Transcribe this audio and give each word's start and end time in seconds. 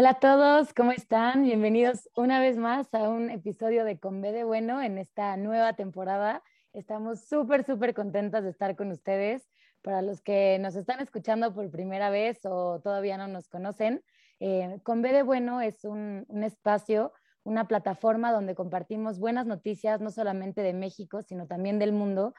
Hola 0.00 0.12
a 0.12 0.18
todos, 0.18 0.72
¿cómo 0.72 0.92
están? 0.92 1.42
Bienvenidos 1.42 2.08
una 2.16 2.40
vez 2.40 2.56
más 2.56 2.94
a 2.94 3.10
un 3.10 3.28
episodio 3.28 3.84
de 3.84 3.98
Con 3.98 4.22
B 4.22 4.32
de 4.32 4.44
Bueno 4.44 4.80
en 4.80 4.96
esta 4.96 5.36
nueva 5.36 5.74
temporada. 5.74 6.42
Estamos 6.72 7.20
súper, 7.28 7.66
súper 7.66 7.92
contentas 7.92 8.42
de 8.42 8.48
estar 8.48 8.76
con 8.76 8.90
ustedes. 8.92 9.46
Para 9.82 10.00
los 10.00 10.22
que 10.22 10.58
nos 10.58 10.74
están 10.74 11.00
escuchando 11.00 11.52
por 11.52 11.70
primera 11.70 12.08
vez 12.08 12.40
o 12.46 12.80
todavía 12.80 13.18
no 13.18 13.28
nos 13.28 13.50
conocen, 13.50 14.02
eh, 14.38 14.80
Con 14.84 15.02
B 15.02 15.12
de 15.12 15.22
Bueno 15.22 15.60
es 15.60 15.84
un, 15.84 16.24
un 16.28 16.44
espacio, 16.44 17.12
una 17.42 17.68
plataforma 17.68 18.32
donde 18.32 18.54
compartimos 18.54 19.18
buenas 19.18 19.44
noticias, 19.44 20.00
no 20.00 20.10
solamente 20.10 20.62
de 20.62 20.72
México, 20.72 21.20
sino 21.20 21.46
también 21.46 21.78
del 21.78 21.92
mundo 21.92 22.32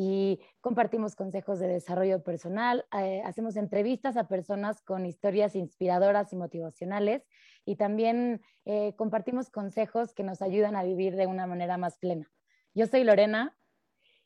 y 0.00 0.38
compartimos 0.60 1.16
consejos 1.16 1.58
de 1.58 1.66
desarrollo 1.66 2.22
personal, 2.22 2.86
eh, 2.96 3.20
hacemos 3.24 3.56
entrevistas 3.56 4.16
a 4.16 4.28
personas 4.28 4.80
con 4.80 5.04
historias 5.04 5.56
inspiradoras 5.56 6.32
y 6.32 6.36
motivacionales 6.36 7.26
y 7.64 7.74
también 7.74 8.40
eh, 8.64 8.94
compartimos 8.94 9.50
consejos 9.50 10.14
que 10.14 10.22
nos 10.22 10.40
ayudan 10.40 10.76
a 10.76 10.84
vivir 10.84 11.16
de 11.16 11.26
una 11.26 11.48
manera 11.48 11.78
más 11.78 11.98
plena. 11.98 12.30
Yo 12.74 12.86
soy 12.86 13.02
Lorena. 13.02 13.56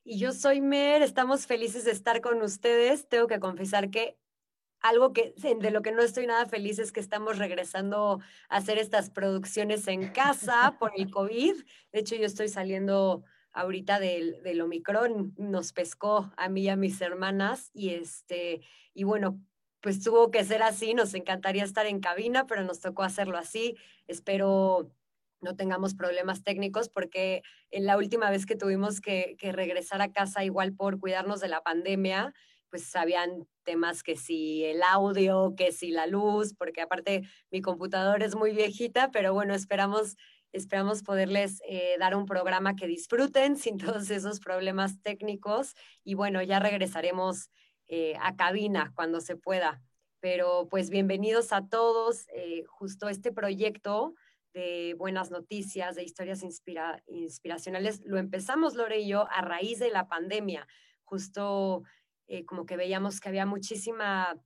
Y 0.05 0.19
yo 0.19 0.33
soy 0.33 0.61
Mer, 0.61 1.01
estamos 1.01 1.47
felices 1.47 1.85
de 1.87 1.93
estar 1.93 2.21
con 2.21 2.43
ustedes. 2.43 3.09
Tengo 3.09 3.27
que 3.27 3.41
confesar 3.41 3.89
que 3.89 4.19
algo 4.81 5.15
que 5.15 5.33
de 5.39 5.71
lo 5.71 5.81
que 5.81 5.93
no 5.93 6.03
estoy 6.03 6.27
nada 6.27 6.45
feliz 6.45 6.81
es 6.81 6.93
que 6.93 7.01
estamos 7.01 7.39
regresando 7.39 8.21
a 8.51 8.57
hacer 8.57 8.77
estas 8.77 9.09
producciones 9.09 9.89
en 9.89 10.09
casa 10.09 10.77
por 10.79 10.93
el 10.97 11.11
COVID. 11.11 11.55
De 11.93 12.01
hecho, 12.01 12.17
yo 12.17 12.27
estoy 12.27 12.49
saliendo 12.49 13.25
ahorita 13.53 14.01
del, 14.01 14.43
del 14.43 14.61
Omicron, 14.61 15.35
nos 15.37 15.73
pescó 15.73 16.33
a 16.37 16.49
mí 16.49 16.63
y 16.63 16.69
a 16.69 16.77
mis 16.77 17.01
hermanas 17.01 17.71
y 17.73 17.91
este, 17.91 18.61
y 18.95 19.05
bueno, 19.05 19.41
pues 19.81 20.03
tuvo 20.03 20.31
que 20.31 20.45
ser 20.45 20.63
así, 20.63 20.95
nos 20.95 21.15
encantaría 21.15 21.65
estar 21.65 21.87
en 21.87 22.01
cabina, 22.01 22.47
pero 22.47 22.63
nos 22.63 22.81
tocó 22.81 23.03
hacerlo 23.03 23.37
así. 23.37 23.77
Espero 24.07 24.93
no 25.43 25.57
tengamos 25.57 25.95
problemas 25.95 26.45
técnicos 26.45 26.89
porque 26.89 27.43
en 27.71 27.85
la 27.85 27.97
última 27.97 28.31
vez 28.31 28.47
que 28.47 28.55
tuvimos 28.55 29.01
que, 29.01 29.37
que, 29.39 29.51
regresar 29.51 30.01
a 30.01 30.13
casa 30.13 30.45
igual 30.45 30.73
por 30.73 31.01
cuidarnos 31.01 31.41
de 31.41 31.49
la 31.49 31.63
pandemia, 31.63 32.33
pues 32.71 32.95
habían 32.97 33.47
temas 33.65 34.03
que 34.03 34.17
si 34.17 34.65
el 34.65 34.83
audio, 34.83 35.55
que 35.57 35.73
si 35.73 35.91
la 35.91 36.07
luz, 36.07 36.55
porque 36.55 36.81
aparte 36.81 37.23
mi 37.51 37.61
computadora 37.61 38.25
es 38.25 38.35
muy 38.35 38.53
viejita, 38.53 39.11
pero 39.11 39.35
bueno, 39.35 39.55
esperamos 39.55 40.17
Esperamos 40.53 41.03
poderles 41.03 41.63
eh, 41.67 41.97
dar 41.99 42.15
un 42.15 42.27
programa 42.27 42.77
que 42.77 42.87
disfruten 42.87 43.57
sin 43.57 43.79
todos 43.79 44.11
esos 44.11 44.39
problemas 44.39 45.01
técnicos 45.03 45.75
y 46.05 46.15
bueno, 46.15 46.43
ya 46.43 46.59
regresaremos 46.59 47.51
eh, 47.89 48.15
a 48.21 48.37
cabina 48.37 48.93
cuando 48.95 49.21
se 49.21 49.37
pueda. 49.37 49.81
Pero 50.21 50.69
pues 50.69 50.91
bienvenidos 50.91 51.53
a 51.53 51.67
todos. 51.67 52.27
Eh, 52.35 52.65
justo 52.67 53.09
este 53.09 53.33
proyecto 53.33 54.15
de 54.53 54.95
buenas 54.99 55.31
noticias, 55.31 55.97
de 55.97 56.05
historias 56.05 56.43
inspiracionales, 56.43 58.03
lo 58.05 58.19
empezamos 58.19 58.75
Lore 58.75 59.01
y 59.01 59.09
yo 59.09 59.27
a 59.31 59.41
raíz 59.41 59.79
de 59.79 59.91
la 59.91 60.07
pandemia. 60.07 60.69
Justo 61.05 61.83
como 62.47 62.65
que 62.65 62.77
veíamos 62.77 63.21
que 63.21 63.29
había 63.29 63.45
muchísima 63.45 64.39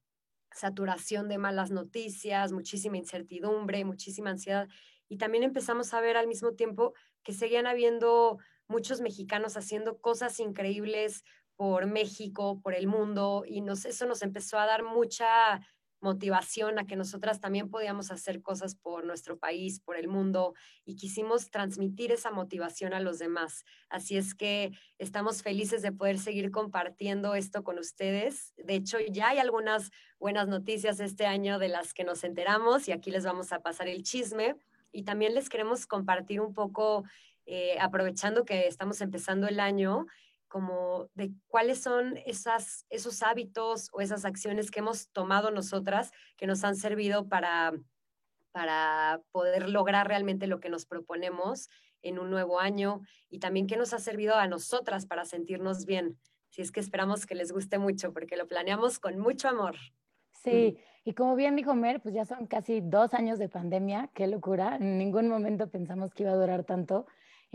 saturación 0.52 1.28
de 1.28 1.38
malas 1.38 1.70
noticias, 1.70 2.52
muchísima 2.52 2.96
incertidumbre, 2.96 3.84
muchísima 3.84 4.30
ansiedad 4.30 4.68
y 5.08 5.18
también 5.18 5.44
empezamos 5.44 5.92
a 5.94 6.00
ver 6.00 6.16
al 6.16 6.26
mismo 6.26 6.52
tiempo 6.52 6.94
que 7.22 7.32
seguían 7.32 7.66
habiendo 7.66 8.38
muchos 8.68 9.00
mexicanos 9.00 9.56
haciendo 9.56 9.98
cosas 9.98 10.40
increíbles 10.40 11.22
por 11.56 11.86
México, 11.86 12.60
por 12.62 12.74
el 12.74 12.86
mundo, 12.86 13.44
y 13.46 13.62
nos, 13.62 13.84
eso 13.84 14.06
nos 14.06 14.22
empezó 14.22 14.58
a 14.58 14.66
dar 14.66 14.82
mucha 14.82 15.60
motivación 16.00 16.78
a 16.78 16.86
que 16.86 16.94
nosotras 16.94 17.40
también 17.40 17.70
podíamos 17.70 18.10
hacer 18.10 18.42
cosas 18.42 18.76
por 18.76 19.04
nuestro 19.04 19.38
país, 19.38 19.80
por 19.80 19.96
el 19.96 20.08
mundo, 20.08 20.54
y 20.84 20.96
quisimos 20.96 21.50
transmitir 21.50 22.12
esa 22.12 22.30
motivación 22.30 22.92
a 22.92 23.00
los 23.00 23.18
demás. 23.18 23.64
Así 23.88 24.16
es 24.16 24.34
que 24.34 24.72
estamos 24.98 25.42
felices 25.42 25.82
de 25.82 25.92
poder 25.92 26.18
seguir 26.18 26.50
compartiendo 26.50 27.34
esto 27.34 27.64
con 27.64 27.78
ustedes. 27.78 28.52
De 28.56 28.74
hecho, 28.74 28.98
ya 29.10 29.28
hay 29.28 29.38
algunas 29.38 29.90
buenas 30.18 30.48
noticias 30.48 31.00
este 31.00 31.26
año 31.26 31.58
de 31.58 31.68
las 31.68 31.94
que 31.94 32.04
nos 32.04 32.24
enteramos 32.24 32.88
y 32.88 32.92
aquí 32.92 33.10
les 33.10 33.24
vamos 33.24 33.52
a 33.52 33.60
pasar 33.60 33.88
el 33.88 34.02
chisme 34.02 34.56
y 34.92 35.04
también 35.04 35.34
les 35.34 35.48
queremos 35.48 35.86
compartir 35.86 36.40
un 36.40 36.54
poco, 36.54 37.04
eh, 37.46 37.78
aprovechando 37.80 38.44
que 38.44 38.66
estamos 38.66 39.00
empezando 39.00 39.46
el 39.48 39.60
año, 39.60 40.06
como 40.48 41.08
de 41.14 41.32
cuáles 41.48 41.82
son 41.82 42.16
esas, 42.24 42.86
esos 42.88 43.22
hábitos 43.22 43.88
o 43.92 44.00
esas 44.00 44.24
acciones 44.24 44.70
que 44.70 44.78
hemos 44.78 45.10
tomado 45.10 45.50
nosotras 45.50 46.12
que 46.36 46.46
nos 46.46 46.64
han 46.64 46.76
servido 46.76 47.28
para, 47.28 47.72
para 48.52 49.20
poder 49.32 49.68
lograr 49.68 50.08
realmente 50.08 50.46
lo 50.46 50.60
que 50.60 50.70
nos 50.70 50.86
proponemos 50.86 51.68
en 52.02 52.18
un 52.18 52.30
nuevo 52.30 52.60
año 52.60 53.02
y 53.28 53.40
también 53.40 53.66
qué 53.66 53.76
nos 53.76 53.92
ha 53.92 53.98
servido 53.98 54.36
a 54.36 54.46
nosotras 54.46 55.06
para 55.06 55.24
sentirnos 55.24 55.84
bien. 55.84 56.18
Si 56.50 56.62
es 56.62 56.72
que 56.72 56.80
esperamos 56.80 57.26
que 57.26 57.34
les 57.34 57.52
guste 57.52 57.78
mucho 57.78 58.12
porque 58.12 58.36
lo 58.36 58.46
planeamos 58.46 58.98
con 58.98 59.18
mucho 59.18 59.48
amor. 59.48 59.76
Sí, 60.46 60.78
y 61.04 61.14
como 61.14 61.34
bien 61.34 61.56
dijo 61.56 61.74
Mer, 61.74 62.00
pues 62.00 62.14
ya 62.14 62.24
son 62.24 62.46
casi 62.46 62.80
dos 62.80 63.14
años 63.14 63.40
de 63.40 63.48
pandemia, 63.48 64.10
qué 64.14 64.28
locura, 64.28 64.76
en 64.76 64.96
ningún 64.96 65.28
momento 65.28 65.68
pensamos 65.70 66.14
que 66.14 66.22
iba 66.22 66.30
a 66.30 66.36
durar 66.36 66.62
tanto. 66.62 67.06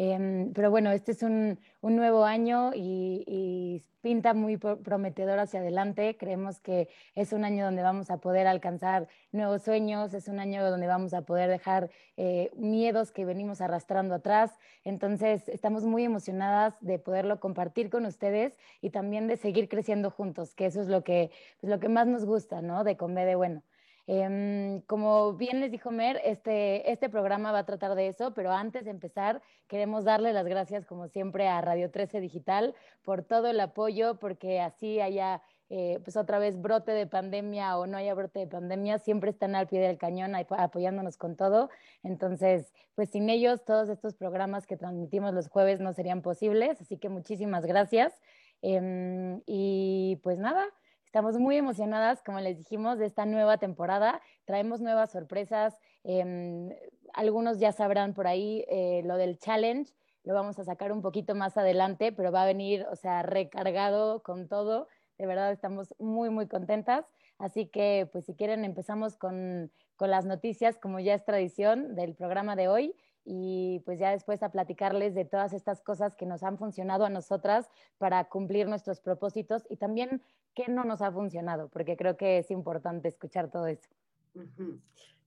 Em, 0.03 0.51
pero 0.53 0.72
bueno, 0.72 0.91
este 0.91 1.12
es 1.12 1.22
un, 1.22 1.59
un 1.79 1.95
nuevo 1.95 2.25
año 2.25 2.72
y, 2.73 3.84
pinta 4.01 4.34
muy 4.34 4.57
prometedor 4.57 5.38
hacia 5.38 5.59
adelante. 5.59 6.17
Creemos 6.17 6.59
que 6.59 6.89
es 7.13 7.34
un 7.34 7.45
año 7.45 7.66
donde 7.66 7.84
vamos 7.84 8.09
a 8.09 8.17
poder 8.17 8.47
alcanzar 8.47 9.07
nuevos 9.31 9.62
sueños, 9.62 10.16
es 10.16 10.28
un 10.28 10.39
año 10.39 10.67
donde 10.67 10.88
vamos 10.88 11.13
a 11.13 11.22
poder 11.22 11.51
dejar 11.51 11.91
eh, 12.17 12.50
miedos 12.56 13.12
que 13.12 13.25
venimos 13.25 13.62
arrastrando 13.62 14.16
atrás. 14.16 14.51
Entonces, 14.84 15.47
estamos 15.50 15.84
muy 15.84 16.03
emocionadas 16.03 16.73
de 16.81 16.97
poderlo 16.97 17.39
compartir 17.39 17.91
con 17.91 18.07
ustedes 18.07 18.57
y 18.81 18.89
también 18.89 19.28
de 19.28 19.38
seguir 19.38 19.69
creciendo 19.69 20.09
juntos, 20.09 20.56
que 20.56 20.66
eso 20.66 20.81
es 20.81 20.88
lo 20.88 21.03
que, 21.03 21.29
pues, 21.59 21.69
lo 21.69 21.79
que 21.79 21.89
más 21.89 22.07
nos 22.07 22.25
gusta, 22.25 22.63
¿no? 22.63 22.83
De 22.83 22.97
Conve 22.97 23.23
de 23.25 23.35
Bueno. 23.35 23.62
Eh, 24.07 24.81
como 24.88 25.34
bien 25.34 25.59
les 25.59 25.72
dijo 25.72 25.91
Mer, 25.91 26.19
este, 26.23 26.91
este 26.91 27.09
programa 27.09 27.51
va 27.51 27.59
a 27.59 27.66
tratar 27.66 27.95
de 27.95 28.07
eso, 28.07 28.34
pero 28.34 28.51
antes 28.51 28.85
de 28.85 28.91
empezar, 28.91 29.41
queremos 29.67 30.03
darle 30.03 30.34
las 30.34 30.45
gracias, 30.45 30.85
como 30.85 31.07
siempre, 31.07 31.47
a 31.47 31.62
Radio 31.62 31.91
13 31.91 32.19
Digital 32.19 32.75
por 33.03 33.23
todo 33.23 33.47
el 33.47 33.59
apoyo, 33.59 34.16
porque 34.19 34.59
así 34.59 35.00
haya, 35.00 35.41
eh, 35.69 36.00
pues 36.03 36.17
otra 36.17 36.39
vez, 36.39 36.59
brote 36.59 36.91
de 36.91 37.07
pandemia 37.07 37.78
o 37.78 37.88
no 37.88 37.97
haya 37.97 38.13
brote 38.13 38.39
de 38.39 38.47
pandemia, 38.47 38.97
siempre 39.00 39.29
están 39.29 39.56
al 39.56 39.67
pie 39.67 39.79
del 39.79 39.97
cañón 39.97 40.33
apoyándonos 40.35 41.18
con 41.18 41.35
todo. 41.35 41.69
Entonces, 42.03 42.73
pues 42.95 43.09
sin 43.09 43.29
ellos, 43.29 43.63
todos 43.63 43.89
estos 43.89 44.16
programas 44.16 44.68
que 44.68 44.78
transmitimos 44.78 45.33
los 45.33 45.47
jueves 45.47 45.79
no 45.79 45.94
serían 45.94 46.22
posibles, 46.22 46.81
así 46.81 46.97
que 46.97 47.09
muchísimas 47.09 47.66
gracias. 47.66 48.19
Eh, 48.63 49.41
y 49.45 50.19
pues 50.23 50.38
nada, 50.38 50.66
Estamos 51.12 51.38
muy 51.38 51.58
emocionadas, 51.58 52.24
como 52.24 52.40
les 52.40 52.58
dijimos, 52.58 52.98
de 52.98 53.06
esta 53.06 53.26
nueva 53.26 53.58
temporada. 53.58 54.22
Traemos 54.46 54.80
nuevas 54.80 55.12
sorpresas. 55.12 55.78
Eh, 56.06 56.74
algunos 57.14 57.60
ya 57.60 57.74
sabrán 57.74 58.14
por 58.14 58.28
ahí 58.28 58.64
eh, 58.70 59.02
lo 59.04 59.18
del 59.18 59.38
challenge. 59.38 59.92
Lo 60.24 60.34
vamos 60.34 60.58
a 60.58 60.64
sacar 60.64 60.94
un 60.94 61.02
poquito 61.02 61.36
más 61.36 61.58
adelante, 61.58 62.14
pero 62.14 62.32
va 62.32 62.44
a 62.44 62.46
venir, 62.46 62.86
o 62.90 62.96
sea, 62.96 63.24
recargado 63.24 64.24
con 64.24 64.48
todo. 64.48 64.88
De 65.18 65.28
verdad, 65.28 65.52
estamos 65.52 65.94
muy, 66.00 66.30
muy 66.30 66.48
contentas. 66.48 67.04
Así 67.38 67.66
que, 67.66 68.08
pues, 68.14 68.24
si 68.24 68.34
quieren, 68.34 68.64
empezamos 68.64 69.18
con, 69.18 69.70
con 69.98 70.12
las 70.12 70.26
noticias, 70.26 70.78
como 70.78 71.02
ya 71.02 71.14
es 71.14 71.25
tradición 71.25 71.94
del 71.94 72.16
programa 72.16 72.56
de 72.56 72.69
hoy 72.69 72.96
y 73.24 73.81
pues 73.86 74.00
ya 74.00 74.12
después 74.12 74.42
a 74.42 74.50
platicarles 74.50 75.14
de 75.14 75.25
todas 75.25 75.54
estas 75.54 75.81
cosas 75.81 76.16
que 76.16 76.25
nos 76.25 76.44
han 76.44 76.57
funcionado 76.57 77.06
a 77.06 77.10
nosotras 77.10 77.69
para 77.98 78.24
cumplir 78.25 78.68
nuestros 78.68 79.00
propósitos 79.00 79.64
y 79.69 79.78
también 79.78 80.24
qué 80.56 80.68
no 80.68 80.83
nos 80.83 81.01
ha 81.01 81.12
funcionado, 81.12 81.69
porque 81.69 81.95
creo 81.95 82.18
que 82.18 82.39
es 82.39 82.51
importante 82.51 83.07
escuchar 83.07 83.50
todo 83.50 83.68
eso. 83.68 83.89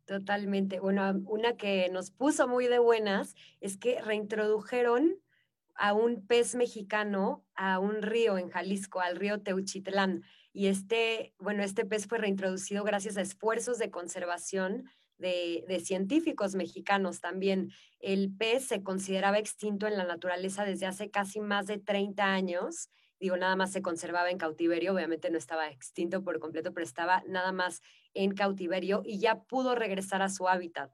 Totalmente. 0.06 0.81
Bueno, 0.81 1.23
una 1.26 1.56
que 1.56 1.88
nos 1.91 2.11
puso 2.11 2.47
muy 2.47 2.67
de 2.67 2.79
buenas 2.79 3.35
es 3.61 3.79
que 3.79 4.00
reintrodujeron 4.03 5.17
a 5.76 5.93
un 5.93 6.26
pez 6.26 6.55
mexicano 6.55 7.44
a 7.55 7.79
un 7.79 8.03
río 8.03 8.38
en 8.38 8.49
Jalisco, 8.49 9.00
al 9.00 9.17
río 9.17 9.41
Teuchitlán. 9.41 10.23
Y 10.53 10.67
este, 10.67 11.35
bueno, 11.38 11.62
este 11.62 11.85
pez 11.85 12.06
fue 12.06 12.19
reintroducido 12.19 12.85
gracias 12.85 13.17
a 13.17 13.23
esfuerzos 13.23 13.79
de 13.79 13.91
conservación 13.91 14.85
de, 15.19 15.65
de, 15.69 15.81
científicos 15.81 16.55
mexicanos 16.55 17.20
también. 17.20 17.70
El 17.99 18.32
pez 18.37 18.69
se 18.69 18.82
consideraba 18.82 19.38
extinto 19.38 19.87
en 19.87 19.97
la 19.97 20.05
naturaleza 20.05 20.65
desde 20.65 20.87
hace 20.87 21.11
casi 21.11 21.41
más 21.41 21.67
de 21.67 21.79
30 21.79 22.25
años 22.25 22.91
digo, 23.25 23.38
nada 23.38 23.56
más 23.56 23.73
se 23.73 23.81
conservaba 23.81 24.31
en 24.31 24.37
cautiverio, 24.37 24.93
obviamente 24.93 25.31
no 25.31 25.38
estaba 25.38 25.71
extinto 25.71 26.23
por 26.23 26.38
completo, 26.41 26.75
pero 26.75 26.85
estaba 26.85 27.23
nada 27.26 27.53
más 27.53 27.81
en 28.12 28.35
cautiverio 28.35 29.00
y 29.03 29.19
ya 29.19 29.44
pudo 29.44 29.75
regresar 29.75 30.21
a 30.21 30.29
su 30.29 30.47
hábitat. 30.47 30.91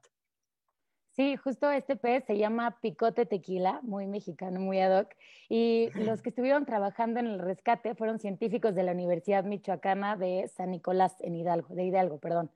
Sí, 1.13 1.35
justo 1.35 1.69
este 1.69 1.97
pez 1.97 2.23
se 2.25 2.37
llama 2.37 2.79
picote 2.79 3.25
tequila, 3.25 3.81
muy 3.83 4.07
mexicano, 4.07 4.61
muy 4.61 4.79
ad 4.79 5.01
hoc, 5.01 5.09
y 5.49 5.89
los 5.93 6.21
que 6.21 6.29
estuvieron 6.29 6.65
trabajando 6.65 7.19
en 7.19 7.27
el 7.27 7.39
rescate 7.39 7.95
fueron 7.95 8.17
científicos 8.17 8.75
de 8.75 8.83
la 8.83 8.93
Universidad 8.93 9.43
Michoacana 9.43 10.15
de 10.15 10.47
San 10.47 10.71
Nicolás 10.71 11.17
en 11.19 11.35
Hidalgo, 11.35 11.75
de 11.75 11.83
Hidalgo, 11.83 12.17
perdón. 12.19 12.49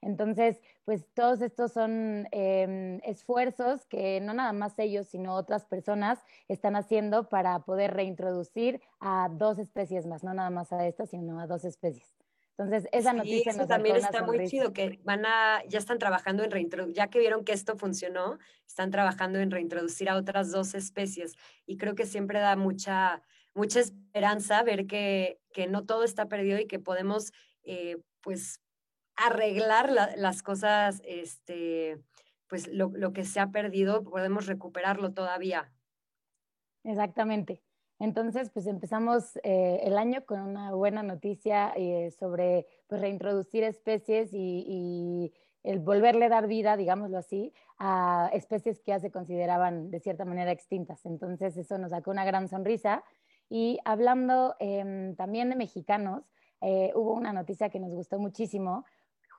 Entonces, 0.00 0.60
pues 0.84 1.06
todos 1.12 1.40
estos 1.40 1.72
son 1.72 2.28
em, 2.30 3.00
esfuerzos 3.04 3.84
que 3.86 4.20
no 4.20 4.32
nada 4.32 4.52
más 4.52 4.78
ellos, 4.78 5.08
sino 5.08 5.34
otras 5.34 5.64
personas 5.66 6.20
están 6.46 6.76
haciendo 6.76 7.28
para 7.28 7.60
poder 7.60 7.94
reintroducir 7.94 8.80
a 9.00 9.28
dos 9.30 9.58
especies 9.58 10.06
más, 10.06 10.22
no 10.22 10.34
nada 10.34 10.50
más 10.50 10.72
a 10.72 10.86
estas, 10.86 11.10
sino 11.10 11.40
a 11.40 11.46
dos 11.46 11.64
especies. 11.64 12.18
Entonces, 12.58 12.88
esa 12.90 13.12
noticia 13.12 13.52
eso 13.52 13.66
también 13.68 13.96
está 13.96 14.24
muy 14.24 14.48
chido, 14.48 14.72
que 14.72 14.98
van 15.04 15.24
a, 15.24 15.62
ya 15.68 15.78
están 15.78 15.98
trabajando 15.98 16.42
en 16.42 16.50
reintroducir, 16.50 16.96
ya 16.96 17.06
que 17.08 17.20
vieron 17.20 17.44
que 17.44 17.52
esto 17.52 17.76
funcionó, 17.76 18.38
están 18.66 18.90
trabajando 18.90 19.38
en 19.38 19.52
reintroducir 19.52 20.08
a 20.08 20.16
otras 20.16 20.50
dos 20.50 20.74
especies. 20.74 21.36
Y 21.66 21.76
creo 21.76 21.94
que 21.94 22.04
siempre 22.04 22.40
da 22.40 22.56
mucha, 22.56 23.22
mucha 23.54 23.78
esperanza 23.78 24.60
ver 24.64 24.88
que, 24.88 25.40
que 25.52 25.68
no 25.68 25.86
todo 25.86 26.02
está 26.02 26.26
perdido 26.26 26.58
y 26.58 26.66
que 26.66 26.80
podemos, 26.80 27.32
eh, 27.62 27.98
pues, 28.22 28.60
arreglar 29.26 29.90
las 30.16 30.42
cosas, 30.42 31.02
este, 31.04 32.02
pues, 32.48 32.68
lo, 32.68 32.90
lo 32.94 33.12
que 33.12 33.24
se 33.24 33.40
ha 33.40 33.48
perdido, 33.48 34.04
podemos 34.04 34.46
recuperarlo 34.46 35.12
todavía. 35.12 35.72
Exactamente. 36.84 37.62
Entonces, 38.00 38.50
pues 38.50 38.66
empezamos 38.66 39.36
eh, 39.42 39.80
el 39.82 39.98
año 39.98 40.24
con 40.24 40.40
una 40.40 40.72
buena 40.72 41.02
noticia 41.02 41.72
eh, 41.76 42.12
sobre 42.12 42.66
pues, 42.86 43.00
reintroducir 43.00 43.64
especies 43.64 44.30
y, 44.32 45.32
el 45.64 45.80
volverle 45.80 46.28
dar 46.28 46.46
vida, 46.46 46.76
digámoslo 46.76 47.18
así, 47.18 47.52
a 47.78 48.30
especies 48.32 48.78
que 48.78 48.92
ya 48.92 49.00
se 49.00 49.10
consideraban 49.10 49.90
de 49.90 49.98
cierta 50.00 50.24
manera 50.24 50.52
extintas. 50.52 51.04
Entonces, 51.04 51.56
eso 51.56 51.76
nos 51.78 51.90
sacó 51.90 52.12
una 52.12 52.24
gran 52.24 52.48
sonrisa. 52.48 53.02
Y 53.50 53.78
hablando 53.84 54.54
em, 54.60 55.16
también 55.16 55.50
de 55.50 55.56
mexicanos, 55.56 56.30
eh, 56.62 56.92
hubo 56.94 57.12
una 57.12 57.32
noticia 57.32 57.68
que 57.68 57.80
nos 57.80 57.92
gustó 57.92 58.18
muchísimo. 58.18 58.86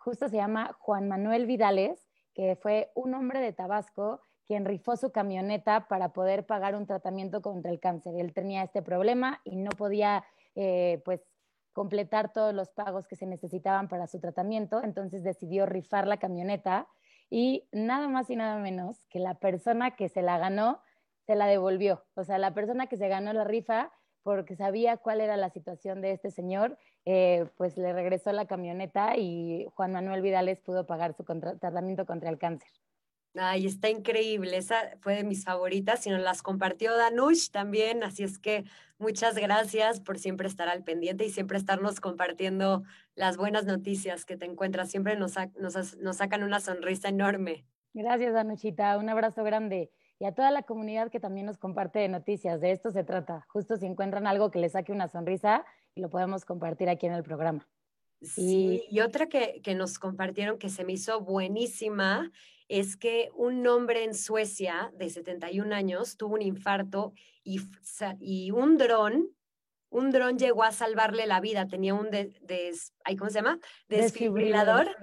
Justo 0.09 0.27
se 0.27 0.37
llama 0.37 0.75
Juan 0.79 1.07
Manuel 1.07 1.45
Vidales, 1.45 2.03
que 2.33 2.55
fue 2.55 2.91
un 2.95 3.13
hombre 3.13 3.41
de 3.41 3.53
Tabasco 3.53 4.21
quien 4.47 4.65
rifó 4.65 4.97
su 4.97 5.11
camioneta 5.11 5.87
para 5.87 6.13
poder 6.13 6.47
pagar 6.47 6.73
un 6.73 6.87
tratamiento 6.87 7.43
contra 7.43 7.69
el 7.69 7.79
cáncer. 7.79 8.15
Él 8.17 8.33
tenía 8.33 8.63
este 8.63 8.81
problema 8.81 9.39
y 9.43 9.55
no 9.55 9.69
podía, 9.69 10.25
eh, 10.55 10.99
pues, 11.05 11.21
completar 11.73 12.33
todos 12.33 12.55
los 12.55 12.71
pagos 12.71 13.05
que 13.05 13.15
se 13.15 13.27
necesitaban 13.27 13.87
para 13.87 14.07
su 14.07 14.19
tratamiento, 14.19 14.81
entonces 14.81 15.21
decidió 15.21 15.67
rifar 15.67 16.07
la 16.07 16.17
camioneta 16.17 16.87
y 17.29 17.67
nada 17.71 18.07
más 18.07 18.31
y 18.31 18.35
nada 18.35 18.57
menos 18.57 19.03
que 19.11 19.19
la 19.19 19.35
persona 19.35 19.95
que 19.95 20.09
se 20.09 20.23
la 20.23 20.39
ganó 20.39 20.81
se 21.27 21.35
la 21.35 21.45
devolvió. 21.45 22.03
O 22.15 22.23
sea, 22.23 22.39
la 22.39 22.55
persona 22.55 22.87
que 22.87 22.97
se 22.97 23.09
ganó 23.09 23.31
la 23.31 23.43
rifa 23.43 23.91
porque 24.35 24.55
sabía 24.55 24.97
cuál 24.97 25.21
era 25.21 25.37
la 25.37 25.49
situación 25.49 26.01
de 26.01 26.11
este 26.11 26.29
señor, 26.29 26.77
eh, 27.05 27.47
pues 27.57 27.77
le 27.77 27.93
regresó 27.93 28.31
la 28.31 28.45
camioneta 28.45 29.17
y 29.17 29.65
Juan 29.73 29.91
Manuel 29.91 30.21
Vidales 30.21 30.59
pudo 30.59 30.85
pagar 30.85 31.15
su 31.15 31.23
tratamiento 31.23 32.05
contra 32.05 32.29
el 32.29 32.37
cáncer. 32.37 32.69
Ay, 33.33 33.65
está 33.65 33.89
increíble. 33.89 34.55
Esa 34.55 34.75
fue 35.01 35.15
de 35.15 35.23
mis 35.23 35.45
favoritas 35.45 36.05
y 36.05 36.11
nos 36.11 36.21
las 36.21 36.43
compartió 36.43 36.95
Danush 36.95 37.49
también. 37.49 38.03
Así 38.03 38.21
es 38.21 38.37
que 38.37 38.65
muchas 38.99 39.33
gracias 39.33 39.99
por 39.99 40.19
siempre 40.19 40.47
estar 40.47 40.69
al 40.69 40.83
pendiente 40.83 41.25
y 41.25 41.31
siempre 41.31 41.57
estarnos 41.57 41.99
compartiendo 41.99 42.83
las 43.15 43.35
buenas 43.35 43.65
noticias 43.65 44.25
que 44.25 44.37
te 44.37 44.45
encuentras. 44.45 44.91
Siempre 44.91 45.15
nos, 45.15 45.33
nos, 45.57 45.97
nos 45.97 46.17
sacan 46.17 46.43
una 46.43 46.59
sonrisa 46.59 47.09
enorme. 47.09 47.65
Gracias, 47.93 48.31
Danushita. 48.31 48.95
Un 48.99 49.09
abrazo 49.09 49.43
grande. 49.43 49.89
Y 50.19 50.25
a 50.25 50.33
toda 50.33 50.51
la 50.51 50.63
comunidad 50.63 51.09
que 51.09 51.19
también 51.19 51.45
nos 51.45 51.57
comparte 51.57 52.07
noticias. 52.09 52.59
De 52.59 52.71
esto 52.71 52.91
se 52.91 53.03
trata. 53.03 53.45
Justo 53.47 53.77
si 53.77 53.85
encuentran 53.85 54.27
algo 54.27 54.51
que 54.51 54.59
les 54.59 54.73
saque 54.73 54.91
una 54.91 55.07
sonrisa 55.07 55.65
y 55.95 56.01
lo 56.01 56.09
podemos 56.09 56.43
compartir 56.43 56.89
aquí 56.89 57.05
en 57.05 57.13
el 57.13 57.23
programa. 57.23 57.67
Sí, 58.21 58.83
y, 58.89 58.97
y 58.97 58.99
otra 58.99 59.27
que, 59.29 59.61
que 59.63 59.75
nos 59.75 59.97
compartieron 59.97 60.59
que 60.59 60.69
se 60.69 60.83
me 60.83 60.93
hizo 60.93 61.21
buenísima 61.21 62.31
es 62.69 62.95
que 62.95 63.31
un 63.33 63.65
hombre 63.65 64.03
en 64.03 64.13
Suecia 64.13 64.91
de 64.95 65.09
71 65.09 65.73
años 65.73 66.17
tuvo 66.17 66.35
un 66.35 66.41
infarto 66.41 67.13
y, 67.43 67.61
y 68.19 68.51
un 68.51 68.77
dron, 68.77 69.27
un 69.89 70.11
dron 70.11 70.37
llegó 70.37 70.63
a 70.63 70.71
salvarle 70.71 71.25
la 71.25 71.41
vida. 71.41 71.67
Tenía 71.67 71.95
un, 71.95 72.09
¿cómo 73.17 73.29
se 73.31 73.39
llama? 73.39 73.59
Desfibrilador. 73.87 74.95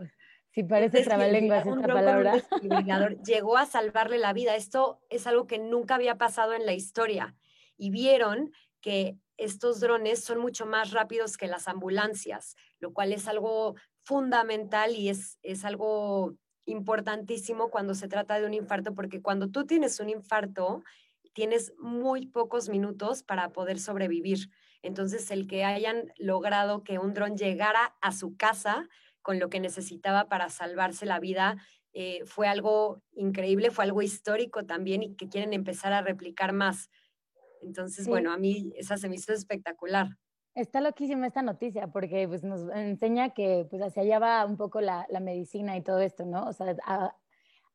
Si 0.56 0.64
parece 0.64 1.02
trabalenguas 1.02 1.66
esta 1.66 1.86
palabra. 1.86 2.32
Llegó 3.26 3.58
a 3.58 3.66
salvarle 3.66 4.16
la 4.16 4.32
vida. 4.32 4.56
Esto 4.56 5.02
es 5.10 5.26
algo 5.26 5.46
que 5.46 5.58
nunca 5.58 5.96
había 5.96 6.16
pasado 6.16 6.54
en 6.54 6.64
la 6.64 6.72
historia. 6.72 7.36
Y 7.76 7.90
vieron 7.90 8.52
que 8.80 9.18
estos 9.36 9.80
drones 9.80 10.24
son 10.24 10.38
mucho 10.38 10.64
más 10.64 10.92
rápidos 10.92 11.36
que 11.36 11.46
las 11.46 11.68
ambulancias, 11.68 12.56
lo 12.78 12.94
cual 12.94 13.12
es 13.12 13.28
algo 13.28 13.74
fundamental 14.02 14.96
y 14.96 15.10
es, 15.10 15.38
es 15.42 15.66
algo 15.66 16.38
importantísimo 16.64 17.68
cuando 17.68 17.94
se 17.94 18.08
trata 18.08 18.40
de 18.40 18.46
un 18.46 18.54
infarto, 18.54 18.94
porque 18.94 19.20
cuando 19.20 19.50
tú 19.50 19.66
tienes 19.66 20.00
un 20.00 20.08
infarto, 20.08 20.82
tienes 21.34 21.74
muy 21.78 22.28
pocos 22.28 22.70
minutos 22.70 23.22
para 23.22 23.52
poder 23.52 23.78
sobrevivir. 23.78 24.48
Entonces, 24.80 25.30
el 25.30 25.46
que 25.48 25.64
hayan 25.64 26.14
logrado 26.16 26.82
que 26.82 26.98
un 26.98 27.12
dron 27.12 27.36
llegara 27.36 27.94
a 28.00 28.12
su 28.12 28.38
casa 28.38 28.88
con 29.26 29.40
lo 29.40 29.50
que 29.50 29.58
necesitaba 29.58 30.28
para 30.28 30.50
salvarse 30.50 31.04
la 31.04 31.18
vida, 31.18 31.56
eh, 31.92 32.20
fue 32.26 32.46
algo 32.46 33.02
increíble, 33.10 33.72
fue 33.72 33.82
algo 33.82 34.00
histórico 34.00 34.66
también 34.66 35.02
y 35.02 35.16
que 35.16 35.28
quieren 35.28 35.52
empezar 35.52 35.92
a 35.92 36.00
replicar 36.00 36.52
más. 36.52 36.90
Entonces, 37.60 38.06
bueno, 38.06 38.32
a 38.32 38.38
mí 38.38 38.72
esa 38.76 38.96
se 38.96 39.08
me 39.08 39.16
hizo 39.16 39.32
espectacular. 39.32 40.10
Está 40.54 40.80
loquísima 40.80 41.26
esta 41.26 41.42
noticia 41.42 41.88
porque 41.88 42.28
pues, 42.28 42.44
nos 42.44 42.70
enseña 42.72 43.30
que 43.30 43.66
pues, 43.68 43.82
hacia 43.82 44.02
allá 44.02 44.20
va 44.20 44.46
un 44.46 44.56
poco 44.56 44.80
la, 44.80 45.08
la 45.10 45.18
medicina 45.18 45.76
y 45.76 45.82
todo 45.82 45.98
esto, 45.98 46.24
¿no? 46.24 46.44
O 46.44 46.52
sea, 46.52 46.76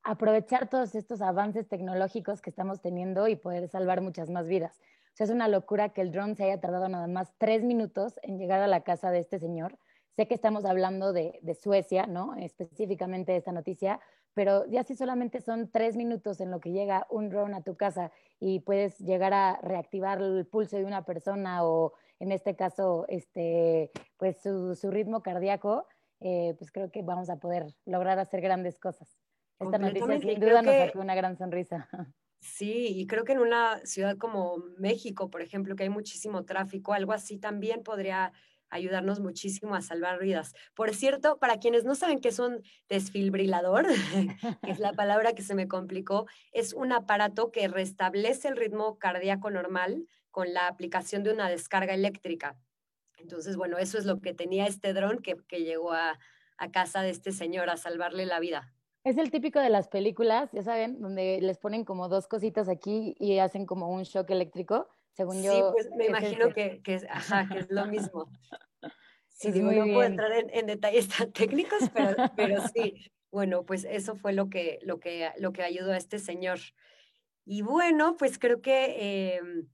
aprovechar 0.03 0.69
todos 0.69 0.95
estos 0.95 1.21
avances 1.21 1.67
tecnológicos 1.67 2.41
que 2.41 2.49
estamos 2.49 2.79
teniendo 2.79 3.27
y 3.27 3.35
poder 3.35 3.67
salvar 3.67 3.99
muchas 3.99 4.29
más 4.29 4.47
vidas. 4.47 4.79
O 4.79 5.15
sea, 5.15 5.25
es 5.25 5.31
una 5.31 5.49
locura 5.49 5.89
que 5.89 5.99
el 5.99 6.13
drone 6.13 6.35
se 6.35 6.45
haya 6.45 6.61
tardado 6.61 6.87
nada 6.87 7.07
más 7.07 7.33
tres 7.37 7.61
minutos 7.65 8.17
en 8.23 8.37
llegar 8.37 8.61
a 8.61 8.67
la 8.67 8.85
casa 8.85 9.11
de 9.11 9.19
este 9.19 9.37
señor. 9.37 9.77
Sé 10.21 10.27
que 10.27 10.35
estamos 10.35 10.65
hablando 10.65 11.13
de, 11.13 11.39
de 11.41 11.55
Suecia, 11.55 12.05
¿no? 12.05 12.35
Específicamente 12.35 13.31
de 13.31 13.39
esta 13.39 13.51
noticia, 13.51 13.99
pero 14.35 14.67
ya 14.67 14.83
si 14.83 14.95
solamente 14.95 15.41
son 15.41 15.71
tres 15.71 15.97
minutos 15.97 16.39
en 16.41 16.51
lo 16.51 16.59
que 16.59 16.71
llega 16.71 17.07
un 17.09 17.29
drone 17.29 17.57
a 17.57 17.63
tu 17.63 17.75
casa 17.75 18.11
y 18.39 18.59
puedes 18.59 18.99
llegar 18.99 19.33
a 19.33 19.59
reactivar 19.63 20.21
el 20.21 20.45
pulso 20.45 20.77
de 20.77 20.85
una 20.85 21.05
persona 21.05 21.65
o 21.65 21.93
en 22.19 22.31
este 22.31 22.55
caso, 22.55 23.05
este, 23.07 23.89
pues 24.17 24.39
su, 24.43 24.75
su 24.75 24.91
ritmo 24.91 25.23
cardíaco, 25.23 25.87
eh, 26.19 26.53
pues 26.59 26.71
creo 26.71 26.91
que 26.91 27.01
vamos 27.01 27.31
a 27.31 27.37
poder 27.37 27.65
lograr 27.87 28.19
hacer 28.19 28.41
grandes 28.41 28.77
cosas. 28.77 29.17
Esta 29.57 29.79
noticia 29.79 30.19
sin 30.19 30.39
duda 30.39 30.61
nos 30.61 30.75
sacó 30.75 30.99
una 30.99 31.15
gran 31.15 31.35
sonrisa. 31.35 31.89
Sí, 32.43 32.87
y 32.99 33.05
creo 33.05 33.23
que 33.23 33.33
en 33.33 33.37
una 33.37 33.79
ciudad 33.85 34.17
como 34.17 34.57
México, 34.79 35.29
por 35.29 35.43
ejemplo, 35.43 35.75
que 35.75 35.83
hay 35.83 35.89
muchísimo 35.89 36.43
tráfico, 36.43 36.91
algo 36.91 37.13
así 37.13 37.37
también 37.37 37.83
podría 37.83 38.33
ayudarnos 38.71 39.19
muchísimo 39.19 39.75
a 39.75 39.81
salvar 39.81 40.19
vidas. 40.19 40.53
Por 40.73 40.95
cierto, 40.95 41.37
para 41.37 41.59
quienes 41.59 41.83
no 41.83 41.93
saben 41.93 42.19
qué 42.19 42.29
es 42.29 42.39
un 42.39 42.63
desfibrilador, 42.89 43.85
que 44.63 44.71
es 44.71 44.79
la 44.79 44.93
palabra 44.93 45.33
que 45.33 45.43
se 45.43 45.53
me 45.53 45.67
complicó, 45.67 46.25
es 46.51 46.73
un 46.73 46.91
aparato 46.91 47.51
que 47.51 47.67
restablece 47.67 48.47
el 48.47 48.57
ritmo 48.57 48.97
cardíaco 48.97 49.51
normal 49.51 50.07
con 50.31 50.53
la 50.53 50.67
aplicación 50.67 51.23
de 51.23 51.33
una 51.33 51.49
descarga 51.49 51.93
eléctrica. 51.93 52.57
Entonces, 53.17 53.55
bueno, 53.57 53.77
eso 53.77 53.97
es 53.97 54.05
lo 54.05 54.19
que 54.19 54.33
tenía 54.33 54.65
este 54.65 54.93
dron 54.93 55.19
que, 55.19 55.35
llegó 55.63 55.93
a, 55.93 56.17
casa 56.71 57.01
de 57.01 57.09
este 57.09 57.31
señor 57.31 57.69
a 57.71 57.77
salvarle 57.77 58.25
la 58.27 58.39
vida. 58.39 58.71
Es 59.03 59.17
el 59.17 59.31
típico 59.31 59.59
de 59.59 59.69
las 59.69 59.87
películas, 59.87 60.51
ya 60.51 60.61
saben, 60.61 61.01
donde 61.01 61.39
les 61.41 61.57
ponen 61.57 61.83
como 61.83 62.07
dos 62.07 62.27
cositas 62.27 62.69
aquí 62.69 63.15
y 63.19 63.39
hacen 63.39 63.65
como 63.65 63.89
un 63.89 64.03
shock 64.03 64.29
eléctrico 64.29 64.87
según 65.13 65.43
yo. 65.43 65.53
Sí, 65.53 65.61
pues 65.71 65.89
me 65.97 66.05
imagino 66.07 66.49
que, 66.53 66.81
que, 66.81 66.95
es, 66.95 67.05
ajá, 67.09 67.47
que 67.49 67.59
es 67.59 67.69
lo 67.69 67.85
mismo. 67.85 68.29
Sí, 69.41 69.51
digo, 69.51 69.71
no 69.71 69.85
puedo 69.85 70.03
entrar 70.03 70.31
en, 70.33 70.67
detalles 70.67 71.07
tan 71.07 71.31
técnicos, 71.31 71.89
pero, 71.91 72.15
pero 72.35 72.61
sí, 72.75 73.11
bueno, 73.31 73.65
pues 73.65 73.85
eso 73.89 74.15
fue 74.15 74.33
lo 74.33 74.51
que, 74.51 74.77
lo 74.83 74.99
que, 74.99 75.31
lo 75.39 75.51
que 75.51 75.63
ayudó 75.63 75.93
a 75.93 75.97
este 75.97 76.19
señor. 76.19 76.59
Y 77.43 77.63
bueno, 77.63 78.17
pues 78.17 78.37
creo 78.37 78.61
que 78.61 79.37
em, 79.37 79.67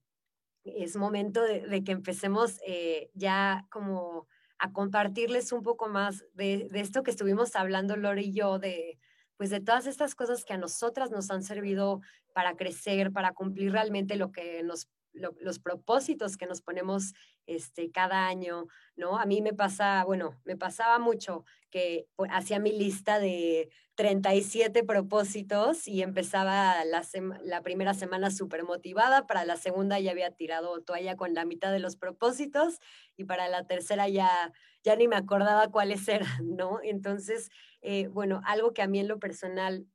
es 0.63 0.95
momento 0.95 1.41
de, 1.43 1.83
que 1.83 1.91
empecemos 1.91 2.61
eh, 2.65 3.09
ya 3.13 3.67
como 3.69 4.29
a 4.57 4.71
compartirles 4.71 5.51
un 5.51 5.63
poco 5.63 5.89
más 5.89 6.23
de, 6.33 6.69
de, 6.71 6.79
esto 6.79 7.03
que 7.03 7.11
estuvimos 7.11 7.53
hablando 7.57 7.97
Lore 7.97 8.21
y 8.21 8.31
yo, 8.31 8.59
de 8.59 8.97
pues 9.35 9.51
de 9.51 9.59
todas 9.59 9.85
estas 9.85 10.15
cosas 10.15 10.43
que 10.43 10.53
a 10.53 10.57
nosotras 10.57 11.11
nos 11.11 11.29
han 11.29 11.43
servido 11.43 12.01
para 12.33 12.55
crecer, 12.55 13.11
para 13.11 13.33
cumplir 13.33 13.71
realmente 13.71 14.15
lo 14.15 14.31
que 14.31 14.63
nos 14.63 14.89
los 15.17 15.59
propósitos 15.59 16.37
que 16.37 16.45
nos 16.45 16.61
ponemos 16.61 17.13
este, 17.45 17.91
cada 17.91 18.27
año, 18.27 18.67
¿no? 18.95 19.17
A 19.17 19.25
mí 19.25 19.41
me 19.41 19.53
pasa, 19.53 20.03
bueno, 20.05 20.39
me 20.43 20.57
pasaba 20.57 20.99
mucho 20.99 21.45
que 21.69 22.07
pues, 22.15 22.29
hacía 22.33 22.59
mi 22.59 22.71
lista 22.71 23.19
de 23.19 23.69
37 23.95 24.83
propósitos 24.83 25.87
y 25.87 26.01
empezaba 26.01 26.83
la, 26.85 27.03
la 27.43 27.61
primera 27.61 27.93
semana 27.93 28.31
súper 28.31 28.63
motivada, 28.63 29.25
para 29.25 29.45
la 29.45 29.55
segunda 29.57 29.99
ya 29.99 30.11
había 30.11 30.31
tirado 30.31 30.81
toalla 30.81 31.15
con 31.15 31.33
la 31.33 31.45
mitad 31.45 31.71
de 31.71 31.79
los 31.79 31.95
propósitos 31.95 32.79
y 33.15 33.23
para 33.23 33.47
la 33.47 33.65
tercera 33.65 34.07
ya, 34.07 34.53
ya 34.83 34.95
ni 34.95 35.07
me 35.07 35.15
acordaba 35.15 35.69
cuáles 35.69 36.07
eran, 36.07 36.55
¿no? 36.55 36.79
Entonces, 36.83 37.49
eh, 37.81 38.07
bueno, 38.07 38.41
algo 38.45 38.73
que 38.73 38.81
a 38.81 38.87
mí 38.87 38.99
en 38.99 39.07
lo 39.07 39.19
personal 39.19 39.87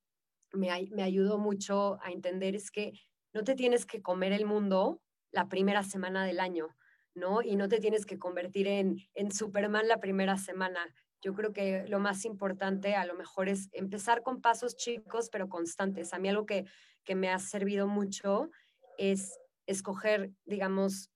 me, 0.53 0.69
me 0.91 1.03
ayudó 1.03 1.39
mucho 1.39 1.99
a 2.03 2.11
entender 2.11 2.55
es 2.55 2.71
que 2.71 2.93
no 3.33 3.45
te 3.45 3.55
tienes 3.55 3.87
que 3.87 4.03
comer 4.03 4.33
el 4.33 4.47
mundo 4.47 5.01
la 5.33 5.49
primera 5.49 5.83
semana 5.83 6.25
del 6.25 6.39
año, 6.39 6.69
¿no? 7.15 7.43
Y 7.43 7.57
no 7.57 7.69
te 7.69 7.81
tienes 7.81 8.07
que 8.07 8.19
convertir 8.19 8.69
en, 8.69 8.99
en 9.15 9.33
Superman 9.33 9.89
la 9.89 9.99
primera 9.99 10.37
semana. 10.39 10.95
Yo 11.21 11.35
creo 11.35 11.53
que 11.53 11.85
lo 11.89 11.99
más 11.99 12.25
importante 12.25 12.95
a 12.95 13.05
lo 13.05 13.15
mejor 13.15 13.49
es 13.49 13.69
empezar 13.73 14.23
con 14.23 14.41
pasos 14.41 14.77
chicos 14.77 15.29
pero 15.31 15.49
constantes. 15.49 16.13
A 16.13 16.19
mí 16.19 16.29
algo 16.29 16.47
que, 16.47 16.65
que 17.05 17.15
me 17.15 17.31
ha 17.31 17.39
servido 17.39 17.87
mucho 17.87 18.51
es 18.99 19.39
escoger, 19.67 20.31
digamos, 20.45 21.11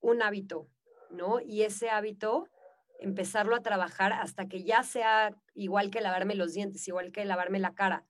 un 0.00 0.22
hábito, 0.22 0.68
¿no? 1.10 1.40
Y 1.40 1.62
ese 1.62 1.88
hábito 1.88 2.48
empezarlo 2.98 3.54
a 3.54 3.62
trabajar 3.62 4.12
hasta 4.12 4.48
que 4.48 4.64
ya 4.64 4.82
sea 4.82 5.36
igual 5.54 5.90
que 5.90 6.00
lavarme 6.00 6.34
los 6.34 6.52
dientes, 6.52 6.86
igual 6.88 7.12
que 7.12 7.24
lavarme 7.24 7.58
la 7.58 7.74
cara, 7.74 8.06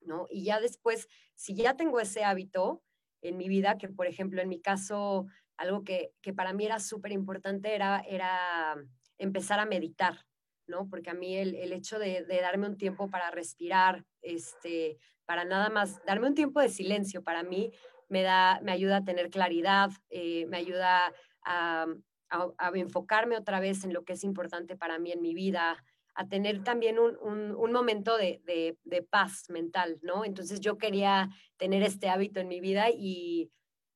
¿no? 0.00 0.26
Y 0.30 0.44
ya 0.44 0.60
después, 0.60 1.08
si 1.34 1.54
ya 1.54 1.76
tengo 1.76 2.00
ese 2.00 2.24
hábito, 2.24 2.82
en 3.22 3.36
mi 3.36 3.48
vida, 3.48 3.78
que 3.78 3.88
por 3.88 4.06
ejemplo 4.06 4.42
en 4.42 4.48
mi 4.48 4.60
caso, 4.60 5.26
algo 5.56 5.84
que, 5.84 6.12
que 6.20 6.32
para 6.32 6.52
mí 6.52 6.66
era 6.66 6.78
súper 6.78 7.12
importante 7.12 7.74
era, 7.74 8.00
era 8.00 8.76
empezar 9.18 9.60
a 9.60 9.66
meditar, 9.66 10.26
¿no? 10.66 10.88
Porque 10.88 11.10
a 11.10 11.14
mí 11.14 11.36
el, 11.36 11.54
el 11.54 11.72
hecho 11.72 11.98
de, 11.98 12.24
darme 12.28 12.66
un 12.66 12.76
tiempo 12.76 13.08
para 13.08 13.30
respirar, 13.30 14.04
este, 14.20 14.98
para 15.24 15.44
nada 15.44 15.70
más, 15.70 16.04
darme 16.04 16.28
un 16.28 16.34
tiempo 16.34 16.60
de 16.60 16.68
silencio, 16.68 17.22
para 17.22 17.42
mí 17.42 17.72
me, 18.08 18.22
da, 18.22 18.60
me 18.62 18.72
ayuda 18.72 18.98
a 18.98 19.04
tener 19.04 19.30
claridad, 19.30 19.90
eh, 20.10 20.46
me 20.48 20.58
ayuda 20.58 21.12
a, 21.44 21.86
a, 22.28 22.70
enfocarme 22.74 23.36
otra 23.36 23.60
vez 23.60 23.84
en 23.84 23.92
lo 23.92 24.04
que 24.04 24.14
es 24.14 24.24
importante 24.24 24.76
para 24.76 24.98
mí 24.98 25.12
en 25.12 25.22
mi 25.22 25.34
vida, 25.34 25.82
a 26.14 26.28
tener 26.28 26.62
también 26.62 26.98
un, 26.98 27.16
un, 27.20 27.72
momento 27.72 28.16
de, 28.16 28.40
de, 28.44 28.76
de, 28.84 29.02
paz 29.02 29.48
mental, 29.48 29.98
¿no? 30.02 30.24
Entonces 30.24 30.60
yo 30.60 30.76
quería 30.76 31.30
tener 31.56 31.82
este 31.82 32.08
hábito 32.08 32.40
en 32.40 32.48
mi 32.48 32.60
vida 32.60 32.90
y, 32.90 33.50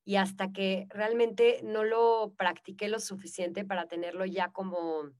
y 0.05 0.17
hasta 0.17 0.53
que 0.53 0.87
realmente 0.89 1.61
no 1.63 1.85
lo 1.85 2.33
practiqué 2.39 2.89
lo 2.89 3.01
suficiente 3.01 3.65
para 3.65 3.87
tenerlo 3.87 4.25
ya 4.25 4.51
como, 4.51 5.11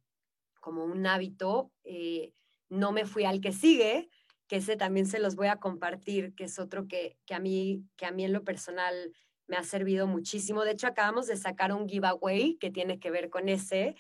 como 0.61 0.85
un 0.85 1.07
hábito, 1.07 1.73
eh, 1.85 2.33
no 2.69 2.93
me 2.93 3.05
fui 3.05 3.25
al 3.25 3.41
que 3.41 3.53
sigue, 3.53 4.09
que 4.47 4.57
ese 4.57 4.77
también 4.77 5.07
se 5.07 5.19
los 5.19 5.35
voy 5.35 5.49
a 5.49 5.57
compartir, 5.57 6.35
que 6.35 6.45
es 6.45 6.59
otro 6.59 6.87
que, 6.87 7.19
que, 7.27 7.35
a 7.35 7.41
mí, 7.41 7.85
que 7.97 8.07
a 8.07 8.13
mí 8.13 8.25
en 8.25 8.33
lo 8.33 8.45
personal 8.45 9.13
me 9.49 9.57
ha 9.57 9.65
servido 9.65 10.07
muchísimo. 10.07 10.65
De 10.65 10.73
hecho, 10.73 10.87
acabamos 10.87 11.27
de 11.27 11.37
sacar 11.37 11.73
un 11.73 11.89
giveaway 11.89 12.57
que 12.57 12.71
tiene 12.71 12.99
que 12.99 13.11
ver 13.11 13.29
con 13.29 13.49
ese 13.49 13.97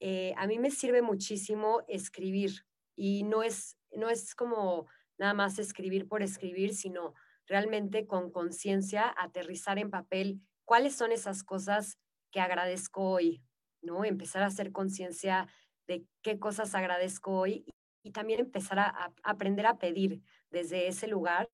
eh, 0.00 0.34
a 0.36 0.46
mí 0.46 0.58
me 0.58 0.70
sirve 0.70 1.02
muchísimo 1.02 1.82
escribir 1.88 2.66
y 2.94 3.22
no 3.22 3.42
es, 3.42 3.76
no 3.92 4.08
es 4.08 4.34
como 4.34 4.86
nada 5.18 5.34
más 5.34 5.58
escribir 5.58 6.08
por 6.08 6.22
escribir, 6.22 6.74
sino 6.74 7.14
realmente 7.46 8.06
con 8.06 8.30
conciencia 8.30 9.14
aterrizar 9.16 9.78
en 9.78 9.90
papel 9.90 10.40
cuáles 10.64 10.94
son 10.94 11.12
esas 11.12 11.42
cosas 11.42 11.98
que 12.30 12.40
agradezco 12.40 13.02
hoy, 13.02 13.42
¿no? 13.82 14.04
Empezar 14.04 14.42
a 14.42 14.46
hacer 14.46 14.72
conciencia 14.72 15.48
de 15.86 16.04
qué 16.22 16.38
cosas 16.38 16.74
agradezco 16.74 17.32
hoy 17.38 17.64
y 18.02 18.10
también 18.10 18.40
empezar 18.40 18.78
a, 18.78 19.12
aprender 19.22 19.66
a 19.66 19.78
pedir 19.78 20.22
desde 20.50 20.88
ese 20.88 21.06
lugar, 21.06 21.48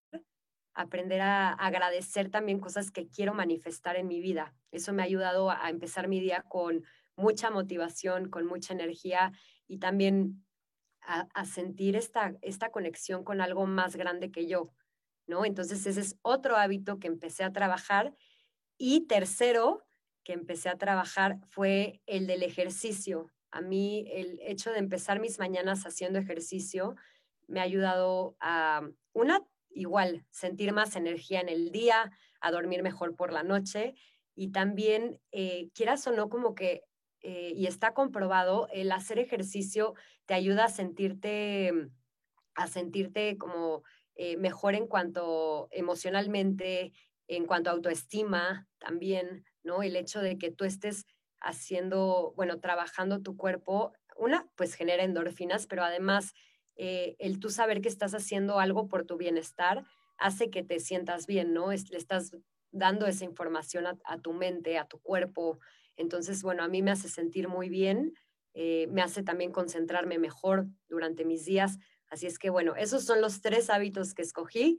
aprender 0.75 1.21
a 1.21 1.53
agradecer 1.53 2.31
también 2.31 2.59
cosas 2.59 2.91
que 2.91 3.09
quiero 3.09 3.35
manifestar 3.35 3.97
en 3.97 4.09
mi 4.09 4.21
vida. 4.21 4.55
Eso 4.71 4.93
me 4.93 5.03
ha 5.03 5.07
ayudado 5.07 5.51
a 5.51 5.69
empezar 5.69 6.09
mi 6.09 6.21
día 6.21 6.45
con 6.49 6.85
mucha 7.17 7.51
motivación, 7.51 8.29
con 8.29 8.47
mucha 8.47 8.73
energía 8.73 9.33
y 9.67 9.79
también 9.79 10.45
a, 11.05 11.45
sentir 11.45 11.97
esta, 11.97 12.35
esta 12.43 12.71
conexión 12.71 13.25
con 13.25 13.41
algo 13.41 13.67
más 13.67 13.97
grande 13.97 14.31
que 14.31 14.47
yo, 14.47 14.73
¿no? 15.27 15.45
Entonces 15.45 15.85
ese 15.85 16.01
es 16.01 16.17
otro 16.23 16.57
hábito 16.57 16.99
que 16.99 17.09
empecé 17.09 17.43
a 17.43 17.53
trabajar. 17.53 18.15
Y 18.79 19.07
tercero, 19.07 19.83
que 20.25 20.33
empecé 20.33 20.69
a 20.69 20.79
trabajar 20.79 21.39
fue 21.49 22.01
el 22.07 22.27
del 22.27 22.43
ejercicio. 22.43 23.27
A 23.51 23.61
mí 23.61 24.05
el 24.13 24.39
hecho 24.43 24.71
de 24.71 24.79
empezar 24.79 25.21
mis 25.21 25.39
mañanas 25.39 25.85
haciendo 25.85 26.19
ejercicio 26.19 26.95
me 27.49 27.61
ha 27.61 27.65
ayudado 27.65 28.37
a, 28.41 28.89
una, 29.13 29.43
igual, 29.71 30.25
sentir 30.31 30.73
más 30.73 30.97
energía 30.97 31.41
en 31.41 31.49
el 31.49 31.71
día, 31.71 32.11
a 32.41 32.51
dormir 32.51 32.83
mejor 32.83 33.17
por 33.17 33.33
la 33.33 33.43
noche 33.43 33.95
y 34.35 34.53
también, 34.53 35.21
eh, 35.33 35.71
quieras 35.75 36.07
o 36.07 36.13
no, 36.13 36.29
como 36.29 36.55
que 36.55 36.83
eh, 37.23 37.53
y 37.55 37.67
está 37.67 37.95
comprobado, 37.95 38.69
el 38.73 38.91
hacer 38.91 39.19
ejercicio 39.21 39.95
te 40.27 40.35
ayuda 40.35 40.65
a 40.65 40.69
sentirte, 40.69 41.73
a 42.55 42.67
sentirte 42.67 43.39
como 43.39 43.85
eh, 44.17 44.37
mejor 44.37 44.75
en 44.75 44.89
cuanto 44.89 45.69
emocionalmente, 45.71 46.93
en 47.29 47.47
cuanto 47.47 47.71
a 47.71 47.75
autoestima 47.75 48.69
también, 48.79 49.45
¿no? 49.63 49.83
El 49.85 49.95
hecho 49.95 50.21
de 50.21 50.37
que 50.37 50.51
tú 50.51 50.65
estés 50.65 51.07
haciendo, 51.41 52.33
bueno, 52.37 52.59
trabajando 52.59 53.23
tu 53.23 53.37
cuerpo, 53.37 53.93
una, 54.17 54.49
pues 54.57 54.75
genera 54.75 55.05
endorfinas, 55.05 55.67
pero 55.67 55.85
además 55.85 56.35
eh, 56.75 57.15
el 57.21 57.39
tú 57.39 57.51
saber 57.51 57.81
que 57.81 57.89
estás 57.89 58.15
haciendo 58.15 58.59
algo 58.59 58.89
por 58.89 59.05
tu 59.07 59.17
bienestar 59.17 59.85
hace 60.19 60.51
que 60.51 60.65
te 60.65 60.81
sientas 60.81 61.27
bien, 61.27 61.55
¿no? 61.55 61.71
Es, 61.71 61.91
le 61.91 61.99
estás 61.99 62.37
dando 62.73 63.07
esa 63.07 63.25
información 63.25 63.85
a 63.87 64.19
tu 64.19 64.33
mente, 64.33 64.79
a 64.79 64.87
tu 64.87 64.99
cuerpo, 65.01 65.59
entonces, 65.97 66.43
bueno, 66.43 66.63
a 66.63 66.69
mí 66.69 66.83
me 66.83 66.91
hace 66.91 67.09
sentir 67.09 67.49
muy 67.49 67.69
bien, 67.69 68.15
eh, 68.55 68.87
me 68.89 69.03
hace 69.03 69.23
también 69.23 69.53
concentrarme 69.53 70.19
mejor 70.19 70.67
durante 70.89 71.25
mis 71.25 71.45
días. 71.45 71.79
Así 72.09 72.27
es 72.27 72.39
que, 72.39 72.51
bueno, 72.51 72.75
esos 72.77 73.05
son 73.05 73.21
los 73.21 73.41
tres 73.41 73.71
hábitos 73.71 74.15
que 74.15 74.23
escogí. 74.23 74.79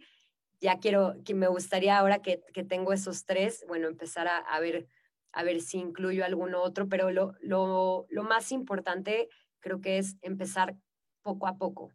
Ya 0.60 0.79
quiero, 0.79 1.15
que 1.25 1.34
me 1.34 1.48
gustaría 1.48 1.98
ahora 1.98 2.22
que, 2.22 2.43
que 2.53 2.63
tengo 2.63 2.93
esos 2.93 3.25
tres, 3.25 3.65
bueno, 3.67 3.88
empezar 3.88 4.27
a, 4.27 4.38
a, 4.38 4.60
ver, 4.60 4.88
a 5.32 5.43
ver 5.43 5.62
si 5.62 5.79
incluyo 5.79 6.24
alguno 6.24 6.62
otro, 6.62 6.88
pero 6.88 7.12
lo, 7.12 7.34
lo, 7.41 8.05
lo 8.10 8.24
más 8.24 8.51
importante 8.51 9.29
creo 9.60 9.82
que 9.82 9.98
es 9.98 10.17
empezar 10.22 10.77
poco 11.22 11.48
a 11.48 11.58
poco. 11.58 11.91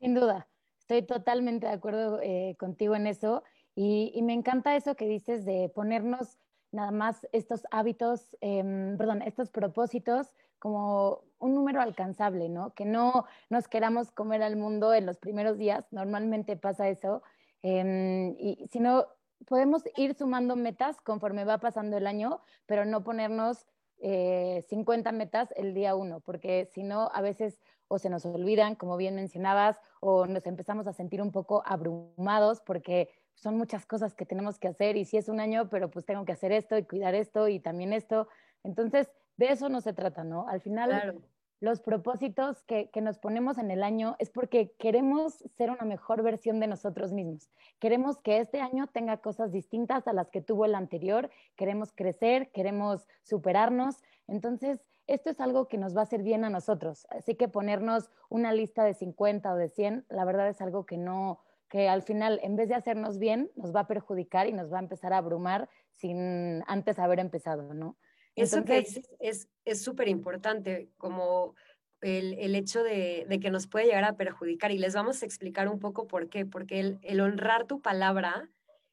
Sin 0.00 0.14
duda, 0.14 0.48
estoy 0.78 1.02
totalmente 1.02 1.66
de 1.66 1.72
acuerdo 1.72 2.20
eh, 2.22 2.56
contigo 2.58 2.96
en 2.96 3.06
eso 3.06 3.42
y, 3.74 4.12
y, 4.14 4.22
me 4.22 4.32
encanta 4.32 4.76
eso 4.76 4.94
que 4.94 5.06
dices 5.06 5.44
de 5.44 5.70
ponernos 5.74 6.38
nada 6.74 6.90
más 6.90 7.26
estos 7.32 7.62
hábitos, 7.70 8.36
eh, 8.40 8.94
perdón, 8.98 9.22
estos 9.22 9.50
propósitos 9.50 10.32
como 10.58 11.20
un 11.38 11.54
número 11.54 11.80
alcanzable, 11.80 12.48
¿no? 12.48 12.74
Que 12.74 12.84
no 12.84 13.26
nos 13.50 13.68
queramos 13.68 14.10
comer 14.10 14.42
al 14.42 14.56
mundo 14.56 14.94
en 14.94 15.06
los 15.06 15.18
primeros 15.18 15.58
días, 15.58 15.86
normalmente 15.92 16.56
pasa 16.56 16.88
eso, 16.88 17.22
eh, 17.62 18.34
y 18.38 18.66
sino 18.70 19.06
podemos 19.46 19.84
ir 19.96 20.14
sumando 20.14 20.56
metas 20.56 21.00
conforme 21.00 21.44
va 21.44 21.58
pasando 21.58 21.96
el 21.96 22.06
año, 22.06 22.40
pero 22.66 22.84
no 22.84 23.04
ponernos 23.04 23.66
eh, 23.98 24.64
50 24.68 25.12
metas 25.12 25.52
el 25.56 25.74
día 25.74 25.94
uno, 25.94 26.20
porque 26.20 26.68
si 26.72 26.82
no, 26.82 27.10
a 27.12 27.20
veces 27.20 27.60
o 27.88 27.98
se 27.98 28.10
nos 28.10 28.24
olvidan, 28.24 28.74
como 28.74 28.96
bien 28.96 29.14
mencionabas, 29.14 29.78
o 30.00 30.26
nos 30.26 30.46
empezamos 30.46 30.86
a 30.86 30.92
sentir 30.92 31.22
un 31.22 31.30
poco 31.30 31.62
abrumados 31.66 32.60
porque 32.60 33.10
son 33.34 33.56
muchas 33.56 33.86
cosas 33.86 34.14
que 34.14 34.26
tenemos 34.26 34.58
que 34.58 34.68
hacer 34.68 34.96
y 34.96 35.04
si 35.04 35.16
es 35.16 35.28
un 35.28 35.40
año, 35.40 35.68
pero 35.68 35.90
pues 35.90 36.04
tengo 36.04 36.24
que 36.24 36.32
hacer 36.32 36.52
esto 36.52 36.76
y 36.78 36.84
cuidar 36.84 37.14
esto 37.14 37.48
y 37.48 37.60
también 37.60 37.92
esto. 37.92 38.28
Entonces, 38.62 39.10
de 39.36 39.46
eso 39.46 39.68
no 39.68 39.80
se 39.80 39.92
trata, 39.92 40.24
¿no? 40.24 40.48
Al 40.48 40.60
final, 40.60 40.90
claro. 40.90 41.20
los 41.60 41.80
propósitos 41.80 42.62
que, 42.62 42.90
que, 42.90 43.00
nos 43.00 43.18
ponemos 43.18 43.58
en 43.58 43.70
el 43.70 43.82
año 43.82 44.16
es 44.18 44.30
porque 44.30 44.72
queremos 44.78 45.44
ser 45.56 45.70
una 45.70 45.84
mejor 45.84 46.22
versión 46.22 46.60
de 46.60 46.68
nosotros 46.68 47.12
mismos. 47.12 47.50
Queremos 47.80 48.18
que 48.18 48.38
este 48.38 48.60
año 48.60 48.86
tenga 48.86 49.18
cosas 49.18 49.50
distintas 49.50 50.06
a 50.06 50.12
las 50.12 50.30
que 50.30 50.40
tuvo 50.40 50.64
el 50.64 50.74
anterior, 50.74 51.30
queremos 51.56 51.92
crecer, 51.92 52.50
queremos 52.52 53.08
superarnos. 53.22 54.02
Entonces, 54.28 54.80
esto 55.06 55.30
es 55.30 55.40
algo 55.40 55.68
que 55.68 55.78
nos 55.78 55.94
va 55.94 56.00
a 56.00 56.04
hacer 56.04 56.22
bien 56.22 56.44
a 56.44 56.50
nosotros. 56.50 57.06
Así 57.10 57.34
que 57.34 57.48
ponernos 57.48 58.10
una 58.30 58.52
lista 58.52 58.84
de 58.84 58.94
50 58.94 59.52
o 59.52 59.56
de 59.56 59.68
100, 59.68 60.06
la 60.08 60.24
verdad 60.24 60.48
es 60.48 60.60
algo 60.60 60.86
que 60.86 60.96
no, 60.96 61.40
que 61.74 61.88
al 61.88 62.02
final, 62.02 62.38
en 62.44 62.54
vez 62.54 62.68
de 62.68 62.76
hacernos 62.76 63.18
bien, 63.18 63.50
nos 63.56 63.74
va 63.74 63.80
a 63.80 63.86
perjudicar 63.88 64.46
y 64.46 64.52
nos 64.52 64.72
va 64.72 64.76
a 64.76 64.82
empezar 64.82 65.12
a 65.12 65.16
abrumar 65.16 65.68
sin 65.90 66.62
antes 66.68 67.00
haber 67.00 67.18
empezado, 67.18 67.74
¿no? 67.74 67.96
Eso 68.36 68.64
que 68.64 68.78
es 68.78 69.82
súper 69.82 70.06
es, 70.06 70.12
importante, 70.12 70.88
como 70.98 71.56
el, 72.00 72.34
el 72.34 72.54
hecho 72.54 72.84
de, 72.84 73.26
de, 73.28 73.40
que 73.40 73.50
nos 73.50 73.66
puede 73.66 73.86
llegar 73.86 74.04
a 74.04 74.16
perjudicar. 74.16 74.70
Y 74.70 74.78
les 74.78 74.94
vamos 74.94 75.20
a 75.20 75.26
explicar 75.26 75.68
un 75.68 75.80
poco 75.80 76.06
por 76.06 76.28
qué. 76.28 76.46
Porque 76.46 76.78
el, 76.78 77.00
el 77.02 77.20
honrar 77.20 77.66
tu 77.66 77.82
palabra 77.82 78.48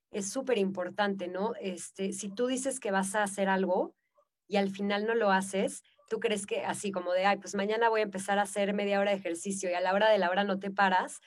es 0.10 0.32
súper 0.32 0.58
importante, 0.58 1.28
¿no? 1.28 1.54
Este, 1.62 2.14
si 2.14 2.30
tú 2.30 2.48
dices 2.48 2.80
que 2.80 2.90
vas 2.90 3.14
a 3.14 3.22
hacer 3.22 3.48
algo 3.48 3.94
y 4.48 4.58
al 4.58 4.72
final 4.72 5.06
no 5.06 5.14
lo 5.14 5.30
haces, 5.30 5.84
tú 6.10 6.20
crees 6.20 6.48
que 6.48 6.66
así 6.66 6.92
como 6.92 7.14
de, 7.14 7.28
ay, 7.28 7.38
pues 7.38 7.54
mañana 7.54 7.90
voy 7.90 8.00
a 8.00 8.06
empezar 8.06 8.40
a 8.40 8.42
hacer 8.42 8.74
media 8.74 9.00
hora 9.00 9.12
de 9.12 9.18
ejercicio 9.18 9.70
y 9.70 9.76
a 9.76 9.82
la 9.82 9.94
hora 9.94 10.10
de 10.10 10.18
la 10.18 10.32
hora 10.32 10.44
no 10.44 10.58
te 10.58 10.72
paras, 10.72 11.22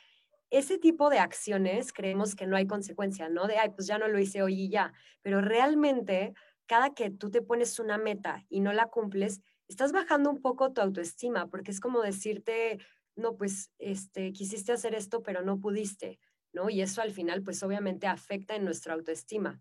ese 0.56 0.78
tipo 0.78 1.10
de 1.10 1.18
acciones 1.18 1.92
creemos 1.92 2.34
que 2.34 2.46
no 2.46 2.56
hay 2.56 2.66
consecuencia, 2.66 3.28
¿no? 3.28 3.46
De, 3.46 3.58
ay, 3.58 3.70
pues 3.70 3.86
ya 3.86 3.98
no 3.98 4.08
lo 4.08 4.18
hice 4.18 4.42
hoy 4.42 4.62
y 4.62 4.68
ya, 4.68 4.92
pero 5.22 5.40
realmente 5.40 6.34
cada 6.66 6.94
que 6.94 7.10
tú 7.10 7.30
te 7.30 7.42
pones 7.42 7.78
una 7.78 7.98
meta 7.98 8.44
y 8.48 8.60
no 8.60 8.72
la 8.72 8.86
cumples, 8.86 9.40
estás 9.68 9.92
bajando 9.92 10.30
un 10.30 10.40
poco 10.40 10.72
tu 10.72 10.80
autoestima, 10.80 11.48
porque 11.48 11.70
es 11.70 11.80
como 11.80 12.02
decirte, 12.02 12.78
no, 13.16 13.36
pues, 13.36 13.70
este, 13.78 14.32
quisiste 14.32 14.72
hacer 14.72 14.94
esto, 14.94 15.22
pero 15.22 15.42
no 15.42 15.60
pudiste, 15.60 16.18
¿no? 16.52 16.70
Y 16.70 16.82
eso 16.82 17.02
al 17.02 17.12
final, 17.12 17.42
pues 17.42 17.62
obviamente 17.62 18.06
afecta 18.06 18.56
en 18.56 18.64
nuestra 18.64 18.94
autoestima. 18.94 19.60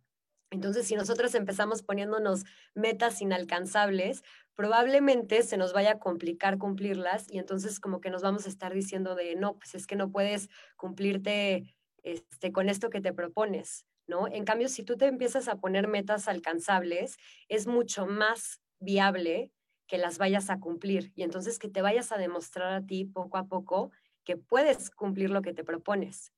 Entonces, 0.53 0.85
si 0.85 0.95
nosotros 0.95 1.33
empezamos 1.33 1.81
poniéndonos 1.81 2.43
metas 2.75 3.19
inalcanzables, 3.23 4.21
probablemente 4.53 5.41
se 5.41 5.57
nos 5.57 5.73
vaya 5.73 5.93
a 5.93 5.99
complicar 5.99 6.59
cumplirlas 6.59 7.25
y 7.27 7.39
entonces 7.39 7.79
como 7.79 7.99
que 8.01 8.11
nos 8.11 8.21
vamos 8.21 8.45
a 8.45 8.49
estar 8.49 8.71
diciendo 8.71 9.15
de, 9.15 9.35
no, 9.35 9.57
pues 9.57 9.73
es 9.73 9.87
que 9.87 9.95
no 9.95 10.11
puedes 10.11 10.49
cumplirte 10.75 11.75
este, 12.03 12.51
con 12.51 12.69
esto 12.69 12.91
que 12.91 13.01
te 13.01 13.13
propones, 13.13 13.87
¿no? 14.05 14.27
En 14.27 14.45
cambio, 14.45 14.69
si 14.69 14.83
tú 14.83 14.95
te 14.95 15.07
empiezas 15.07 15.47
a 15.47 15.55
poner 15.55 15.87
metas 15.87 16.27
alcanzables, 16.27 17.17
es 17.49 17.65
mucho 17.65 18.05
más 18.05 18.61
viable 18.79 19.51
que 19.87 19.97
las 19.97 20.19
vayas 20.19 20.51
a 20.51 20.59
cumplir 20.59 21.11
y 21.15 21.23
entonces 21.23 21.57
que 21.57 21.67
te 21.67 21.81
vayas 21.81 22.11
a 22.11 22.17
demostrar 22.19 22.73
a 22.73 22.85
ti 22.85 23.05
poco 23.05 23.37
a 23.37 23.47
poco 23.47 23.89
que 24.23 24.37
puedes 24.37 24.91
cumplir 24.91 25.31
lo 25.31 25.41
que 25.41 25.53
te 25.53 25.63
propones. 25.63 26.31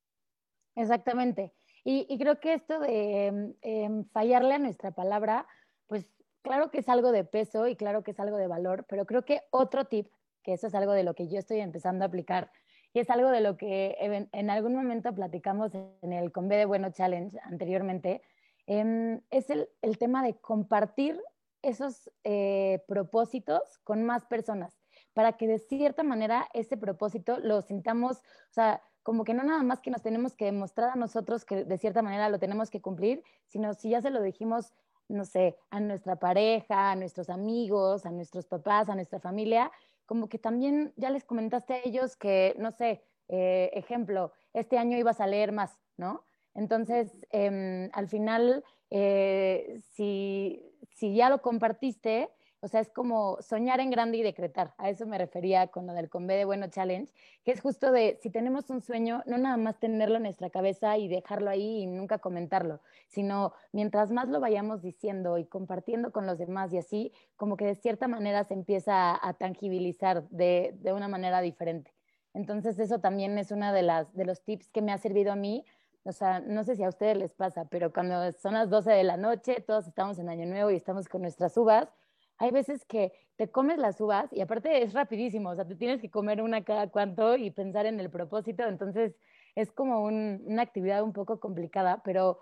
Exactamente. 0.73 1.53
Y, 1.87 2.17
creo 2.17 2.39
que 2.39 2.55
esto 2.55 2.79
de 2.79 3.53
em, 3.61 4.05
fallarle 4.05 4.55
a 4.55 4.59
nuestra 4.59 4.89
palabra, 4.89 5.45
pues 5.85 6.07
claro 6.41 6.71
que 6.71 6.79
es 6.79 6.89
algo 6.89 7.11
de 7.11 7.23
peso 7.23 7.67
y 7.67 7.75
claro 7.75 8.03
que 8.03 8.09
es 8.09 8.19
algo 8.19 8.37
de 8.37 8.47
valor, 8.47 8.87
pero 8.89 9.05
creo 9.05 9.23
que 9.23 9.41
otro 9.51 9.85
tip, 9.85 10.07
que 10.41 10.53
eso 10.53 10.65
es 10.65 10.73
algo 10.73 10.93
de 10.93 11.03
lo 11.03 11.13
que 11.13 11.27
yo 11.27 11.37
estoy 11.37 11.59
empezando 11.59 12.03
a 12.03 12.07
aplicar 12.07 12.51
y 12.91 12.99
es 13.01 13.09
algo 13.11 13.29
de 13.29 13.41
lo 13.41 13.55
que 13.55 13.95
en, 13.99 14.49
algún 14.49 14.73
momento 14.73 15.13
platicamos 15.13 15.73
en 15.75 16.11
el 16.11 16.31
Conve 16.31 16.57
de 16.57 16.65
Bueno 16.65 16.89
Challenge 16.91 17.37
anteriormente, 17.43 18.23
em, 18.65 19.21
es 19.29 19.51
el, 19.51 19.69
el, 19.83 19.99
tema 19.99 20.23
de 20.23 20.39
compartir 20.39 21.21
esos 21.61 22.09
eh, 22.23 22.83
propósitos 22.87 23.79
con 23.83 24.05
más 24.05 24.25
personas 24.25 24.73
para 25.13 25.33
que 25.33 25.45
de 25.45 25.59
cierta 25.59 26.03
manera 26.03 26.47
ese 26.53 26.77
propósito 26.77 27.37
lo 27.39 27.61
sintamos, 27.61 28.17
o 28.17 28.53
sea, 28.53 28.81
como 29.05 29.23
que 29.23 29.35
no 29.35 29.43
nada 29.43 29.61
más 29.61 29.81
que 29.81 29.91
nos 29.91 30.01
tenemos 30.01 30.33
que 30.33 30.45
demostrar 30.45 30.89
a 30.89 30.95
nosotros 30.95 31.45
que 31.45 31.63
de 31.63 31.77
cierta 31.77 32.01
manera 32.01 32.27
lo 32.27 32.39
tenemos 32.39 32.71
que 32.71 32.81
cumplir, 32.81 33.23
sino 33.45 33.75
si 33.75 33.91
ya 33.91 34.01
se 34.01 34.09
lo 34.09 34.19
dijimos, 34.19 34.73
no 35.07 35.25
sé, 35.25 35.55
a 35.69 35.79
nuestra 35.79 36.15
pareja, 36.15 36.89
a 36.89 36.95
nuestros 36.95 37.29
amigos, 37.29 38.07
a 38.07 38.09
nuestros 38.09 38.47
papás, 38.47 38.89
a 38.89 38.95
nuestra 38.95 39.19
familia, 39.19 39.71
como 40.07 40.27
que 40.27 40.39
también 40.39 40.91
ya 40.95 41.11
les 41.11 41.23
comentaste 41.23 41.75
a 41.75 41.81
ellos 41.83 42.15
que, 42.15 42.55
no 42.57 42.71
sé, 42.71 43.03
eh, 43.27 43.69
ejemplo, 43.73 44.31
este 44.53 44.79
año 44.79 44.97
ibas 44.97 45.21
a 45.21 45.27
leer 45.27 45.51
más, 45.51 45.77
¿no? 45.97 46.23
Entonces, 46.55 47.11
em, 47.29 47.91
al 47.93 48.07
final, 48.07 48.63
eh, 48.89 49.83
si, 49.91 50.73
si 50.95 51.13
ya 51.13 51.29
lo 51.29 51.43
compartiste, 51.43 52.31
o 52.65 52.67
sea, 52.67 52.81
es 52.81 52.89
como 52.89 53.37
soñar 53.43 53.79
en 53.79 53.91
grande 53.91 54.17
y 54.17 54.23
decretar. 54.23 54.73
A 54.79 54.89
eso 54.89 55.05
me 55.05 55.19
refería 55.19 55.67
con 55.67 55.85
lo 55.85 55.93
del 55.93 56.09
Conve 56.09 56.35
de 56.35 56.45
Bueno 56.45 56.65
Challenge, 56.67 57.13
que 57.43 57.51
es 57.51 57.61
justo 57.61 57.91
de 57.91 58.17
si 58.23 58.31
tenemos 58.31 58.71
un 58.71 58.81
sueño, 58.81 59.21
no 59.27 59.37
nada 59.37 59.55
más 59.55 59.79
tenerlo 59.79 60.15
en 60.15 60.23
nuestra 60.23 60.49
cabeza 60.49 60.97
y 60.97 61.07
dejarlo 61.07 61.51
ahí 61.51 61.83
y 61.83 61.85
nunca 61.85 62.17
comentarlo, 62.17 62.81
sino 63.07 63.53
mientras 63.71 64.11
más 64.11 64.29
lo 64.29 64.39
vayamos 64.39 64.81
diciendo 64.81 65.37
y 65.37 65.45
compartiendo 65.45 66.11
con 66.11 66.25
los 66.25 66.39
demás 66.39 66.73
y 66.73 66.79
así, 66.79 67.13
como 67.35 67.55
que 67.55 67.65
de 67.65 67.75
cierta 67.75 68.07
manera 68.07 68.43
se 68.45 68.55
empieza 68.55 69.13
a, 69.13 69.33
tangibilizar 69.33 70.27
de, 70.29 70.75
de, 70.81 70.91
una 70.91 71.07
manera 71.07 71.41
diferente. 71.41 71.93
Entonces, 72.33 72.79
eso 72.79 72.97
también 72.97 73.37
es 73.37 73.51
uno 73.51 73.71
de, 73.73 73.83
las, 73.83 74.11
de 74.15 74.25
los 74.25 74.41
tips 74.41 74.69
que 74.69 74.81
me 74.81 74.91
ha 74.91 74.97
servido 74.97 75.31
a 75.31 75.35
mí. 75.35 75.63
O 76.03 76.11
sea, 76.13 76.39
no 76.39 76.63
sé 76.63 76.75
si 76.75 76.83
a 76.83 76.89
ustedes 76.89 77.15
les 77.15 77.35
pasa, 77.35 77.65
pero 77.65 77.93
cuando 77.93 78.31
son 78.31 78.55
las 78.55 78.71
12 78.71 78.89
de 78.89 79.03
la 79.03 79.17
noche, 79.17 79.61
todos 79.61 79.85
estamos 79.85 80.17
en 80.17 80.29
Año 80.29 80.47
Nuevo 80.47 80.71
y 80.71 80.75
estamos 80.75 81.07
con 81.07 81.21
nuestras 81.21 81.55
uvas, 81.57 81.89
hay 82.37 82.51
veces 82.51 82.85
que 82.85 83.13
te 83.37 83.49
comes 83.49 83.77
las 83.77 83.99
uvas 83.99 84.31
y 84.31 84.41
aparte 84.41 84.83
es 84.83 84.93
rapidísimo, 84.93 85.49
o 85.49 85.55
sea, 85.55 85.65
te 85.65 85.75
tienes 85.75 86.01
que 86.01 86.09
comer 86.09 86.41
una 86.41 86.63
cada 86.63 86.89
cuanto 86.89 87.35
y 87.35 87.51
pensar 87.51 87.85
en 87.85 87.99
el 87.99 88.09
propósito, 88.09 88.63
entonces 88.63 89.15
es 89.55 89.71
como 89.71 90.03
una 90.03 90.61
actividad 90.61 91.03
un 91.03 91.13
poco 91.13 91.39
complicada, 91.39 92.01
pero 92.03 92.39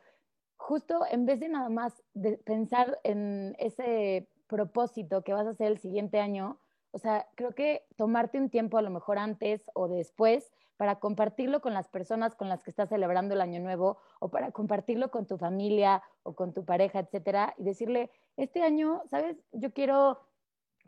justo 0.57 1.01
en 1.09 1.25
vez 1.25 1.39
de 1.39 1.49
nada 1.49 1.69
más 1.69 2.01
pensar 2.45 2.99
en 3.03 3.55
ese 3.59 4.29
propósito 4.47 5.23
que 5.23 5.33
vas 5.33 5.45
a 5.45 5.51
hacer 5.51 5.67
el 5.67 5.79
siguiente 5.79 6.19
año, 6.19 6.59
o 6.91 6.99
sea, 6.99 7.27
creo 7.35 7.53
que 7.55 7.85
tomarte 7.95 8.37
un 8.37 8.49
tiempo 8.49 8.77
a 8.77 8.81
lo 8.83 8.91
mejor 8.91 9.17
antes 9.17 9.63
o 9.73 9.87
después 9.87 10.51
para 10.83 10.99
compartirlo 10.99 11.61
con 11.61 11.73
las 11.73 11.87
personas 11.87 12.35
con 12.35 12.49
las 12.49 12.61
que 12.61 12.69
estás 12.69 12.89
celebrando 12.89 13.35
el 13.35 13.39
año 13.39 13.61
nuevo 13.61 13.99
o 14.19 14.27
para 14.27 14.51
compartirlo 14.51 15.11
con 15.11 15.25
tu 15.25 15.37
familia 15.37 16.03
o 16.23 16.35
con 16.35 16.51
tu 16.51 16.65
pareja, 16.65 16.99
etcétera, 16.99 17.53
y 17.57 17.63
decirle, 17.63 18.11
este 18.35 18.63
año, 18.63 19.01
¿sabes? 19.09 19.37
Yo 19.53 19.71
quiero 19.71 20.19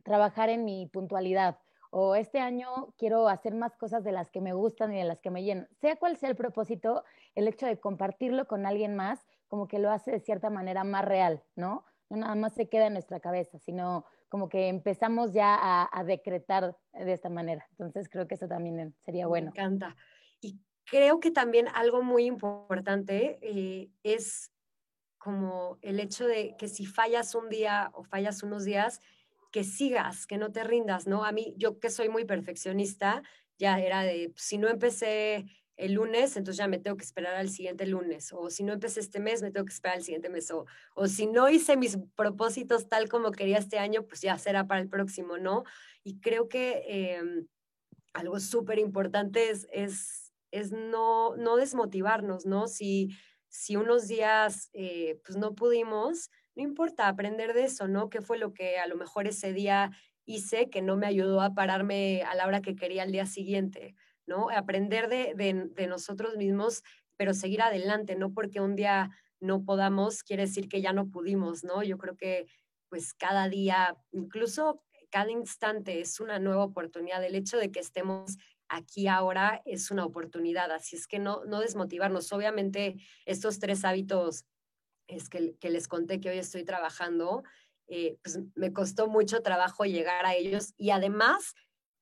trabajar 0.03 0.49
en 0.49 0.65
mi 0.65 0.85
puntualidad 0.87 1.59
o 1.91 2.15
este 2.15 2.41
año 2.41 2.93
quiero 2.97 3.29
hacer 3.29 3.55
más 3.55 3.77
cosas 3.77 4.03
de 4.03 4.11
las 4.11 4.29
que 4.29 4.41
me 4.41 4.51
gustan 4.51 4.93
y 4.93 4.97
de 4.97 5.05
las 5.05 5.21
que 5.21 5.31
me 5.31 5.43
llenan. 5.43 5.69
Sea 5.79 5.95
cual 5.95 6.17
sea 6.17 6.27
el 6.27 6.35
propósito, 6.35 7.05
el 7.33 7.47
hecho 7.47 7.65
de 7.65 7.79
compartirlo 7.79 8.47
con 8.47 8.65
alguien 8.65 8.97
más 8.97 9.25
como 9.47 9.69
que 9.69 9.79
lo 9.79 9.91
hace 9.91 10.11
de 10.11 10.19
cierta 10.19 10.49
manera 10.49 10.83
más 10.83 11.05
real, 11.05 11.41
¿no? 11.55 11.85
No 12.09 12.17
nada 12.17 12.35
más 12.35 12.53
se 12.53 12.67
queda 12.67 12.87
en 12.87 12.93
nuestra 12.93 13.21
cabeza, 13.21 13.59
sino 13.59 14.03
como 14.29 14.49
que 14.49 14.67
empezamos 14.67 15.33
ya 15.33 15.57
a, 15.91 16.03
decretar 16.03 16.75
de 16.93 17.13
esta 17.13 17.29
manera. 17.29 17.65
Entonces 17.71 18.09
creo 18.09 18.27
que 18.27 18.35
eso 18.35 18.47
también 18.47 18.95
sería 18.99 19.27
bueno. 19.27 19.51
Me 19.53 19.61
encanta. 19.61 19.95
Y 20.41 20.59
creo 20.85 21.19
que 21.19 21.31
también 21.31 21.67
algo 21.73 22.03
muy 22.03 22.25
importante 22.25 23.39
eh, 23.41 23.89
es 24.03 24.51
como 25.17 25.77
el 25.81 25.99
hecho 25.99 26.27
de 26.27 26.55
que 26.57 26.67
si 26.67 26.85
fallas 26.85 27.33
un 27.33 27.49
día 27.49 27.89
o 27.93 28.03
fallas 28.03 28.43
unos 28.43 28.63
días, 28.63 28.99
que 29.51 29.63
sigas, 29.63 30.27
que 30.27 30.37
no 30.37 30.51
te 30.51 30.63
rindas, 30.63 31.07
¿no? 31.07 31.23
A 31.23 31.31
mí, 31.31 31.53
yo 31.57 31.79
que 31.79 31.89
soy 31.89 32.09
muy 32.09 32.25
perfeccionista, 32.25 33.23
ya 33.57 33.79
era 33.79 34.01
de, 34.01 34.33
si 34.35 34.57
no 34.57 34.67
empecé 34.67 35.45
el 35.77 35.93
lunes, 35.93 36.37
entonces 36.37 36.57
ya 36.57 36.67
me 36.67 36.79
tengo 36.79 36.97
que 36.97 37.03
esperar 37.03 37.35
al 37.35 37.49
siguiente 37.49 37.85
lunes, 37.85 38.31
o 38.33 38.49
si 38.49 38.63
no 38.63 38.73
empecé 38.73 39.01
este 39.01 39.19
mes, 39.19 39.41
me 39.41 39.51
tengo 39.51 39.65
que 39.65 39.73
esperar 39.73 39.97
al 39.97 40.03
siguiente 40.03 40.29
mes, 40.29 40.49
o, 40.51 40.65
o 40.95 41.07
si 41.07 41.27
no 41.27 41.49
hice 41.49 41.75
mis 41.75 41.97
propósitos 42.15 42.87
tal 42.87 43.09
como 43.09 43.31
quería 43.31 43.57
este 43.57 43.77
año, 43.77 44.03
pues 44.03 44.21
ya 44.21 44.37
será 44.37 44.67
para 44.67 44.81
el 44.81 44.89
próximo, 44.89 45.37
¿no? 45.37 45.63
Y 46.03 46.19
creo 46.19 46.47
que 46.47 46.83
em, 46.87 47.47
algo 48.13 48.39
súper 48.39 48.79
importante 48.79 49.49
es, 49.49 49.67
es, 49.71 50.33
es, 50.51 50.71
no, 50.71 51.35
no 51.35 51.57
desmotivarnos, 51.57 52.45
¿no? 52.45 52.67
Si, 52.67 53.09
si 53.49 53.75
unos 53.75 54.07
días 54.07 54.69
eh, 54.73 55.19
pues 55.25 55.37
no 55.37 55.55
pudimos, 55.55 56.29
no 56.55 56.63
importa, 56.63 57.09
aprender 57.09 57.53
de 57.53 57.65
eso, 57.65 57.87
¿no? 57.87 58.09
¿Qué 58.09 58.21
fue 58.21 58.37
lo 58.37 58.53
que 58.53 58.77
a 58.77 58.87
lo 58.87 58.95
mejor 58.95 59.27
ese 59.27 59.51
día 59.51 59.91
hice 60.25 60.69
que 60.69 60.81
no 60.81 60.95
me 60.95 61.07
ayudó 61.07 61.41
a 61.41 61.53
pararme 61.53 62.23
a 62.23 62.33
la 62.35 62.47
hora 62.47 62.61
que 62.61 62.75
quería 62.75 63.03
el 63.03 63.11
día 63.11 63.25
siguiente? 63.25 63.95
¿No? 64.27 64.49
Aprender 64.49 65.07
de, 65.09 65.87
nosotros 65.87 66.35
mismos, 66.37 66.83
pero 67.17 67.33
seguir 67.33 67.61
adelante, 67.61 68.15
no 68.15 68.33
porque 68.33 68.59
un 68.61 68.75
día 68.75 69.09
no 69.39 69.63
podamos, 69.63 70.23
quiere 70.23 70.43
decir 70.43 70.67
que 70.67 70.81
ya 70.81 70.93
no 70.93 71.09
pudimos, 71.09 71.63
¿no? 71.63 71.83
Yo 71.83 71.97
creo 71.97 72.15
que 72.15 72.47
pues 72.89 73.13
cada 73.13 73.49
día, 73.49 73.97
incluso 74.11 74.83
cada 75.09 75.31
instante 75.31 76.01
es 76.01 76.19
una 76.19 76.39
nueva 76.39 76.63
oportunidad. 76.63 77.23
El 77.23 77.35
hecho 77.35 77.57
de 77.57 77.71
que 77.71 77.79
estemos 77.79 78.37
aquí 78.67 79.07
ahora 79.07 79.61
es 79.65 79.91
una 79.91 80.05
oportunidad, 80.05 80.71
así 80.71 80.95
es 80.95 81.07
que 81.07 81.19
no, 81.19 81.45
no 81.45 81.59
desmotivarnos. 81.59 82.31
Obviamente 82.33 82.95
estos 83.25 83.59
tres 83.59 83.85
hábitos 83.85 84.45
es 85.07 85.29
que, 85.29 85.55
que 85.57 85.69
les 85.69 85.87
conté 85.87 86.19
que 86.19 86.29
hoy 86.29 86.37
estoy 86.37 86.63
trabajando, 86.63 87.43
eh, 87.87 88.17
pues 88.23 88.39
me 88.55 88.73
costó 88.73 89.07
mucho 89.07 89.41
trabajo 89.41 89.85
llegar 89.85 90.25
a 90.25 90.33
ellos 90.35 90.73
y 90.75 90.89
además 90.89 91.53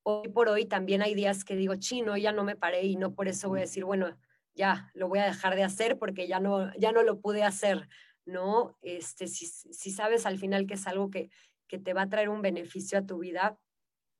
hoy 0.03 0.29
por 0.29 0.49
hoy 0.49 0.65
también 0.65 1.01
hay 1.01 1.15
días 1.15 1.43
que 1.43 1.55
digo, 1.55 1.75
chino, 1.75 2.15
ya 2.17 2.31
no 2.31 2.43
me 2.43 2.55
paré 2.55 2.83
y 2.83 2.95
no 2.95 3.13
por 3.13 3.27
eso 3.27 3.49
voy 3.49 3.59
a 3.59 3.61
decir, 3.61 3.85
bueno, 3.85 4.17
ya 4.53 4.91
lo 4.93 5.07
voy 5.07 5.19
a 5.19 5.25
dejar 5.25 5.55
de 5.55 5.63
hacer 5.63 5.97
porque 5.97 6.27
ya 6.27 6.39
no, 6.39 6.73
ya 6.77 6.91
no 6.91 7.03
lo 7.03 7.19
pude 7.19 7.43
hacer, 7.43 7.87
¿no? 8.25 8.77
Este, 8.81 9.27
si, 9.27 9.47
si 9.47 9.91
sabes 9.91 10.25
al 10.25 10.37
final 10.37 10.67
que 10.67 10.75
es 10.75 10.87
algo 10.87 11.09
que, 11.09 11.29
que 11.67 11.79
te 11.79 11.93
va 11.93 12.03
a 12.03 12.09
traer 12.09 12.29
un 12.29 12.41
beneficio 12.41 12.99
a 12.99 13.05
tu 13.05 13.19
vida, 13.19 13.57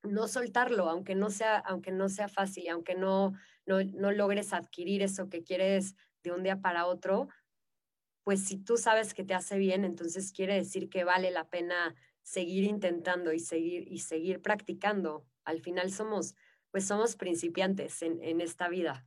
no 0.04 0.28
soltarlo, 0.28 0.89
aunque 0.89 1.15
no 1.15 1.30
sea, 1.30 1.58
aunque 1.58 1.91
no 1.91 2.10
sea 2.10 2.28
fácil, 2.28 2.67
aunque 2.69 2.96
no, 2.96 3.34
no, 3.65 3.84
no 3.84 4.12
logres 4.12 4.54
adquirir 4.54 5.02
eso 5.02 5.30
que 5.30 5.43
quieres 5.43 5.96
de 6.24 6.32
un 6.32 6.43
día 6.43 6.62
para 6.62 6.86
otro, 6.86 7.28
pues 8.24 8.43
si 8.43 8.58
tú 8.58 8.78
sabes 8.78 9.13
que 9.13 9.24
te 9.24 9.34
hace 9.34 9.58
bien, 9.58 9.86
entonces 9.86 10.32
quiere 10.32 10.56
decir 10.56 10.89
que 10.89 11.04
vale 11.04 11.32
la 11.32 11.50
pena 11.50 11.96
seguir 12.22 12.63
intentando 12.63 13.34
y 13.34 13.39
seguir, 13.39 13.91
y 13.91 14.00
seguir 14.00 14.41
practicando. 14.41 15.26
Al 15.45 15.62
final 15.62 15.91
somos, 15.91 16.36
pues 16.71 16.88
somos 16.88 17.15
principiantes 17.15 18.01
en, 18.01 18.41
esta 18.41 18.67
vida. 18.69 19.06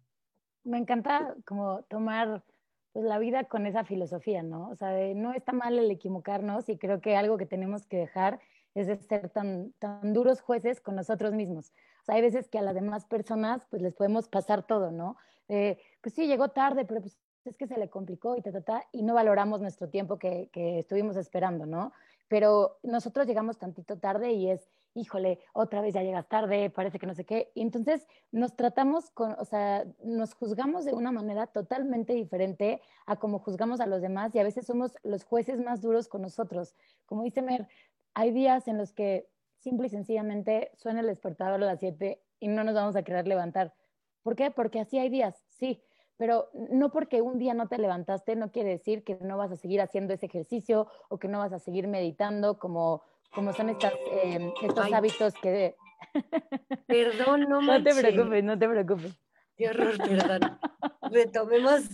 Me 0.64 0.78
encanta 0.78 1.34
como 1.44 1.82
tomar 1.84 2.44
pues 2.92 3.04
la 3.04 3.18
vida 3.18 3.44
con 3.44 3.66
esa 3.66 3.84
filosofía, 3.84 4.42
¿no? 4.42 4.70
O 4.70 4.76
sea, 4.76 4.90
no 5.14 5.32
está 5.32 5.52
mal 5.52 5.78
el 5.78 5.90
equivocarnos 5.90 6.68
y 6.68 6.78
creo 6.78 7.00
que 7.00 7.16
algo 7.16 7.36
que 7.36 7.46
tenemos 7.46 7.86
que 7.86 7.98
dejar 7.98 8.40
es 8.74 8.86
de 8.86 8.96
ser 8.96 9.30
tan, 9.30 9.72
tan 9.78 10.12
duros 10.12 10.40
jueces 10.40 10.80
con 10.80 10.94
nosotros 10.96 11.32
mismos. 11.32 11.72
O 12.02 12.04
sea, 12.04 12.16
hay 12.16 12.22
veces 12.22 12.48
que 12.48 12.58
a 12.58 12.62
las 12.62 12.74
demás 12.74 13.04
personas 13.04 13.66
pues 13.70 13.82
les 13.82 13.94
podemos 13.94 14.28
pasar 14.28 14.66
todo, 14.66 14.90
¿no? 14.90 15.16
pues 15.46 16.12
sí, 16.12 16.26
llegó 16.26 16.48
tarde, 16.48 16.84
pero 16.84 17.00
pues 17.00 17.20
es 17.44 17.56
que 17.56 17.66
se 17.66 17.78
le 17.78 17.88
complicó 17.88 18.36
y 18.36 18.42
ta, 18.42 18.50
ta, 18.52 18.62
ta, 18.62 18.84
y 18.92 19.02
no 19.02 19.14
valoramos 19.14 19.60
nuestro 19.60 19.88
tiempo 19.88 20.18
que, 20.18 20.50
que 20.52 20.80
estuvimos 20.80 21.16
esperando, 21.16 21.66
¿no? 21.66 21.92
Pero 22.28 22.78
nosotros 22.82 23.26
llegamos 23.26 23.58
tantito 23.58 23.98
tarde 23.98 24.32
y 24.32 24.50
es, 24.50 24.68
híjole, 24.96 25.38
otra 25.52 25.82
vez 25.82 25.94
ya 25.94 26.02
llegas 26.02 26.28
tarde, 26.28 26.70
parece 26.70 26.98
que 26.98 27.06
no 27.06 27.14
sé 27.14 27.24
qué. 27.24 27.52
Y 27.54 27.62
entonces 27.62 28.06
nos 28.32 28.56
tratamos 28.56 29.10
con, 29.10 29.36
o 29.38 29.44
sea, 29.44 29.86
nos 30.02 30.34
juzgamos 30.34 30.84
de 30.84 30.94
una 30.94 31.12
manera 31.12 31.46
totalmente 31.46 32.14
diferente 32.14 32.80
a 33.04 33.16
como 33.16 33.38
juzgamos 33.38 33.80
a 33.80 33.86
los 33.86 34.00
demás 34.00 34.34
y 34.34 34.38
a 34.38 34.44
veces 34.44 34.66
somos 34.66 34.96
los 35.02 35.24
jueces 35.24 35.60
más 35.60 35.82
duros 35.82 36.08
con 36.08 36.22
nosotros. 36.22 36.74
Como 37.04 37.22
dice 37.22 37.42
Mer, 37.42 37.68
hay 38.14 38.32
días 38.32 38.66
en 38.68 38.78
los 38.78 38.92
que 38.92 39.28
simple 39.58 39.88
y 39.88 39.90
sencillamente 39.90 40.70
suena 40.74 41.00
el 41.00 41.06
despertador 41.06 41.62
a 41.62 41.66
las 41.66 41.80
7 41.80 42.22
y 42.40 42.48
no 42.48 42.64
nos 42.64 42.74
vamos 42.74 42.96
a 42.96 43.02
querer 43.02 43.28
levantar. 43.28 43.74
¿Por 44.22 44.34
qué? 44.34 44.50
Porque 44.50 44.80
así 44.80 44.98
hay 44.98 45.10
días, 45.10 45.44
sí, 45.48 45.82
pero 46.16 46.48
no 46.54 46.90
porque 46.90 47.20
un 47.20 47.38
día 47.38 47.54
no 47.54 47.68
te 47.68 47.78
levantaste 47.78 48.36
no 48.36 48.50
quiere 48.50 48.70
decir 48.70 49.04
que 49.04 49.16
no 49.20 49.36
vas 49.36 49.52
a 49.52 49.56
seguir 49.56 49.80
haciendo 49.80 50.14
ese 50.14 50.26
ejercicio 50.26 50.88
o 51.08 51.18
que 51.18 51.28
no 51.28 51.38
vas 51.38 51.52
a 51.52 51.58
seguir 51.58 51.88
meditando 51.88 52.58
como 52.58 53.02
como 53.34 53.52
son 53.52 53.70
estas, 53.70 53.92
eh, 54.10 54.52
estos 54.62 54.92
hábitos 54.92 55.34
que... 55.34 55.76
Perdón, 56.86 57.46
no 57.48 57.60
No 57.60 57.82
te 57.82 57.94
preocupes, 57.94 58.44
no 58.44 58.58
te 58.58 58.68
preocupes. 58.68 59.18
Qué 59.56 59.68
horror, 59.68 59.96
perdón. 59.96 60.58
Retomemos 61.10 61.88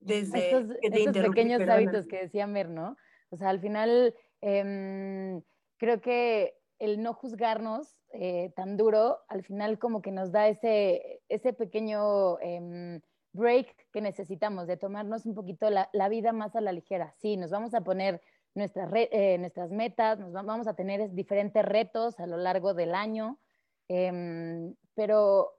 desde 0.00 0.46
estos, 0.46 0.76
estos 0.82 1.28
pequeños 1.28 1.68
hábitos 1.68 2.06
que 2.06 2.22
decía 2.22 2.46
Mer, 2.46 2.68
¿no? 2.68 2.96
O 3.30 3.36
sea, 3.36 3.50
al 3.50 3.60
final 3.60 4.14
eh, 4.40 5.40
creo 5.78 6.00
que 6.00 6.54
el 6.78 7.02
no 7.02 7.14
juzgarnos 7.14 7.96
eh, 8.12 8.52
tan 8.56 8.76
duro, 8.76 9.20
al 9.28 9.42
final 9.44 9.78
como 9.78 10.02
que 10.02 10.10
nos 10.10 10.32
da 10.32 10.48
ese, 10.48 11.22
ese 11.28 11.52
pequeño 11.52 12.38
eh, 12.40 13.00
break 13.32 13.74
que 13.92 14.00
necesitamos, 14.00 14.66
de 14.66 14.76
tomarnos 14.76 15.24
un 15.24 15.34
poquito 15.34 15.70
la, 15.70 15.88
la, 15.92 16.08
vida 16.08 16.32
más 16.32 16.54
a 16.56 16.60
la 16.60 16.72
ligera. 16.72 17.14
Sí, 17.18 17.36
nos 17.36 17.50
vamos 17.50 17.72
a 17.74 17.82
poner 17.82 18.20
nuestras, 18.54 18.90
eh, 18.94 19.38
nuestras 19.38 19.70
metas, 19.70 20.18
nos 20.18 20.32
vamos 20.32 20.66
a 20.66 20.74
tener 20.74 21.10
diferentes 21.12 21.64
retos 21.64 22.20
a 22.20 22.26
lo 22.26 22.36
largo 22.36 22.74
del 22.74 22.94
año, 22.94 23.38
eh, 23.88 24.74
pero 24.94 25.58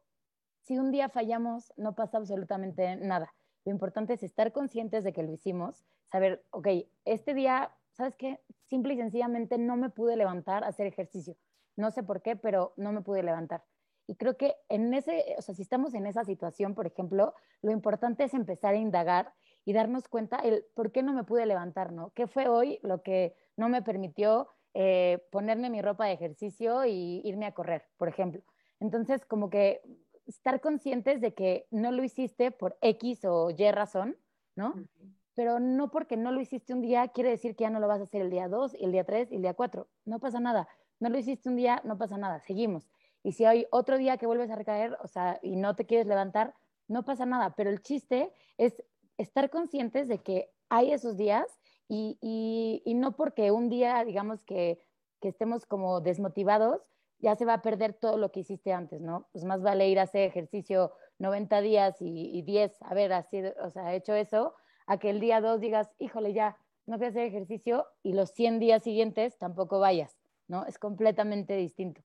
si 0.64 0.78
un 0.78 0.92
día 0.92 1.10
fallamos, 1.10 1.74
no 1.76 1.94
pasa 1.94 2.18
absolutamente 2.18 2.96
nada. 2.96 3.34
Lo 3.66 3.72
importante 3.72 4.14
es 4.14 4.24
estar 4.24 4.52
conscientes 4.52 5.04
de 5.04 5.14
que 5.14 5.24
lo 5.24 5.32
hicimos, 5.32 5.84
saber, 6.12 6.44
ok, 6.52 6.68
este 7.06 7.34
día, 7.34 7.72
¿sabes 7.92 8.16
qué? 8.16 8.40
Simple 8.70 8.94
y 8.94 8.98
sencillamente 8.98 9.58
no 9.58 9.78
me 9.78 9.90
pude 9.90 10.16
levantar 10.16 10.64
a 10.64 10.68
hacer 10.68 10.88
ejercicio. 10.88 11.36
No 11.76 11.92
sé 11.92 12.04
por 12.04 12.22
qué, 12.22 12.36
pero 12.36 12.74
no 12.78 12.92
me 12.92 13.02
pude 13.02 13.24
levantar. 13.24 13.64
Y 14.06 14.16
creo 14.16 14.38
que 14.38 14.56
en 14.70 14.94
ese, 14.94 15.36
o 15.38 15.42
sea, 15.42 15.56
si 15.56 15.62
estamos 15.62 15.94
en 15.94 16.06
esa 16.06 16.26
situación, 16.26 16.76
por 16.76 16.88
ejemplo, 16.88 17.34
lo 17.62 17.72
importante 17.72 18.26
es 18.26 18.34
empezar 18.34 18.74
a 18.74 18.78
indagar 18.78 19.34
y 19.66 19.74
darnos 19.74 20.08
cuenta 20.08 20.38
el 20.38 20.66
por 20.74 20.92
qué 20.92 21.04
no 21.04 21.14
me 21.14 21.24
pude 21.24 21.46
levantar, 21.46 21.92
¿no? 21.92 22.12
¿Qué 22.12 22.28
fue 22.28 22.48
hoy 22.48 22.80
lo 22.84 23.02
que 23.02 23.36
no 23.56 23.70
me 23.70 23.82
permitió 23.82 24.48
eh, 24.74 25.26
ponerme 25.32 25.70
mi 25.70 25.82
ropa 25.82 26.06
de 26.06 26.14
ejercicio 26.14 26.86
y 26.86 27.22
irme 27.24 27.46
a 27.46 27.54
correr, 27.54 27.84
por 27.98 28.08
ejemplo? 28.08 28.42
Entonces, 28.80 29.26
como 29.26 29.50
que 29.50 29.82
estar 30.26 30.62
conscientes 30.62 31.22
de 31.22 31.34
que 31.34 31.68
no 31.72 31.92
lo 31.92 32.04
hiciste 32.04 32.52
por 32.52 32.78
X 32.82 33.26
o 33.26 33.50
Y 33.52 33.72
razón, 33.72 34.18
¿no? 34.56 34.70
Uh 34.70 34.80
-huh. 34.80 35.16
Pero 35.36 35.60
no 35.60 35.90
porque 35.90 36.16
no 36.16 36.32
lo 36.32 36.42
hiciste 36.42 36.74
un 36.74 36.82
día 36.82 37.08
quiere 37.08 37.32
decir 37.32 37.56
que 37.56 37.64
ya 37.64 37.70
no 37.70 37.80
lo 37.80 37.88
vas 37.88 38.00
a 38.00 38.04
hacer 38.04 38.22
el 38.22 38.30
día 38.30 38.48
2, 38.48 38.76
el 38.80 38.92
día 38.92 39.04
3 39.04 39.32
y 39.32 39.36
el 39.36 39.42
día 39.42 39.54
4. 39.54 39.88
No 40.06 40.20
pasa 40.20 40.40
nada. 40.40 40.68
No 41.00 41.10
lo 41.10 41.18
hiciste 41.18 41.50
un 41.50 41.56
día, 41.56 41.82
no 41.84 41.98
pasa 41.98 42.18
nada. 42.18 42.40
Seguimos. 42.40 42.88
Y 43.24 43.32
si 43.32 43.46
hay 43.46 43.66
otro 43.72 43.98
día 43.98 44.18
que 44.18 44.28
vuelves 44.28 44.52
a 44.52 44.56
recaer, 44.56 44.98
o 45.02 45.08
sea, 45.08 45.40
y 45.42 45.56
no 45.56 45.76
te 45.76 45.86
quieres 45.86 46.08
levantar, 46.08 46.54
no 46.88 47.04
pasa 47.04 47.26
nada. 47.26 47.56
Pero 47.56 47.70
el 47.70 47.82
chiste 47.82 48.32
es 48.58 48.84
estar 49.18 49.50
conscientes 49.50 50.08
de 50.08 50.20
que 50.20 50.50
hay 50.70 50.92
esos 50.92 51.18
días 51.18 51.46
y, 51.88 52.18
y, 52.22 52.82
y 52.86 52.96
no 52.96 53.16
porque 53.16 53.52
un 53.52 53.70
día, 53.70 54.04
digamos, 54.04 54.44
que, 54.44 54.80
que, 55.22 55.30
estemos 55.30 55.66
como 55.66 56.02
desmotivados, 56.02 56.82
ya 57.20 57.36
se 57.36 57.46
va 57.46 57.56
a 57.56 57.62
perder 57.62 57.94
todo 57.94 58.18
lo 58.18 58.32
que 58.32 58.42
hiciste 58.42 58.74
antes, 58.74 59.02
¿no? 59.02 59.28
Pues 59.32 59.46
más 59.46 59.62
vale 59.62 59.88
ir 59.90 60.00
a 60.00 60.04
hacer 60.04 60.28
ejercicio 60.28 60.94
90 61.20 61.62
días 61.62 62.02
y, 62.02 62.38
y 62.38 62.42
10, 62.42 62.82
haber 62.82 63.14
así, 63.14 63.42
o 63.62 63.70
sea, 63.70 63.94
hecho 63.94 64.14
eso, 64.14 64.56
a 64.88 64.98
que 64.98 65.10
el 65.10 65.20
día 65.20 65.42
2 65.42 65.62
digas, 65.62 65.90
híjole, 66.00 66.34
ya 66.34 66.58
no 66.86 66.98
fui 66.98 67.06
a 67.06 67.10
hacer 67.10 67.24
ejercicio 67.24 67.86
y 68.02 68.14
los 68.14 68.32
100 68.32 68.60
días 68.60 68.84
siguientes 68.84 69.38
tampoco 69.38 69.80
vayas, 69.80 70.18
¿no? 70.48 70.66
Es 70.66 70.78
completamente 70.78 71.56
distinto. 71.56 72.02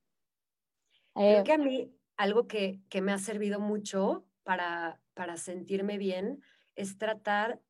Creo 1.15 1.41
eh, 1.41 1.45
que 1.45 1.53
a 1.53 1.59
mí 1.59 1.93
algo 2.17 2.47
que, 2.47 2.81
que 2.89 3.01
me 3.01 3.13
ha 3.13 3.19
servido 3.19 3.61
mucho 3.61 4.25
para, 4.45 5.01
para 5.15 5.37
sentirme 5.37 5.99
bien 5.99 6.43
es 6.79 6.97
tratar 6.97 7.61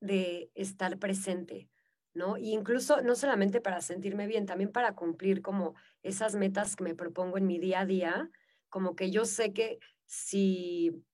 de 0.00 0.50
estar 0.54 0.98
presente, 0.98 1.68
¿no? 2.14 2.36
Y 2.36 2.52
incluso 2.52 3.00
no 3.02 3.14
solamente 3.14 3.60
para 3.60 3.80
sentirme 3.80 4.26
bien, 4.26 4.46
también 4.46 4.72
para 4.72 4.94
cumplir 4.94 5.42
como 5.42 5.74
esas 6.02 6.34
metas 6.34 6.76
que 6.76 6.84
me 6.84 6.94
propongo 6.94 7.38
en 7.38 7.46
mi 7.46 7.58
día 7.58 7.80
a 7.80 7.86
día, 7.86 8.30
como 8.68 8.96
que 8.96 9.10
yo 9.10 9.24
sé 9.24 9.52
que 9.52 9.78
si 10.04 11.04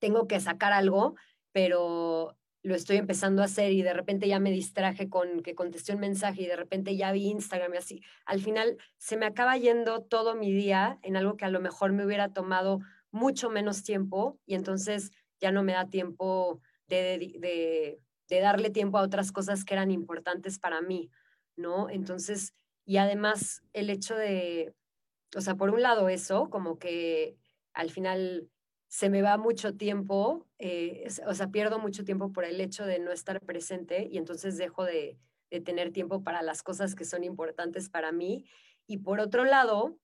tengo 0.00 0.26
que 0.26 0.40
sacar 0.40 0.72
algo, 0.72 1.14
pero 1.52 2.36
lo 2.62 2.74
estoy 2.74 2.96
empezando 2.96 3.42
a 3.42 3.46
hacer 3.46 3.72
y 3.72 3.82
de 3.82 3.92
repente 3.92 4.28
ya 4.28 4.40
me 4.40 4.50
distraje 4.50 5.08
con 5.08 5.42
que 5.42 5.54
contesté 5.54 5.94
un 5.94 6.00
mensaje 6.00 6.42
y 6.42 6.46
de 6.46 6.56
repente 6.56 6.96
ya 6.96 7.12
vi 7.12 7.28
Instagram 7.28 7.74
y 7.74 7.76
así, 7.76 8.02
al 8.26 8.40
final 8.40 8.78
se 8.96 9.16
me 9.16 9.26
acaba 9.26 9.56
yendo 9.56 10.02
todo 10.02 10.34
mi 10.34 10.52
día 10.52 10.98
en 11.02 11.16
algo 11.16 11.36
que 11.36 11.44
a 11.44 11.50
lo 11.50 11.60
mejor 11.60 11.92
me 11.92 12.04
hubiera 12.04 12.32
tomado 12.32 12.80
mucho 13.10 13.48
menos 13.48 13.84
tiempo 13.84 14.38
y 14.44 14.54
entonces 14.54 15.12
ya 15.40 15.52
no 15.52 15.62
me 15.62 15.72
da 15.72 15.88
tiempo 15.88 16.60
de, 16.88 17.98
de, 18.28 18.40
darle 18.40 18.70
tiempo 18.70 18.98
a 18.98 19.02
otras 19.02 19.32
cosas 19.32 19.64
que 19.64 19.74
eran 19.74 19.90
importantes 19.90 20.58
para 20.58 20.80
mí, 20.80 21.10
¿no? 21.56 21.88
Entonces, 21.90 22.54
y 22.84 22.98
además 22.98 23.62
el 23.72 23.90
hecho 23.90 24.16
de, 24.16 24.74
o 25.36 25.40
sea, 25.40 25.54
por 25.56 25.70
un 25.70 25.82
lado 25.82 26.08
eso, 26.08 26.50
como 26.50 26.78
que 26.78 27.36
al 27.72 27.90
final 27.90 28.48
se 28.88 29.10
me 29.10 29.22
va 29.22 29.36
mucho 29.36 29.74
tiempo, 29.76 30.46
eh, 30.58 31.06
o 31.26 31.34
sea, 31.34 31.48
pierdo 31.48 31.78
mucho 31.78 32.04
tiempo 32.04 32.32
por 32.32 32.44
el 32.44 32.60
hecho 32.60 32.86
de 32.86 32.98
no 32.98 33.12
estar 33.12 33.40
presente 33.40 34.08
y 34.10 34.18
entonces 34.18 34.56
dejo 34.56 34.84
de, 34.84 35.18
de, 35.50 35.60
tener 35.60 35.92
tiempo 35.92 36.22
para 36.22 36.42
las 36.42 36.62
cosas 36.62 36.94
que 36.94 37.04
son 37.04 37.24
importantes 37.24 37.90
para 37.90 38.12
mí. 38.12 38.46
Y 38.86 38.98
por 38.98 39.20
otro 39.20 39.44
lado, 39.44 39.98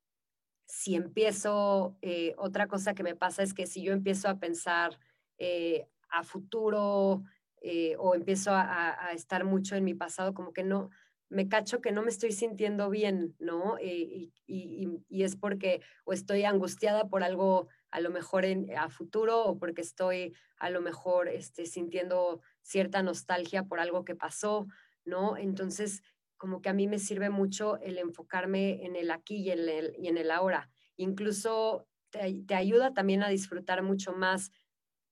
si 0.67 0.95
empiezo, 0.95 1.97
eh, 2.03 2.35
otra 2.37 2.67
cosa 2.67 2.95
que 2.95 3.03
me 3.03 3.17
pasa 3.17 3.43
es 3.43 3.55
que 3.55 3.67
si 3.67 3.83
yo 3.83 3.93
empiezo 3.93 4.29
a 4.29 4.39
pensar 4.39 4.99
eh, 5.39 5.87
a 6.15 6.23
futuro 6.23 7.23
eh, 7.61 7.97
o 7.99 8.15
empiezo 8.15 8.51
a, 8.53 9.11
estar 9.15 9.45
mucho 9.45 9.75
en 9.75 9.85
mi 9.85 9.95
pasado, 9.95 10.35
como 10.35 10.53
que 10.53 10.63
no, 10.63 10.91
me 11.31 11.49
cacho 11.49 11.81
que 11.81 11.93
no 11.93 12.03
me 12.03 12.11
estoy 12.11 12.33
sintiendo 12.33 12.91
bien, 12.91 13.35
¿no? 13.39 13.79
Eh, 13.79 13.97
y, 13.97 14.33
y, 14.47 14.89
y, 15.09 15.23
es 15.23 15.35
porque 15.37 15.81
o 16.05 16.13
estoy 16.13 16.45
angustiada 16.45 17.09
por 17.09 17.23
algo 17.23 17.69
a 17.91 18.01
lo 18.01 18.11
mejor 18.11 18.45
en, 18.45 18.77
a 18.77 18.91
futuro 18.91 19.45
o 19.45 19.59
porque 19.59 19.81
estoy 19.81 20.35
a 20.59 20.69
lo 20.69 20.81
mejor 20.81 21.29
este, 21.29 21.65
sintiendo 21.65 22.43
cierta 22.63 23.03
nostalgia 23.03 23.65
por 23.65 23.81
algo 23.81 24.05
que 24.05 24.15
pasó, 24.15 24.67
¿no? 25.05 25.37
Entonces, 25.37 26.03
como 26.37 26.61
que 26.61 26.69
a 26.69 26.75
mí 26.75 26.87
me 26.87 26.99
sirve 26.99 27.31
mucho 27.31 27.79
el 27.79 27.97
enfocarme 27.97 28.85
en 28.85 28.95
el 28.95 29.11
aquí 29.11 29.37
y 29.37 29.51
en 29.51 29.69
el, 29.69 29.97
y 29.99 30.09
en 30.09 30.19
el 30.19 30.31
ahora. 30.31 30.71
Incluso 30.97 31.89
te 32.11 32.55
ayuda 32.55 32.95
también 32.95 33.23
a 33.25 33.29
disfrutar 33.29 33.83
mucho 33.83 34.13
más 34.13 34.53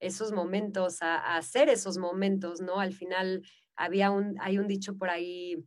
esos 0.03 0.33
momentos, 0.33 1.01
a, 1.01 1.37
hacer 1.37 1.69
esos 1.69 1.97
momentos, 1.97 2.61
¿no? 2.61 2.81
Al 2.81 2.93
final 2.93 3.43
había 3.77 4.11
un, 4.11 4.37
hay 4.41 4.59
un 4.59 4.67
dicho 4.67 4.99
por 4.99 5.09
ahí, 5.09 5.65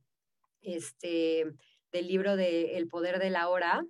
este, 0.62 1.46
del 1.92 2.08
libro 2.08 2.36
de 2.36 2.78
El 2.78 2.88
poder 2.88 3.20
de 3.20 3.30
la 3.30 3.48
hora, 3.48 3.86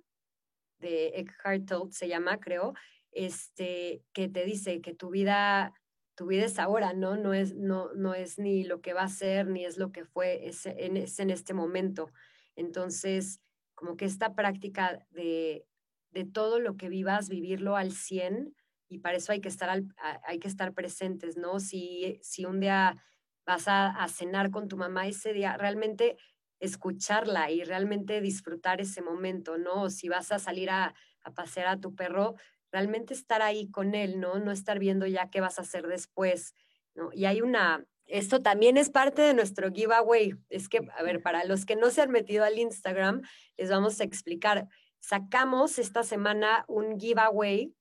de 0.78 1.08
Eckhart 1.16 1.66
Tolle 1.66 1.92
se 1.92 2.06
llama, 2.06 2.38
creo, 2.38 2.74
este, 3.10 4.02
que 4.12 4.28
te 4.28 4.44
dice 4.44 4.80
que 4.80 4.94
tu 4.94 5.10
vida, 5.10 5.72
tu 6.14 6.26
vida 6.26 6.44
es 6.44 6.60
ahora, 6.60 6.92
¿no? 6.92 7.16
No 7.16 7.34
es, 7.34 7.56
no, 7.56 7.92
no 7.94 8.14
es 8.14 8.38
ni 8.38 8.62
lo 8.62 8.80
que 8.80 8.92
va 8.92 9.02
a 9.02 9.08
ser, 9.08 9.48
ni 9.48 9.64
es 9.64 9.78
lo 9.78 9.90
que 9.90 10.04
fue, 10.04 10.46
es 10.46 10.64
en, 10.66 10.96
es 10.96 11.18
en 11.18 11.30
este 11.30 11.54
momento. 11.54 12.12
Entonces, 12.54 13.40
como 13.74 13.96
que 13.96 14.04
esta 14.04 14.36
práctica 14.36 15.04
de, 15.10 15.66
de 16.12 16.24
todo 16.24 16.60
lo 16.60 16.76
que 16.76 16.88
vivas, 16.88 17.28
vivirlo 17.28 17.74
al 17.74 17.90
100, 17.90 18.54
y 18.88 18.98
para 18.98 19.16
eso 19.16 19.32
hay 19.32 19.40
que 19.40 19.48
estar, 19.48 19.68
al, 19.68 19.86
hay 20.24 20.38
que 20.38 20.48
estar 20.48 20.72
presentes, 20.72 21.36
¿no? 21.36 21.60
Si, 21.60 22.18
si 22.22 22.44
un 22.44 22.60
día 22.60 23.02
vas 23.44 23.68
a, 23.68 23.88
a, 23.88 24.08
cenar 24.08 24.50
con 24.50 24.68
tu 24.68 24.76
mamá 24.76 25.06
ese 25.06 25.32
día, 25.32 25.56
realmente 25.56 26.16
escucharla 26.60 27.50
y 27.50 27.64
realmente 27.64 28.20
disfrutar 28.20 28.80
ese 28.80 29.02
momento, 29.02 29.58
¿no? 29.58 29.82
O 29.82 29.90
si 29.90 30.08
vas 30.08 30.32
a 30.32 30.38
salir 30.38 30.70
a, 30.70 30.94
a 31.22 31.34
pasear 31.34 31.66
a 31.66 31.80
tu 31.80 31.94
perro, 31.94 32.36
realmente 32.72 33.14
estar 33.14 33.42
ahí 33.42 33.70
con 33.70 33.94
él, 33.94 34.20
¿no? 34.20 34.38
No 34.38 34.52
estar 34.52 34.78
viendo 34.78 35.06
ya 35.06 35.30
qué 35.30 35.40
vas 35.40 35.58
a 35.58 35.62
hacer 35.62 35.86
después. 35.86 36.54
¿no? 36.94 37.10
Y 37.12 37.26
hay 37.26 37.42
una, 37.42 37.84
esto 38.06 38.40
también 38.40 38.76
es 38.76 38.90
parte 38.90 39.22
de 39.22 39.34
nuestro 39.34 39.70
giveaway. 39.70 40.34
Es 40.48 40.68
que, 40.68 40.80
a 40.96 41.02
ver, 41.02 41.22
para 41.22 41.44
los 41.44 41.66
que 41.66 41.76
no 41.76 41.90
se 41.90 42.02
han 42.02 42.10
metido 42.10 42.44
al 42.44 42.58
Instagram, 42.58 43.22
les 43.56 43.70
vamos 43.70 44.00
a 44.00 44.04
explicar. 44.04 44.68
Sacamos 45.00 45.78
esta 45.78 46.02
semana 46.02 46.64
un 46.68 46.98
giveaway 46.98 47.74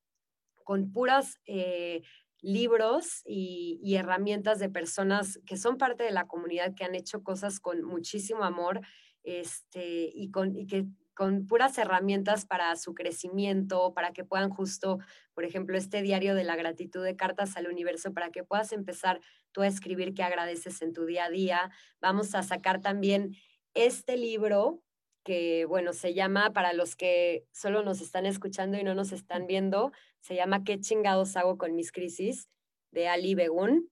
con 0.65 0.91
puras 0.91 1.39
eh, 1.45 2.01
libros 2.41 3.21
y, 3.25 3.95
herramientas 3.95 4.59
de 4.59 4.69
personas 4.69 5.39
que 5.45 5.55
son 5.55 5.77
parte 5.77 6.03
de 6.03 6.11
la 6.11 6.27
comunidad, 6.27 6.75
que 6.75 6.83
han 6.83 6.95
hecho 6.95 7.23
cosas 7.23 7.61
con 7.61 7.83
muchísimo 7.83 8.43
amor 8.43 8.81
este, 9.23 10.11
y, 10.13 10.29
con, 10.31 10.55
y 10.55 10.67
que 10.67 10.85
con 11.15 11.47
puras 11.47 11.77
herramientas 11.77 12.45
para 12.45 12.75
su 12.75 12.93
crecimiento, 12.93 13.93
para 13.93 14.11
que 14.11 14.25
puedan 14.25 14.49
justo, 14.49 14.99
por 15.33 15.45
ejemplo, 15.45 15.77
este 15.77 16.01
diario 16.01 16.35
de 16.35 16.43
la 16.43 16.57
gratitud 16.57 17.03
de 17.03 17.15
cartas 17.15 17.55
al 17.55 17.67
universo, 17.67 18.13
para 18.13 18.31
que 18.31 18.43
puedas 18.43 18.73
empezar 18.73 19.21
tú 19.53 19.61
a 19.61 19.67
escribir 19.67 20.13
qué 20.13 20.23
agradeces 20.23 20.81
en 20.81 20.93
tu 20.93 21.05
día 21.05 21.25
a 21.25 21.29
día. 21.29 21.71
Vamos 22.01 22.35
a 22.35 22.43
sacar 22.43 22.81
también 22.81 23.35
este 23.73 24.17
libro 24.17 24.83
que, 25.25 25.65
bueno, 25.65 25.91
se 25.91 26.13
llama, 26.13 26.53
para 26.53 26.71
los 26.71 26.95
que 26.95 27.47
solo 27.51 27.83
nos 27.83 27.99
están 27.99 28.25
escuchando 28.25 28.77
y 28.77 28.83
no 28.83 28.93
nos 28.93 29.11
están 29.11 29.47
viendo, 29.47 29.91
se 30.21 30.35
llama 30.35 30.63
¿Qué 30.63 30.79
chingados 30.79 31.35
hago 31.35 31.57
con 31.57 31.75
mis 31.75 31.91
crisis? 31.91 32.47
de 32.91 33.09
Ali 33.09 33.35
Begun. 33.35 33.91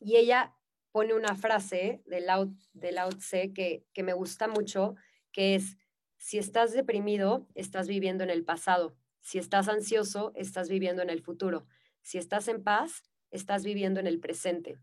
Y 0.00 0.16
ella 0.16 0.54
pone 0.90 1.14
una 1.14 1.34
frase 1.34 2.02
de 2.06 2.20
Lao, 2.20 2.54
de 2.72 2.92
Lao 2.92 3.10
Tse 3.10 3.52
que, 3.52 3.84
que 3.92 4.02
me 4.02 4.14
gusta 4.14 4.48
mucho, 4.48 4.94
que 5.32 5.54
es, 5.56 5.76
si 6.16 6.38
estás 6.38 6.72
deprimido, 6.72 7.48
estás 7.54 7.88
viviendo 7.88 8.24
en 8.24 8.30
el 8.30 8.44
pasado. 8.44 8.96
Si 9.20 9.38
estás 9.38 9.68
ansioso, 9.68 10.32
estás 10.34 10.68
viviendo 10.68 11.02
en 11.02 11.10
el 11.10 11.22
futuro. 11.22 11.66
Si 12.02 12.18
estás 12.18 12.48
en 12.48 12.62
paz, 12.62 13.02
estás 13.30 13.64
viviendo 13.64 14.00
en 14.00 14.06
el 14.06 14.20
presente. 14.20 14.78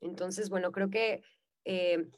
Entonces, 0.00 0.48
bueno, 0.48 0.72
creo 0.72 0.90
que 0.90 1.22
eh, 1.64 2.08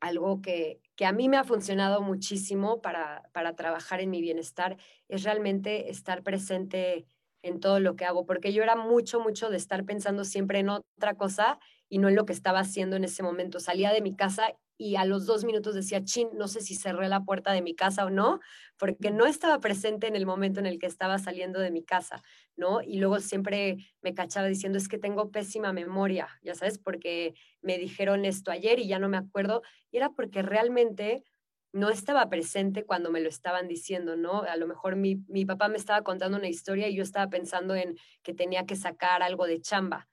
algo 0.00 0.40
que, 0.40 0.80
que, 0.96 1.06
a 1.06 1.12
mí 1.12 1.28
me 1.28 1.36
ha 1.36 1.44
funcionado 1.44 2.02
muchísimo 2.02 2.80
para, 2.80 3.28
para 3.32 3.56
trabajar 3.56 4.00
en 4.00 4.10
mi 4.10 4.20
bienestar 4.20 4.76
es 5.08 5.24
realmente 5.24 5.90
estar 5.90 6.22
presente 6.22 7.06
en 7.42 7.60
todo 7.60 7.80
lo 7.80 7.96
que 7.96 8.04
hago, 8.04 8.26
porque 8.26 8.52
yo 8.52 8.62
era 8.62 8.76
mucho, 8.76 9.20
mucho 9.20 9.50
de 9.50 9.56
estar 9.56 9.84
pensando 9.84 10.24
siempre 10.24 10.58
en 10.60 10.70
otra 10.70 11.14
cosa 11.14 11.58
y 11.88 11.98
no 11.98 12.08
en 12.08 12.16
lo 12.16 12.26
que 12.26 12.32
estaba 12.32 12.60
haciendo 12.60 12.96
en 12.96 13.04
ese 13.04 13.22
momento. 13.22 13.60
Salía 13.60 13.92
de 13.92 14.00
mi 14.00 14.14
casa 14.14 14.54
y 14.78 14.94
a 14.94 15.04
los 15.04 15.26
dos 15.26 15.44
minutos 15.44 15.74
decía, 15.74 16.04
chin, 16.04 16.30
no 16.34 16.46
sé 16.46 16.60
si 16.60 16.76
cerré 16.76 17.08
la 17.08 17.24
puerta 17.24 17.52
de 17.52 17.60
mi 17.62 17.74
casa 17.74 18.04
o 18.04 18.10
no, 18.10 18.38
porque 18.78 19.10
no 19.10 19.26
estaba 19.26 19.58
presente 19.58 20.06
en 20.06 20.14
el 20.14 20.24
momento 20.24 20.60
en 20.60 20.66
el 20.66 20.78
que 20.78 20.86
estaba 20.86 21.18
saliendo 21.18 21.58
de 21.58 21.72
mi 21.72 21.84
casa, 21.84 22.22
¿no? 22.56 22.80
Y 22.80 22.98
luego 22.98 23.18
siempre 23.18 23.78
me 24.02 24.14
cachaba 24.14 24.46
diciendo, 24.46 24.78
es 24.78 24.88
que 24.88 24.96
tengo 24.98 25.32
pésima 25.32 25.72
memoria, 25.72 26.28
ya 26.42 26.54
sabes, 26.54 26.78
porque 26.78 27.34
me 27.60 27.76
dijeron 27.76 28.24
esto 28.24 28.52
ayer 28.52 28.78
y 28.78 28.86
ya 28.86 29.00
no 29.00 29.08
me 29.08 29.16
acuerdo, 29.16 29.62
y 29.90 29.96
era 29.96 30.10
porque 30.10 30.42
realmente 30.42 31.24
no 31.72 31.90
estaba 31.90 32.30
presente 32.30 32.84
cuando 32.86 33.10
me 33.10 33.20
lo 33.20 33.28
estaban 33.28 33.66
diciendo, 33.66 34.16
¿no? 34.16 34.42
A 34.42 34.56
lo 34.56 34.68
mejor 34.68 34.94
mi, 34.94 35.16
mi 35.26 35.44
papá 35.44 35.68
me 35.68 35.76
estaba 35.76 36.02
contando 36.02 36.38
una 36.38 36.48
historia 36.48 36.88
y 36.88 36.94
yo 36.94 37.02
estaba 37.02 37.28
pensando 37.28 37.74
en 37.74 37.96
que 38.22 38.32
tenía 38.32 38.64
que 38.64 38.76
sacar 38.76 39.22
algo 39.22 39.46
de 39.46 39.60
chamba. 39.60 40.08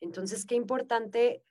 Entonces, 0.00 0.46
qué 0.46 0.54
importante 0.54 1.42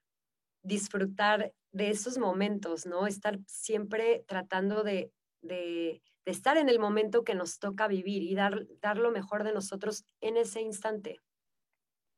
disfrutar 0.64 1.54
de 1.72 1.90
esos 1.90 2.18
momentos, 2.18 2.86
¿no? 2.86 3.08
Estar 3.08 3.40
siempre 3.46 4.26
tratando 4.28 4.84
de, 4.84 5.12
de, 5.42 6.02
estar 6.26 6.58
en 6.58 6.70
el 6.70 6.80
momento 6.80 7.24
que 7.24 7.36
nos 7.36 7.60
toca 7.60 7.88
vivir 7.88 8.24
y 8.24 8.36
dar, 8.36 8.68
dar 8.82 8.98
lo 8.98 9.12
mejor 9.12 9.44
de 9.44 9.54
nosotros 9.54 10.06
en 10.22 10.38
ese 10.38 10.62
instante. 10.62 11.20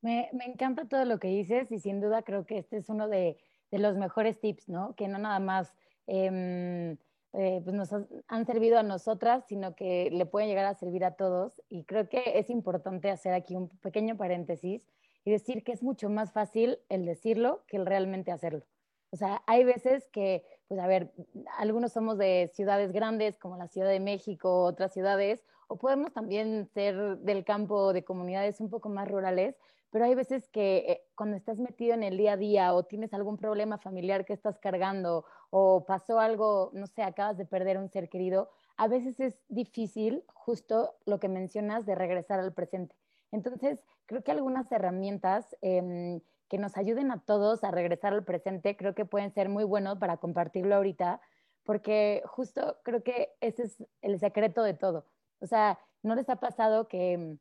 Me, 0.00 0.28
me, 0.32 0.44
encanta 0.44 0.86
todo 0.86 1.04
lo 1.04 1.18
que 1.18 1.28
dices 1.28 1.70
y 1.70 1.78
sin 1.78 2.00
duda 2.00 2.22
creo 2.22 2.44
que 2.44 2.58
este 2.58 2.78
es 2.78 2.88
uno 2.88 3.08
de, 3.08 3.36
de 3.70 3.78
los 3.78 3.96
mejores 3.96 4.40
tips, 4.40 4.68
¿no? 4.68 4.94
Que 4.96 5.08
no 5.08 5.18
nada 5.18 5.38
más 5.38 5.72
eh, 6.06 6.96
eh, 7.34 7.62
pues 7.64 7.74
nos 7.74 7.88
han 8.28 8.46
servido 8.46 8.78
a 8.78 8.82
nosotras, 8.82 9.44
sino 9.48 9.74
que 9.74 10.10
le 10.10 10.26
pueden 10.26 10.48
llegar 10.48 10.66
a 10.66 10.74
servir 10.74 11.04
a 11.04 11.14
todos. 11.14 11.62
Y 11.68 11.84
creo 11.84 12.08
que 12.08 12.38
es 12.38 12.50
importante 12.50 13.10
hacer 13.10 13.32
aquí 13.32 13.56
un 13.56 13.68
pequeño 13.68 14.16
paréntesis 14.16 14.82
y 15.24 15.30
decir 15.30 15.64
que 15.64 15.72
es 15.72 15.82
mucho 15.82 16.10
más 16.10 16.32
fácil 16.32 16.78
el 16.90 17.06
decirlo 17.06 17.64
que 17.66 17.78
el 17.78 17.86
realmente 17.86 18.32
hacerlo. 18.32 18.66
O 19.12 19.16
sea, 19.16 19.42
hay 19.46 19.62
veces 19.62 20.08
que, 20.08 20.42
pues 20.68 20.80
a 20.80 20.86
ver, 20.86 21.12
algunos 21.58 21.92
somos 21.92 22.16
de 22.16 22.50
ciudades 22.54 22.92
grandes 22.92 23.38
como 23.38 23.58
la 23.58 23.68
Ciudad 23.68 23.90
de 23.90 24.00
México, 24.00 24.64
otras 24.64 24.92
ciudades, 24.94 25.44
o 25.68 25.76
podemos 25.76 26.12
también 26.12 26.66
ser 26.72 27.18
del 27.18 27.44
campo 27.44 27.92
de 27.92 28.04
comunidades 28.04 28.58
un 28.60 28.70
poco 28.70 28.88
más 28.88 29.06
rurales, 29.10 29.54
pero 29.90 30.06
hay 30.06 30.14
veces 30.14 30.48
que 30.48 30.78
eh, 30.88 31.04
cuando 31.14 31.36
estás 31.36 31.58
metido 31.58 31.92
en 31.92 32.02
el 32.02 32.16
día 32.16 32.32
a 32.32 32.36
día 32.38 32.74
o 32.74 32.84
tienes 32.84 33.12
algún 33.12 33.36
problema 33.36 33.76
familiar 33.76 34.24
que 34.24 34.32
estás 34.32 34.58
cargando 34.58 35.26
o 35.50 35.84
pasó 35.84 36.18
algo, 36.18 36.70
no 36.72 36.86
sé, 36.86 37.02
acabas 37.02 37.36
de 37.36 37.44
perder 37.44 37.76
un 37.76 37.90
ser 37.90 38.08
querido, 38.08 38.48
a 38.78 38.88
veces 38.88 39.20
es 39.20 39.34
difícil 39.48 40.24
justo 40.32 40.94
lo 41.04 41.20
que 41.20 41.28
mencionas 41.28 41.84
de 41.84 41.94
regresar 41.94 42.40
al 42.40 42.54
presente. 42.54 42.96
Entonces, 43.30 43.78
creo 44.06 44.24
que 44.24 44.30
algunas 44.30 44.72
herramientas 44.72 45.54
em, 45.60 46.22
que 46.52 46.58
nos 46.58 46.76
ayuden 46.76 47.10
a 47.10 47.18
todos 47.18 47.64
a 47.64 47.70
regresar 47.70 48.12
al 48.12 48.24
presente, 48.24 48.76
creo 48.76 48.94
que 48.94 49.06
pueden 49.06 49.32
ser 49.32 49.48
muy 49.48 49.64
buenos 49.64 49.96
para 49.96 50.18
compartirlo 50.18 50.74
ahorita, 50.76 51.18
porque 51.64 52.22
justo 52.26 52.76
creo 52.82 53.02
que 53.02 53.30
ese 53.40 53.62
es 53.62 53.82
el 54.02 54.20
secreto 54.20 54.62
de 54.62 54.74
todo. 54.74 55.06
O 55.40 55.46
sea, 55.46 55.78
¿no 56.02 56.14
les 56.14 56.28
ha 56.28 56.36
pasado 56.36 56.88
que 56.88 57.14
em, 57.14 57.38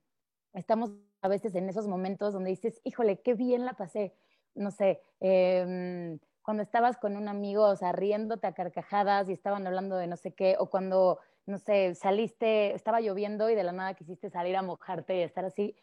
estamos 0.54 0.92
a 1.22 1.28
veces 1.28 1.56
en 1.56 1.68
esos 1.68 1.90
momentos 1.90 2.32
donde 2.32 2.52
dices, 2.52 2.80
híjole, 2.86 3.20
qué 3.20 3.34
bien 3.34 3.66
la 3.66 3.74
pasé? 3.74 4.16
No 4.56 4.72
sé, 4.72 5.02
eh, 5.20 6.18
cuando 6.42 6.64
estabas 6.64 6.96
con 6.96 7.18
un 7.18 7.28
amigo, 7.28 7.66
o 7.66 7.76
sea, 7.76 7.92
riéndote 7.92 8.48
a 8.48 8.54
carcajadas 8.54 9.28
y 9.28 9.34
estaban 9.34 9.68
hablando 9.68 9.98
de 9.98 10.08
no 10.08 10.16
sé 10.16 10.32
qué, 10.32 10.56
o 10.58 10.70
cuando, 10.70 11.20
no 11.46 11.58
sé, 11.58 11.96
saliste, 11.96 12.74
estaba 12.74 13.02
lloviendo 13.02 13.50
y 13.50 13.56
de 13.56 13.64
la 13.64 13.74
nada 13.74 13.94
quisiste 13.94 14.30
salir 14.30 14.56
a 14.56 14.62
mojarte 14.62 15.18
y 15.18 15.22
estar 15.24 15.44
así. 15.44 15.76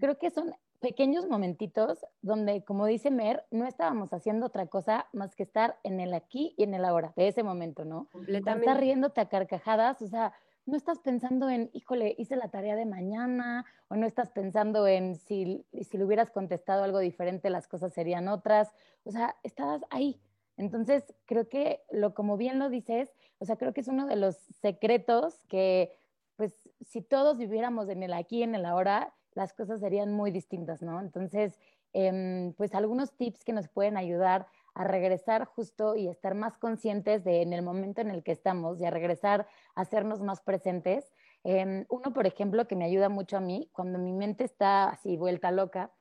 Creo 0.00 0.18
que 0.18 0.30
son 0.30 0.54
pequeños 0.84 1.26
momentitos 1.26 2.04
donde, 2.20 2.62
como 2.62 2.84
dice 2.84 3.10
Mer, 3.10 3.46
no 3.50 3.66
estábamos 3.66 4.12
haciendo 4.12 4.44
otra 4.44 4.66
cosa 4.66 5.06
más 5.14 5.34
que 5.34 5.42
estar 5.42 5.78
en 5.82 5.98
el 5.98 6.12
aquí 6.12 6.54
y 6.58 6.64
en 6.64 6.74
el 6.74 6.84
ahora, 6.84 7.14
de 7.16 7.28
ese 7.28 7.42
momento, 7.42 7.86
¿no? 7.86 8.06
Completamente. 8.12 8.66
Estar 8.66 8.82
riéndote 8.82 9.22
a 9.22 9.30
carcajadas, 9.30 10.02
o 10.02 10.08
sea, 10.08 10.34
no 10.66 10.76
estás 10.76 10.98
pensando 10.98 11.48
en, 11.48 11.70
híjole, 11.72 12.14
hice 12.18 12.36
la 12.36 12.48
tarea 12.48 12.76
de 12.76 12.84
mañana, 12.84 13.64
o 13.88 13.96
no 13.96 14.06
estás 14.06 14.30
pensando 14.30 14.86
en 14.86 15.16
si, 15.16 15.64
si 15.72 15.96
le 15.96 16.04
hubieras 16.04 16.30
contestado 16.30 16.84
algo 16.84 16.98
diferente, 16.98 17.48
las 17.48 17.66
cosas 17.66 17.94
serían 17.94 18.28
otras. 18.28 18.70
O 19.04 19.10
sea, 19.10 19.36
estabas 19.42 19.80
ahí. 19.88 20.20
Entonces, 20.58 21.14
creo 21.24 21.48
que 21.48 21.80
lo, 21.90 22.12
como 22.12 22.36
bien 22.36 22.58
lo 22.58 22.68
dices, 22.68 23.10
o 23.38 23.46
sea, 23.46 23.56
creo 23.56 23.72
que 23.72 23.80
es 23.80 23.88
uno 23.88 24.06
de 24.06 24.16
los 24.16 24.36
secretos 24.60 25.44
que, 25.48 25.96
pues, 26.36 26.52
si 26.84 27.00
todos 27.00 27.38
viviéramos 27.38 27.88
en 27.88 28.02
el 28.02 28.12
aquí, 28.12 28.42
en 28.42 28.54
el 28.54 28.66
ahora, 28.66 29.14
las 29.34 29.52
cosas 29.52 29.80
serían 29.80 30.12
muy 30.12 30.30
distintas, 30.30 30.82
¿no? 30.82 31.00
Entonces, 31.00 31.58
em, 31.92 32.52
pues 32.54 32.74
algunos 32.74 33.16
tips 33.16 33.44
que 33.44 33.52
nos 33.52 33.68
pueden 33.68 33.96
ayudar 33.96 34.46
a 34.74 34.84
regresar 34.84 35.44
justo 35.44 35.94
y 35.96 36.08
estar 36.08 36.34
más 36.34 36.58
conscientes 36.58 37.24
de 37.24 37.42
en 37.42 37.52
el 37.52 37.62
momento 37.62 38.00
en 38.00 38.10
el 38.10 38.22
que 38.24 38.32
estamos 38.32 38.80
y 38.80 38.84
a 38.84 38.90
regresar 38.90 39.46
a 39.76 39.82
hacernos 39.82 40.20
más 40.20 40.40
presentes. 40.40 41.12
Em, 41.44 41.86
uno, 41.88 42.12
por 42.12 42.26
ejemplo, 42.26 42.66
que 42.66 42.76
me 42.76 42.84
ayuda 42.84 43.08
mucho 43.08 43.36
a 43.36 43.40
mí 43.40 43.70
cuando 43.72 43.98
mi 43.98 44.12
mente 44.12 44.44
está 44.44 44.88
así 44.88 45.16
vuelta 45.16 45.50
loca, 45.52 45.92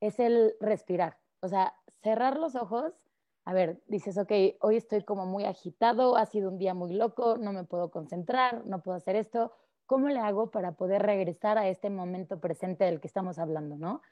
es 0.00 0.18
el 0.20 0.54
respirar. 0.60 1.18
O 1.40 1.48
sea, 1.48 1.74
cerrar 2.02 2.38
los 2.38 2.54
ojos. 2.56 2.94
A 3.44 3.52
ver, 3.52 3.82
dices, 3.86 4.18
ok, 4.18 4.32
hoy 4.60 4.76
estoy 4.76 5.04
como 5.04 5.24
muy 5.26 5.44
agitado, 5.44 6.16
ha 6.16 6.26
sido 6.26 6.50
un 6.50 6.58
día 6.58 6.74
muy 6.74 6.92
loco, 6.94 7.36
no 7.38 7.52
me 7.52 7.64
puedo 7.64 7.90
concentrar, 7.90 8.66
no 8.66 8.82
puedo 8.82 8.96
hacer 8.96 9.14
esto. 9.16 9.52
¿Cómo 9.86 10.08
le 10.08 10.18
hago 10.18 10.50
para 10.50 10.72
poder 10.72 11.02
regresar 11.02 11.58
a 11.58 11.68
este 11.68 11.90
momento 11.90 12.40
presente 12.40 12.84
del 12.84 13.00
que 13.00 13.06
estamos 13.06 13.38
hablando, 13.38 13.76
no? 13.76 14.02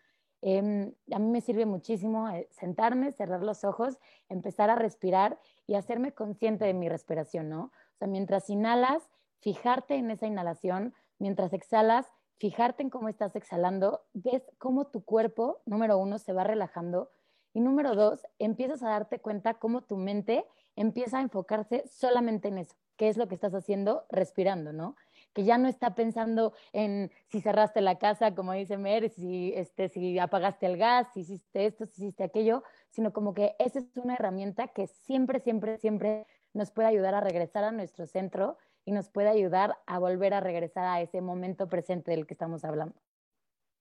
Em, 0.40 0.92
a 1.10 1.18
mí 1.18 1.30
me 1.30 1.40
sirve 1.40 1.66
muchísimo 1.66 2.28
eh, 2.28 2.48
sentarme, 2.50 3.12
cerrar 3.12 3.42
los 3.42 3.64
ojos, 3.64 3.98
empezar 4.28 4.70
a 4.70 4.76
respirar 4.76 5.38
y 5.66 5.74
hacerme 5.74 6.12
consciente 6.12 6.64
de 6.64 6.74
mi 6.74 6.88
respiración, 6.88 7.48
¿no? 7.48 7.64
O 7.64 7.96
sea, 7.98 8.08
mientras 8.08 8.50
inhalas, 8.50 9.08
fijarte 9.40 9.94
en 9.94 10.10
esa 10.10 10.26
inhalación, 10.26 10.94
mientras 11.18 11.52
exhalas, 11.54 12.06
fijarte 12.36 12.82
en 12.82 12.90
cómo 12.90 13.08
estás 13.08 13.34
exhalando, 13.36 14.02
ves 14.12 14.42
cómo 14.58 14.86
tu 14.86 15.04
cuerpo, 15.04 15.62
número 15.64 15.96
uno, 15.98 16.18
se 16.18 16.32
va 16.32 16.44
relajando 16.44 17.10
y 17.54 17.60
número 17.60 17.94
dos, 17.94 18.26
empiezas 18.38 18.82
a 18.82 18.90
darte 18.90 19.20
cuenta 19.20 19.54
cómo 19.54 19.82
tu 19.82 19.96
mente 19.96 20.44
empieza 20.76 21.18
a 21.18 21.22
enfocarse 21.22 21.84
solamente 21.86 22.48
en 22.48 22.58
eso, 22.58 22.74
qué 22.96 23.08
es 23.08 23.16
lo 23.16 23.28
que 23.28 23.34
estás 23.34 23.54
haciendo 23.54 24.04
respirando, 24.10 24.72
¿no? 24.72 24.96
Que 25.34 25.44
ya 25.44 25.58
no 25.58 25.68
está 25.68 25.94
pensando 25.94 26.54
en 26.72 27.10
si 27.26 27.40
cerraste 27.40 27.80
la 27.80 27.98
casa, 27.98 28.34
como 28.34 28.52
dice 28.52 28.78
Mer, 28.78 29.10
si, 29.10 29.52
este, 29.54 29.88
si 29.88 30.18
apagaste 30.18 30.66
el 30.66 30.78
gas, 30.78 31.08
si 31.12 31.20
hiciste 31.20 31.66
esto, 31.66 31.86
si 31.86 32.04
hiciste 32.04 32.24
aquello, 32.24 32.62
sino 32.88 33.12
como 33.12 33.34
que 33.34 33.56
esa 33.58 33.80
es 33.80 33.86
una 33.96 34.14
herramienta 34.14 34.68
que 34.68 34.86
siempre, 34.86 35.40
siempre, 35.40 35.76
siempre 35.78 36.26
nos 36.52 36.70
puede 36.70 36.88
ayudar 36.88 37.14
a 37.14 37.20
regresar 37.20 37.64
a 37.64 37.72
nuestro 37.72 38.06
centro 38.06 38.56
y 38.84 38.92
nos 38.92 39.08
puede 39.08 39.28
ayudar 39.28 39.76
a 39.86 39.98
volver 39.98 40.34
a 40.34 40.40
regresar 40.40 40.84
a 40.84 41.00
ese 41.00 41.20
momento 41.20 41.68
presente 41.68 42.12
del 42.12 42.26
que 42.26 42.34
estamos 42.34 42.64
hablando. 42.64 42.94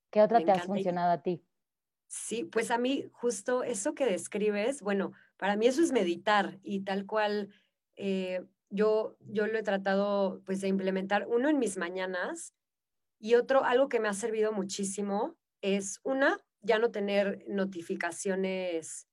¿Qué 0.10 0.22
otra 0.22 0.44
te 0.44 0.52
ha 0.52 0.60
funcionado 0.60 1.12
a 1.12 1.22
ti? 1.22 1.44
Sí, 2.08 2.44
pues 2.44 2.72
a 2.72 2.78
mí 2.78 3.10
justo 3.12 3.64
eso 3.64 3.96
que 3.96 4.06
describes, 4.06 4.82
bueno, 4.82 5.14
para 5.38 5.56
mí 5.56 5.68
eso 5.68 5.82
es 5.82 5.92
meditar 5.92 6.60
y 6.64 6.82
tal 6.82 7.06
cual 7.06 7.54
eh, 7.96 8.46
yo, 8.74 9.16
yo 9.20 9.46
lo 9.46 9.58
he 9.58 9.64
tratado 9.64 10.42
pues 10.46 10.60
de 10.60 10.68
implementar, 10.68 11.28
uno 11.28 11.48
en 11.48 11.60
mis 11.60 11.78
mañanas 11.78 12.54
y 13.20 13.36
otro, 13.36 13.64
algo 13.64 13.88
que 13.88 14.00
me 14.00 14.08
ha 14.08 14.14
servido 14.14 14.52
muchísimo 14.52 15.38
es 15.62 16.00
una, 16.04 16.40
ya 16.62 16.80
no 16.80 16.90
tener 16.92 17.46
notificaciones 17.48 19.08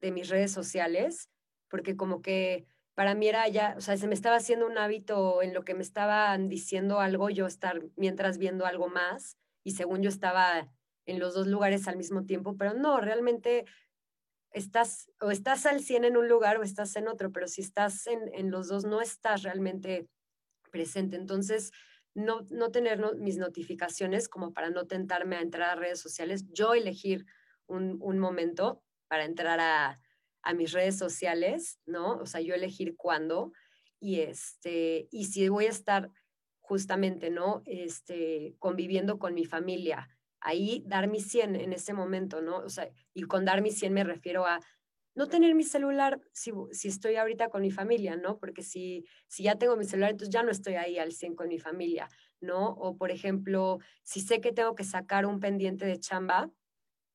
de 0.00 0.12
mis 0.12 0.28
redes 0.28 0.52
sociales, 0.52 1.30
porque 1.68 1.96
como 1.96 2.20
que 2.20 2.66
para 2.94 3.14
mí 3.14 3.28
era 3.28 3.48
ya, 3.48 3.74
o 3.78 3.80
sea, 3.80 3.96
se 3.96 4.06
me 4.06 4.14
estaba 4.14 4.36
haciendo 4.36 4.66
un 4.66 4.76
hábito 4.76 5.42
en 5.42 5.54
lo 5.54 5.64
que 5.64 5.74
me 5.74 5.82
estaban 5.82 6.50
diciendo 6.50 7.00
algo, 7.00 7.30
yo 7.30 7.46
estar 7.46 7.82
mientras 7.96 8.36
viendo 8.36 8.66
algo 8.66 8.88
más 8.88 9.38
y 9.64 9.70
según 9.70 10.02
yo 10.02 10.10
estaba 10.10 10.70
en 11.06 11.18
los 11.18 11.32
dos 11.32 11.46
lugares 11.46 11.88
al 11.88 11.96
mismo 11.96 12.24
tiempo, 12.26 12.56
pero 12.58 12.74
no, 12.74 13.00
realmente 13.00 13.64
estás 14.52 15.10
o 15.20 15.30
estás 15.30 15.66
al 15.66 15.80
100 15.80 16.04
en 16.04 16.16
un 16.16 16.28
lugar 16.28 16.58
o 16.58 16.62
estás 16.62 16.94
en 16.96 17.08
otro, 17.08 17.32
pero 17.32 17.48
si 17.48 17.60
estás 17.60 18.06
en, 18.06 18.20
en 18.34 18.50
los 18.50 18.68
dos 18.68 18.84
no 18.84 19.00
estás 19.00 19.42
realmente 19.42 20.08
presente. 20.70 21.16
Entonces, 21.16 21.72
no, 22.14 22.42
no 22.50 22.70
tener 22.70 23.00
mis 23.16 23.38
notificaciones 23.38 24.28
como 24.28 24.52
para 24.52 24.70
no 24.70 24.86
tentarme 24.86 25.36
a 25.36 25.40
entrar 25.40 25.70
a 25.70 25.80
redes 25.80 26.00
sociales, 26.00 26.44
yo 26.52 26.74
elegir 26.74 27.24
un, 27.66 27.98
un 28.00 28.18
momento 28.18 28.82
para 29.08 29.24
entrar 29.24 29.60
a, 29.60 30.00
a, 30.42 30.54
mis 30.54 30.72
redes 30.72 30.98
sociales, 30.98 31.78
¿no? 31.86 32.18
O 32.18 32.26
sea, 32.26 32.40
yo 32.40 32.54
elegir 32.54 32.96
cuándo 32.96 33.52
y, 34.00 34.20
este, 34.20 35.08
y 35.10 35.26
si 35.26 35.48
voy 35.48 35.66
a 35.66 35.70
estar 35.70 36.10
justamente, 36.60 37.30
¿no? 37.30 37.62
Este, 37.66 38.56
conviviendo 38.58 39.18
con 39.18 39.34
mi 39.34 39.44
familia, 39.44 40.08
ahí 40.42 40.82
dar 40.86 41.08
mi 41.08 41.20
100 41.20 41.56
en 41.56 41.72
ese 41.72 41.92
momento, 41.92 42.42
¿no? 42.42 42.58
O 42.58 42.68
sea, 42.68 42.88
y 43.14 43.22
con 43.22 43.44
dar 43.44 43.62
mi 43.62 43.70
100 43.70 43.92
me 43.92 44.04
refiero 44.04 44.44
a 44.46 44.60
no 45.14 45.26
tener 45.28 45.54
mi 45.54 45.62
celular 45.62 46.20
si, 46.32 46.52
si, 46.72 46.88
estoy 46.88 47.16
ahorita 47.16 47.48
con 47.48 47.62
mi 47.62 47.70
familia, 47.70 48.16
¿no? 48.16 48.38
Porque 48.38 48.62
si, 48.62 49.04
si 49.28 49.42
ya 49.42 49.56
tengo 49.56 49.76
mi 49.76 49.84
celular, 49.84 50.10
entonces 50.10 50.32
ya 50.32 50.42
no 50.42 50.50
estoy 50.50 50.74
ahí 50.74 50.98
al 50.98 51.12
100 51.12 51.34
con 51.34 51.48
mi 51.48 51.58
familia, 51.58 52.08
¿no? 52.40 52.70
O 52.70 52.96
por 52.96 53.10
ejemplo, 53.10 53.78
si 54.02 54.20
sé 54.20 54.40
que 54.40 54.52
tengo 54.52 54.74
que 54.74 54.84
sacar 54.84 55.26
un 55.26 55.38
pendiente 55.38 55.84
de 55.84 55.98
chamba, 55.98 56.50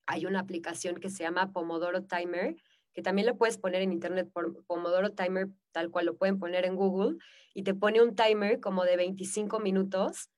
hay 0.06 0.26
una 0.26 0.40
aplicación 0.40 0.98
que 0.98 1.10
se 1.10 1.24
llama 1.24 1.52
Pomodoro 1.52 2.04
Timer, 2.04 2.56
que 2.94 3.02
también 3.02 3.28
lo 3.28 3.38
puedes 3.38 3.58
poner 3.58 3.82
en 3.82 3.92
internet 3.92 4.30
por 4.32 4.64
Pomodoro 4.66 5.12
Timer, 5.12 5.50
tal 5.72 5.92
cual 5.92 6.06
lo 6.06 6.18
pueden 6.18 6.40
poner 6.40 6.66
en 6.66 6.76
Google, 6.76 7.18
y 7.54 7.64
te 7.64 7.74
pone 7.74 8.02
un 8.02 8.16
timer 8.16 8.60
como 8.60 8.86
de 8.86 8.96
25 8.96 9.60
minutos. 9.60 10.30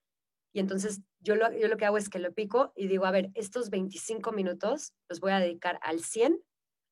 Y 0.52 0.60
entonces 0.60 1.02
yo 1.20 1.36
lo, 1.36 1.52
yo 1.58 1.68
lo 1.68 1.78
que 1.78 1.86
hago 1.86 1.98
es 1.98 2.10
que 2.10 2.20
lo 2.20 2.34
pico 2.34 2.74
y 2.76 2.88
digo, 2.88 3.06
a 3.06 3.12
ver, 3.12 3.30
estos 3.34 3.70
25 3.70 4.32
minutos 4.32 4.94
los 5.08 5.20
voy 5.20 5.32
a 5.32 5.40
dedicar 5.40 5.80
al 5.82 6.00
100 6.00 6.42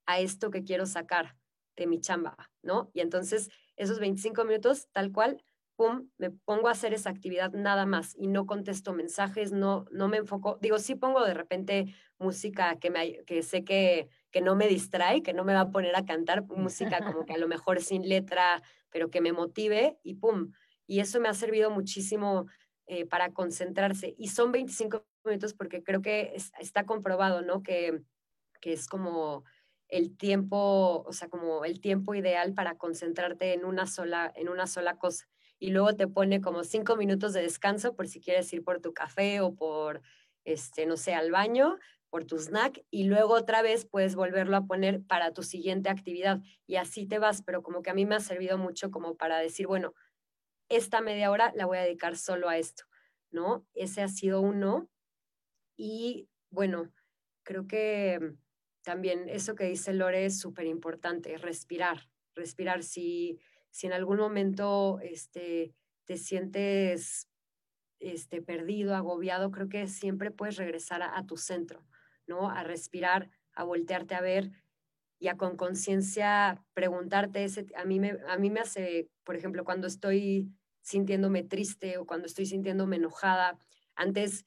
a 0.06 0.20
esto 0.20 0.52
que 0.52 0.64
quiero 0.64 0.86
sacar 0.86 1.36
de 1.76 1.88
mi 1.88 2.00
chamba, 2.00 2.36
¿no? 2.62 2.90
Y 2.94 3.02
entonces 3.02 3.50
esos 3.76 4.00
25 4.00 4.44
minutos, 4.46 4.88
tal 4.92 5.12
cual, 5.12 5.44
pum, 5.76 6.10
me 6.18 6.32
pongo 6.32 6.68
a 6.68 6.72
hacer 6.72 6.94
esa 6.94 7.12
actividad 7.12 7.52
nada 7.54 7.86
más 7.86 8.16
y 8.18 8.28
no 8.28 8.48
contesto 8.48 8.94
mensajes, 8.94 9.52
no, 9.52 9.86
no 9.92 10.08
me 10.08 10.18
enfoco, 10.18 10.58
digo, 10.60 10.80
sí 10.80 10.96
pongo 10.96 11.24
de 11.24 11.36
repente 11.36 11.94
música 12.18 12.78
que, 12.80 12.90
me, 12.90 13.24
que 13.26 13.44
sé 13.44 13.64
que, 13.64 14.10
que 14.32 14.42
no 14.42 14.56
me 14.56 14.68
distrae, 14.68 15.22
que 15.22 15.34
no 15.34 15.44
me 15.44 15.54
va 15.54 15.62
a 15.62 15.72
poner 15.72 15.96
a 15.96 16.06
cantar 16.06 16.46
música 16.48 17.06
como 17.06 17.26
que 17.26 17.34
a 17.34 17.38
lo 17.38 17.48
mejor 17.48 17.82
sin 17.82 18.10
letra, 18.10 18.64
pero 18.90 19.10
que 19.10 19.22
me 19.22 19.34
motive 19.34 20.00
y 20.04 20.16
pum. 20.16 20.52
Y 20.88 21.00
eso 21.02 21.20
me 21.20 21.30
ha 21.30 21.34
servido 21.34 21.70
muchísimo 21.70 22.48
eh, 22.88 23.06
para 23.06 23.34
concentrarse. 23.34 24.16
Y 24.18 24.30
son 24.30 24.52
25 24.52 25.06
minutos 25.26 25.54
porque 25.54 25.84
creo 25.84 26.02
que 26.02 26.34
está 26.60 26.86
comprobado, 26.86 27.42
¿no? 27.42 27.62
Que, 27.62 28.02
que 28.62 28.74
es 28.74 28.88
como 28.88 29.44
el 29.90 30.18
tiempo, 30.18 31.04
o 31.06 31.14
sea, 31.14 31.30
como 31.30 31.66
el 31.66 31.80
tiempo 31.82 32.16
ideal 32.16 32.54
para 32.54 32.78
concentrarte 32.78 33.54
en 33.54 33.66
una 33.66 33.88
sola, 33.88 34.32
en 34.36 34.50
una 34.50 34.68
sola 34.68 34.98
cosa. 34.98 35.28
Y 35.60 35.72
luego 35.72 35.96
te 35.96 36.08
pone 36.08 36.42
como 36.42 36.64
cinco 36.64 36.96
minutos 36.96 37.34
de 37.34 37.42
descanso 37.42 37.96
por 37.96 38.08
si 38.08 38.22
quieres 38.22 38.52
ir 38.54 38.64
por 38.64 38.80
tu 38.80 38.94
café 38.94 39.42
o 39.42 39.56
por, 39.56 40.02
este, 40.46 40.86
no 40.86 40.98
sé, 40.98 41.14
al 41.14 41.32
baño, 41.32 41.78
por 42.10 42.26
tu 42.26 42.38
snack, 42.38 42.86
y 42.90 43.04
luego 43.04 43.34
otra 43.34 43.62
vez 43.62 43.86
puedes 43.86 44.16
volverlo 44.16 44.56
a 44.56 44.66
poner 44.66 45.02
para 45.04 45.34
tu 45.34 45.44
siguiente 45.44 45.90
actividad. 45.90 46.40
Y 46.66 46.76
así 46.76 47.06
te 47.06 47.20
vas, 47.20 47.42
pero 47.42 47.64
como 47.64 47.82
que 47.82 47.90
a 47.90 47.94
mí 47.94 48.06
me 48.06 48.16
ha 48.16 48.20
servido 48.20 48.58
mucho 48.58 48.92
como 48.92 49.16
para 49.16 49.40
decir, 49.40 49.68
bueno, 49.68 49.94
esta 50.70 51.02
media 51.02 51.32
hora 51.32 51.52
la 51.56 51.66
voy 51.66 51.78
a 51.78 51.84
dedicar 51.84 52.18
solo 52.18 52.50
a 52.50 52.58
esto, 52.58 52.86
¿no? 53.32 53.66
Ese 53.74 54.02
ha 54.02 54.08
sido 54.08 54.42
uno. 54.42 54.90
Y 55.76 56.30
bueno, 56.50 56.92
creo 57.44 57.68
que 57.68 58.36
también 58.84 59.30
eso 59.30 59.56
que 59.56 59.66
dice 59.66 59.94
Lore 59.94 60.26
es 60.26 60.40
súper 60.40 60.66
importante, 60.66 61.38
respirar, 61.38 62.10
respirar. 62.36 62.84
Si, 62.84 63.40
si 63.70 63.88
en 63.88 63.94
algún 63.94 64.18
momento 64.18 65.00
este, 65.02 65.74
te 66.06 66.18
sientes 66.18 67.30
este, 68.00 68.42
perdido, 68.42 68.96
agobiado, 68.96 69.52
creo 69.52 69.70
que 69.70 69.88
siempre 69.88 70.32
puedes 70.32 70.58
regresar 70.58 71.02
a, 71.02 71.26
tu 71.26 71.38
centro, 71.38 71.86
¿no? 72.28 72.50
A 72.50 72.64
respirar, 72.64 73.30
a 73.54 73.64
voltearte 73.64 74.16
a 74.16 74.22
ver 74.22 74.52
y 75.20 75.30
a 75.30 75.38
con 75.38 75.58
conciencia 75.58 76.64
preguntarte, 76.74 77.44
ese, 77.44 77.66
a, 77.76 77.86
mí 77.86 78.00
me, 78.00 78.18
a 78.28 78.38
mí 78.38 78.50
me 78.50 78.60
hace, 78.60 79.10
por 79.24 79.36
ejemplo, 79.36 79.64
cuando 79.64 79.88
estoy 79.88 80.52
sintiéndome 80.82 81.44
triste 81.44 81.98
o 81.98 82.06
cuando 82.06 82.28
estoy 82.28 82.46
sintiéndome 82.46 82.98
enojada, 82.98 83.58
antes 83.96 84.46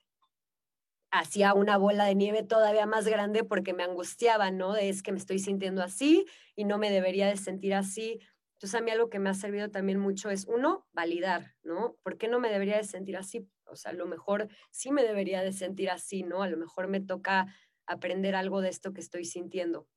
hacía 1.11 1.54
una 1.54 1.76
bola 1.76 2.04
de 2.04 2.14
nieve 2.14 2.42
todavía 2.42 2.87
más 2.87 3.06
grande 3.06 3.44
porque 3.44 3.74
me 3.74 3.83
angustiaba, 3.83 4.50
¿no? 4.50 4.76
Es 4.76 5.02
que 5.02 5.12
me 5.12 5.18
estoy 5.18 5.38
sintiendo 5.38 5.83
así 5.83 6.24
y 6.54 6.64
no 6.64 6.78
me 6.78 6.90
debería 6.90 7.26
de 7.26 7.37
sentir 7.37 7.74
así. 7.74 8.20
Entonces 8.54 8.80
a 8.80 8.85
mí 8.85 8.90
algo 8.90 9.11
que 9.11 9.18
me 9.18 9.30
ha 9.30 9.35
servido 9.35 9.70
también 9.70 9.98
mucho 9.98 10.30
es, 10.30 10.46
uno, 10.46 10.87
validar, 10.92 11.54
¿no? 11.62 11.96
¿Por 12.02 12.16
qué 12.16 12.28
no 12.28 12.38
me 12.38 12.50
debería 12.50 12.76
de 12.76 12.85
sentir 12.85 13.16
así? 13.16 13.48
O 13.64 13.76
sea, 13.76 13.90
a 13.90 13.94
lo 13.94 14.06
mejor 14.06 14.48
sí 14.70 14.92
me 14.92 15.02
debería 15.02 15.42
de 15.42 15.52
sentir 15.52 15.90
así, 15.90 16.22
¿no? 16.22 16.42
A 16.42 16.48
lo 16.48 16.56
mejor 16.56 16.87
me 16.87 17.00
toca 17.00 17.46
aprender 17.87 18.35
algo 18.35 18.61
de 18.61 18.68
esto 18.68 18.92
que 18.92 19.00
estoy 19.00 19.24
sintiendo. 19.24 19.88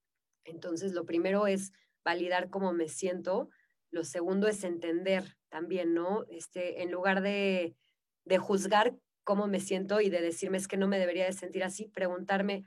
Entonces, 0.43 0.93
lo 0.93 1.05
primero 1.05 1.47
es 1.47 1.71
validar 2.03 2.49
cómo 2.49 2.73
me 2.73 2.87
siento. 2.87 3.49
Lo 3.91 4.03
segundo 4.03 4.47
es 4.47 4.63
entender 4.63 5.37
también, 5.49 5.93
¿no? 5.93 6.25
Este, 6.29 6.81
en 6.81 6.91
lugar 6.91 7.21
de, 7.21 7.75
de 8.25 8.37
juzgar 8.37 8.95
cómo 9.23 9.47
me 9.47 9.59
siento 9.59 10.01
y 10.01 10.09
de 10.09 10.21
decirme 10.21 10.57
es 10.57 10.67
que 10.67 10.77
no 10.77 10.87
me 10.87 10.99
debería 10.99 11.25
de 11.25 11.33
sentir 11.33 11.63
así, 11.63 11.87
preguntarme 11.87 12.65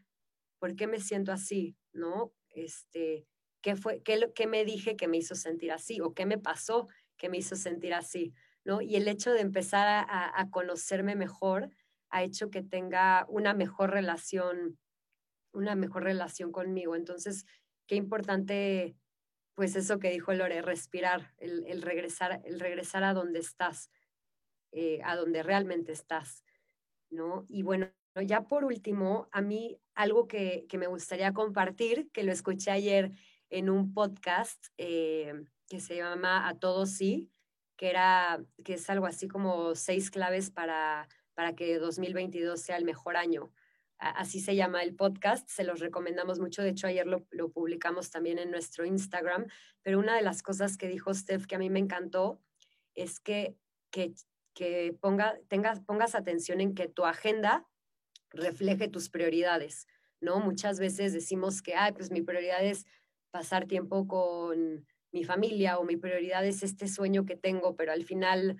por 0.59 0.75
qué 0.75 0.87
me 0.87 1.01
siento 1.01 1.33
así, 1.33 1.77
¿no? 1.93 2.33
Este, 2.51 3.27
¿qué 3.61 3.77
fue, 3.77 4.03
qué, 4.03 4.33
qué 4.35 4.47
me 4.47 4.65
dije 4.65 4.97
que 4.97 5.09
me 5.09 5.19
hizo 5.19 5.35
sentir 5.35 5.73
así 5.73 6.01
o 6.01 6.15
qué 6.15 6.27
me 6.27 6.39
pasó 6.39 6.89
que 7.17 7.29
me 7.29 7.39
hizo 7.39 7.57
sentir 7.57 7.95
así, 7.95 8.35
¿no? 8.65 8.81
Y 8.81 8.97
el 8.97 9.09
hecho 9.09 9.33
de 9.33 9.41
empezar 9.41 9.87
a, 9.87 10.41
a 10.41 10.51
conocerme 10.51 11.17
mejor 11.17 11.71
ha 12.11 12.23
hecho 12.23 12.51
que 12.51 12.63
tenga 12.63 13.27
una 13.29 13.55
mejor 13.55 13.91
relación, 13.91 14.79
una 15.53 15.75
mejor 15.75 16.05
relación 16.05 16.53
conmigo. 16.53 16.95
Entonces, 16.95 17.45
qué 17.87 17.97
importante, 17.97 18.97
pues 19.55 19.77
eso 19.77 19.99
que 19.99 20.11
dijo 20.11 20.33
Lore, 20.33 20.63
respirar, 20.63 21.33
el, 21.39 21.65
el 21.67 21.83
regresar, 21.83 22.43
el 22.45 22.61
regresar 22.61 23.05
a 23.05 23.15
donde 23.15 23.39
estás, 23.39 23.91
eh, 24.73 25.01
a 25.05 25.17
donde 25.17 25.43
realmente 25.43 25.93
estás. 25.93 26.45
¿no? 27.11 27.47
Y 27.49 27.63
bueno, 27.63 27.91
ya 28.25 28.43
por 28.43 28.65
último, 28.65 29.29
a 29.33 29.41
mí 29.41 29.79
algo 29.95 30.27
que, 30.27 30.67
me 30.79 30.87
gustaría 30.87 31.33
compartir, 31.33 32.11
que 32.13 32.25
lo 32.25 32.33
escuché 32.33 32.71
ayer 32.71 33.13
en 33.51 33.71
un 33.71 33.93
podcast 33.93 34.67
eh, 34.79 35.33
que 35.69 35.81
se 35.81 35.97
llama 35.97 36.49
A 36.49 36.59
Todos 36.59 36.91
Sí, 36.91 37.31
que, 37.77 37.91
era, 37.91 38.43
que 38.65 38.75
es 38.75 38.91
algo 38.91 39.07
así 39.07 39.29
como 39.29 39.75
seis 39.75 40.11
claves 40.11 40.51
para, 40.51 41.09
para 41.35 41.55
que 41.55 41.79
2022 41.79 42.61
sea 42.61 42.77
el 42.77 42.85
mejor 42.85 43.17
año. 43.17 43.53
Así 43.99 44.41
se 44.41 44.55
llama 44.55 44.83
el 44.83 44.95
podcast, 44.95 45.49
se 45.49 45.65
los 45.65 45.81
recomendamos 45.81 46.39
mucho. 46.39 46.63
De 46.63 46.71
hecho, 46.71 46.87
ayer 46.87 47.07
lo, 47.07 47.51
publicamos 47.51 48.11
también 48.11 48.39
en 48.39 48.51
nuestro 48.51 48.85
Instagram. 48.85 49.47
Pero 49.83 49.99
una 49.99 50.17
de 50.17 50.23
las 50.23 50.43
cosas 50.43 50.77
que 50.77 50.89
dijo 50.89 51.15
Steph 51.15 51.47
que 51.47 51.55
a 51.55 51.59
mí 51.59 51.71
me 51.71 51.79
encantó 51.79 52.43
es 52.95 53.21
que, 53.21 53.57
que 53.91 54.97
ponga, 55.01 55.39
tengas, 55.49 55.81
pongas 55.81 56.15
atención 56.15 56.61
en 56.61 56.75
que 56.75 56.89
tu 56.89 57.05
agenda 57.05 57.67
refleje 58.31 58.89
tus 58.89 59.09
prioridades, 59.09 59.87
¿no? 60.21 60.41
Muchas 60.41 60.79
veces 60.79 61.13
decimos 61.13 61.63
que, 61.63 61.75
ah, 61.75 61.93
pues 61.95 62.11
mi 62.11 62.23
prioridad 62.23 62.65
es 62.65 62.85
pasar 63.31 63.67
tiempo 63.67 64.07
con 64.07 64.87
mi 65.13 65.25
familia 65.25 65.79
o 65.79 65.85
mi 65.85 65.97
prioridad 65.97 66.45
es 66.45 66.63
este 66.63 66.89
sueño 66.89 67.25
que 67.25 67.37
tengo, 67.37 67.77
pero 67.77 67.93
al 67.93 68.05
final 68.05 68.57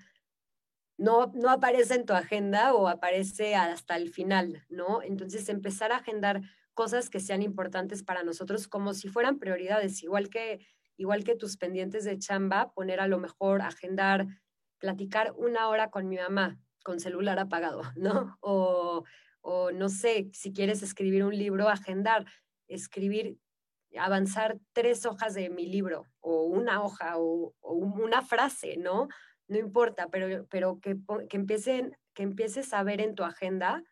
no, 0.97 1.31
no 1.35 1.49
aparece 1.49 1.95
en 1.95 2.05
tu 2.05 2.13
agenda 2.13 2.73
o 2.73 2.87
aparece 2.87 3.55
hasta 3.55 3.95
el 3.95 4.09
final, 4.09 4.65
¿no? 4.69 5.01
Entonces 5.01 5.47
empezar 5.49 5.91
a 5.91 5.97
agendar 5.97 6.41
cosas 6.73 7.09
que 7.09 7.19
sean 7.19 7.41
importantes 7.41 8.03
para 8.03 8.23
nosotros 8.23 8.67
como 8.67 8.93
si 8.93 9.07
fueran 9.07 9.39
prioridades, 9.39 10.03
igual 10.03 10.29
que, 10.29 10.65
igual 10.95 11.23
que 11.23 11.35
tus 11.35 11.57
pendientes 11.57 12.03
de 12.03 12.17
chamba, 12.17 12.71
poner 12.73 12.99
a 12.99 13.07
lo 13.07 13.19
mejor, 13.19 13.61
agendar 13.61 14.27
platicar 14.79 15.33
una 15.37 15.69
hora 15.69 15.89
con 15.89 16.07
mi 16.07 16.17
mamá 16.17 16.59
con 16.83 16.99
celular 16.99 17.39
apagado, 17.39 17.81
¿no? 17.95 18.37
O, 18.41 19.03
o 19.41 19.71
no 19.71 19.89
sé, 19.89 20.29
si 20.33 20.53
quieres 20.53 20.81
escribir 20.83 21.23
un 21.23 21.37
libro, 21.37 21.69
agendar, 21.69 22.25
escribir, 22.67 23.37
avanzar 23.97 24.57
tres 24.73 25.05
hojas 25.05 25.33
de 25.33 25.49
mi 25.49 25.65
libro 25.65 26.05
o 26.19 26.43
una 26.43 26.83
hoja 26.83 27.17
o, 27.17 27.55
una 27.61 28.21
frase, 28.21 28.77
¿no? 28.77 29.07
No 29.47 29.57
importa, 29.57 30.07
pero, 30.09 30.45
pero 30.49 30.79
que, 30.79 30.97
que, 31.29 31.37
empiecen, 31.37 31.97
que 32.13 32.23
empieces 32.23 32.73
a 32.73 32.83
ver 32.83 33.01
en 33.01 33.15
tu 33.15 33.23
agenda 33.23 33.83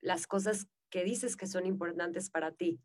las 0.00 0.26
cosas 0.26 0.68
que 0.90 1.04
dices 1.04 1.36
que 1.36 1.46
son 1.46 1.66
importantes 1.66 2.30
para 2.30 2.52
ti. 2.52 2.80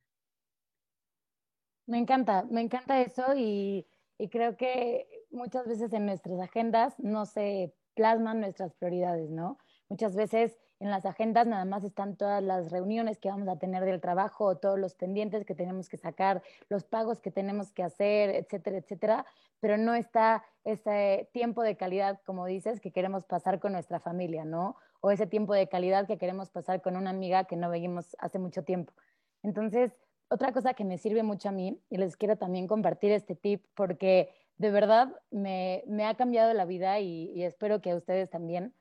Me 1.85 1.97
encanta, 1.97 2.43
me 2.49 2.61
encanta 2.61 3.01
eso 3.01 3.35
y, 3.35 3.87
y 4.17 4.29
creo 4.29 4.57
que 4.57 5.07
muchas 5.29 5.67
veces 5.67 5.93
en 5.93 6.05
nuestras 6.05 6.39
agendas 6.39 6.99
no 6.99 7.25
se 7.25 7.73
plasman 7.95 8.41
nuestras 8.41 8.73
prioridades, 8.75 9.29
¿no? 9.29 9.57
Muchas 9.89 10.15
veces 10.15 10.57
en 10.79 10.91
las 10.91 11.05
agendas 11.05 11.47
nada 11.47 11.65
más 11.65 11.83
están 11.83 12.15
todas 12.15 12.43
las 12.43 12.71
reuniones 12.71 13.17
que 13.17 13.29
vamos 13.29 13.47
a 13.47 13.57
tener 13.57 13.83
del 13.83 13.99
trabajo, 13.99 14.57
todos 14.57 14.77
los 14.77 14.93
pendientes 14.93 15.45
que 15.45 15.55
tenemos 15.55 15.89
que 15.89 15.97
sacar, 15.97 16.43
los 16.69 16.83
pagos 16.83 17.19
que 17.19 17.31
tenemos 17.31 17.71
que 17.71 17.83
hacer, 17.83 18.29
etcétera, 18.29 18.77
etcétera, 18.77 19.25
pero 19.59 19.77
no 19.77 19.95
está 19.95 20.43
ese 20.63 21.29
tiempo 21.33 21.63
de 21.63 21.77
calidad, 21.77 22.19
como 22.25 22.45
dices, 22.45 22.79
que 22.79 22.91
queremos 22.91 23.25
pasar 23.25 23.59
con 23.59 23.71
nuestra 23.71 23.99
familia, 23.99 24.45
¿no? 24.45 24.75
O 25.01 25.09
ese 25.09 25.25
tiempo 25.25 25.53
de 25.53 25.67
calidad 25.67 26.05
que 26.05 26.17
queremos 26.17 26.49
pasar 26.49 26.81
con 26.81 26.95
una 26.95 27.09
amiga 27.09 27.45
que 27.45 27.55
no 27.55 27.69
veíamos 27.69 28.15
hace 28.19 28.37
mucho 28.37 28.63
tiempo. 28.63 28.93
Entonces, 29.41 29.91
otra 30.29 30.51
cosa 30.51 30.73
que 30.73 30.83
me 30.83 30.97
sirve 30.97 31.23
mucho 31.23 31.49
a 31.49 31.53
mí, 31.53 31.81
y 31.89 31.97
les 31.97 32.17
quiero 32.17 32.37
también 32.37 32.67
compartir 32.67 33.11
este 33.11 33.35
tip, 33.35 33.65
porque 33.73 34.29
de 34.57 34.69
verdad 34.69 35.15
me, 35.31 35.83
ha 36.05 36.15
cambiado 36.15 36.53
la 36.53 36.65
vida 36.65 36.99
y 36.99 37.43
espero 37.43 37.81
que 37.81 37.91
a 37.91 37.95
ustedes 37.95 38.29
también, 38.29 38.73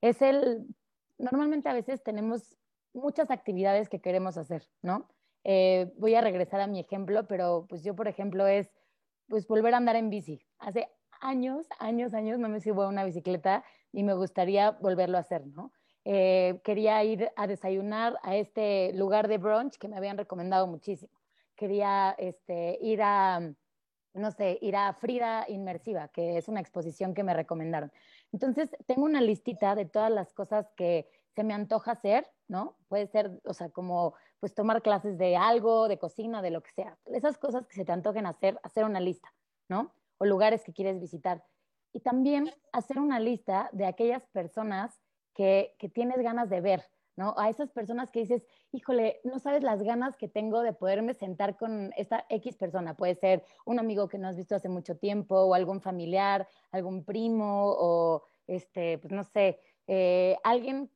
es 0.00 0.22
el 0.22 0.66
normalmente 1.20 1.68
a 1.68 1.74
veces 1.74 2.02
tenemos 2.02 2.56
muchas 2.92 3.30
actividades 3.30 3.88
que 3.88 4.00
queremos 4.00 4.36
hacer, 4.36 4.68
¿no? 4.82 5.08
Eh, 5.44 5.92
voy 5.96 6.14
a 6.14 6.20
regresar 6.20 6.60
a 6.60 6.66
mi 6.66 6.80
ejemplo, 6.80 7.26
pero 7.26 7.66
pues 7.68 7.82
yo, 7.82 7.94
por 7.94 8.08
ejemplo, 8.08 8.46
es 8.46 8.70
pues 9.28 9.46
volver 9.46 9.74
a 9.74 9.78
andar 9.78 9.96
en 9.96 10.10
bici. 10.10 10.44
Hace 10.58 10.88
años, 11.20 11.66
años, 11.78 12.14
años 12.14 12.38
no 12.38 12.48
me 12.48 12.60
subo 12.60 12.82
a 12.82 12.88
una 12.88 13.04
bicicleta 13.04 13.64
y 13.92 14.02
me 14.02 14.14
gustaría 14.14 14.72
volverlo 14.72 15.16
a 15.16 15.20
hacer, 15.20 15.46
¿no? 15.46 15.72
Eh, 16.04 16.60
quería 16.64 17.02
ir 17.04 17.30
a 17.36 17.46
desayunar 17.46 18.18
a 18.22 18.36
este 18.36 18.92
lugar 18.94 19.28
de 19.28 19.38
brunch 19.38 19.76
que 19.76 19.88
me 19.88 19.96
habían 19.96 20.18
recomendado 20.18 20.66
muchísimo. 20.66 21.12
Quería 21.54 22.14
este, 22.18 22.78
ir 22.80 23.02
a, 23.02 23.52
no 24.14 24.30
sé, 24.30 24.58
ir 24.62 24.76
a 24.76 24.94
Frida 24.94 25.44
Inmersiva, 25.48 26.08
que 26.08 26.38
es 26.38 26.48
una 26.48 26.60
exposición 26.60 27.12
que 27.14 27.22
me 27.22 27.34
recomendaron. 27.34 27.92
Entonces, 28.32 28.70
tengo 28.86 29.04
una 29.04 29.20
listita 29.20 29.74
de 29.74 29.86
todas 29.86 30.10
las 30.10 30.32
cosas 30.32 30.70
que 30.76 31.08
se 31.34 31.44
me 31.44 31.54
antoja 31.54 31.92
hacer, 31.92 32.26
¿no? 32.48 32.76
Puede 32.88 33.06
ser, 33.06 33.40
o 33.44 33.54
sea, 33.54 33.70
como 33.70 34.14
pues 34.40 34.54
tomar 34.54 34.82
clases 34.82 35.18
de 35.18 35.36
algo, 35.36 35.88
de 35.88 35.98
cocina, 35.98 36.42
de 36.42 36.50
lo 36.50 36.62
que 36.62 36.70
sea. 36.72 36.98
Esas 37.06 37.38
cosas 37.38 37.66
que 37.66 37.74
se 37.74 37.84
te 37.84 37.92
antojen 37.92 38.26
hacer, 38.26 38.58
hacer 38.62 38.84
una 38.84 39.00
lista, 39.00 39.32
¿no? 39.68 39.94
O 40.18 40.24
lugares 40.24 40.64
que 40.64 40.72
quieres 40.72 41.00
visitar. 41.00 41.44
Y 41.92 42.00
también 42.00 42.50
hacer 42.72 42.98
una 42.98 43.20
lista 43.20 43.68
de 43.72 43.86
aquellas 43.86 44.26
personas 44.28 45.00
que, 45.34 45.74
que 45.78 45.88
tienes 45.88 46.18
ganas 46.18 46.48
de 46.48 46.60
ver, 46.60 46.90
¿no? 47.20 47.34
A 47.36 47.50
esas 47.50 47.70
personas 47.70 48.10
que 48.10 48.20
dices, 48.20 48.46
híjole, 48.72 49.20
no 49.24 49.38
sabes 49.38 49.62
las 49.62 49.82
ganas 49.82 50.16
que 50.16 50.26
tengo 50.26 50.62
de 50.62 50.72
poderme 50.72 51.12
sentar 51.12 51.58
con 51.58 51.92
esta 51.98 52.24
X 52.30 52.56
persona. 52.56 52.94
Puede 52.94 53.14
ser 53.14 53.44
un 53.66 53.78
amigo 53.78 54.08
que 54.08 54.16
no 54.16 54.26
has 54.26 54.36
visto 54.36 54.54
hace 54.54 54.70
mucho 54.70 54.96
tiempo, 54.96 55.34
o 55.38 55.52
algún 55.52 55.82
familiar, 55.82 56.48
algún 56.72 57.04
primo, 57.04 57.74
o 57.78 58.22
este, 58.46 58.96
pues 58.96 59.12
no 59.12 59.22
sé, 59.22 59.60
eh, 59.86 60.38
alguien, 60.44 60.90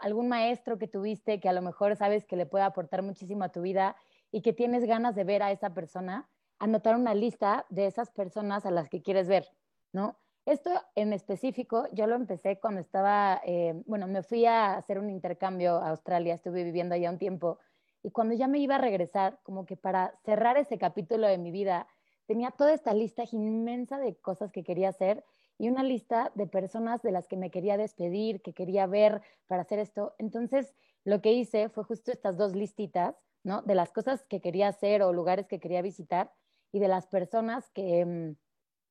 algún 0.00 0.26
maestro 0.28 0.78
que 0.78 0.88
tuviste 0.88 1.38
que 1.38 1.48
a 1.48 1.52
lo 1.52 1.62
mejor 1.62 1.94
sabes 1.94 2.26
que 2.26 2.34
le 2.34 2.44
puede 2.44 2.64
aportar 2.64 3.02
muchísimo 3.02 3.44
a 3.44 3.50
tu 3.50 3.62
vida 3.62 3.94
y 4.32 4.42
que 4.42 4.52
tienes 4.52 4.84
ganas 4.84 5.14
de 5.14 5.22
ver 5.22 5.44
a 5.44 5.52
esa 5.52 5.74
persona, 5.74 6.28
anotar 6.58 6.96
una 6.96 7.14
lista 7.14 7.66
de 7.68 7.86
esas 7.86 8.10
personas 8.10 8.66
a 8.66 8.72
las 8.72 8.88
que 8.88 9.00
quieres 9.00 9.28
ver, 9.28 9.46
¿no? 9.92 10.18
Esto 10.48 10.70
en 10.94 11.12
específico, 11.12 11.86
yo 11.92 12.06
lo 12.06 12.16
empecé 12.16 12.58
cuando 12.58 12.80
estaba, 12.80 13.42
eh, 13.44 13.82
bueno, 13.84 14.06
me 14.06 14.22
fui 14.22 14.46
a 14.46 14.76
hacer 14.76 14.98
un 14.98 15.10
intercambio 15.10 15.76
a 15.76 15.90
Australia, 15.90 16.36
estuve 16.36 16.64
viviendo 16.64 16.94
allá 16.94 17.10
un 17.10 17.18
tiempo, 17.18 17.58
y 18.02 18.12
cuando 18.12 18.34
ya 18.34 18.48
me 18.48 18.58
iba 18.58 18.76
a 18.76 18.78
regresar, 18.78 19.40
como 19.42 19.66
que 19.66 19.76
para 19.76 20.14
cerrar 20.24 20.56
ese 20.56 20.78
capítulo 20.78 21.26
de 21.26 21.36
mi 21.36 21.50
vida, 21.50 21.86
tenía 22.24 22.50
toda 22.50 22.72
esta 22.72 22.94
lista 22.94 23.24
inmensa 23.30 23.98
de 23.98 24.16
cosas 24.16 24.50
que 24.50 24.64
quería 24.64 24.88
hacer 24.88 25.22
y 25.58 25.68
una 25.68 25.82
lista 25.82 26.32
de 26.34 26.46
personas 26.46 27.02
de 27.02 27.12
las 27.12 27.28
que 27.28 27.36
me 27.36 27.50
quería 27.50 27.76
despedir, 27.76 28.40
que 28.40 28.54
quería 28.54 28.86
ver 28.86 29.20
para 29.48 29.60
hacer 29.60 29.78
esto. 29.78 30.14
Entonces, 30.16 30.74
lo 31.04 31.20
que 31.20 31.34
hice 31.34 31.68
fue 31.68 31.84
justo 31.84 32.10
estas 32.10 32.38
dos 32.38 32.56
listitas, 32.56 33.16
¿no? 33.44 33.60
De 33.60 33.74
las 33.74 33.92
cosas 33.92 34.24
que 34.24 34.40
quería 34.40 34.68
hacer 34.68 35.02
o 35.02 35.12
lugares 35.12 35.46
que 35.46 35.60
quería 35.60 35.82
visitar 35.82 36.32
y 36.72 36.78
de 36.78 36.88
las 36.88 37.06
personas 37.06 37.68
que... 37.68 38.34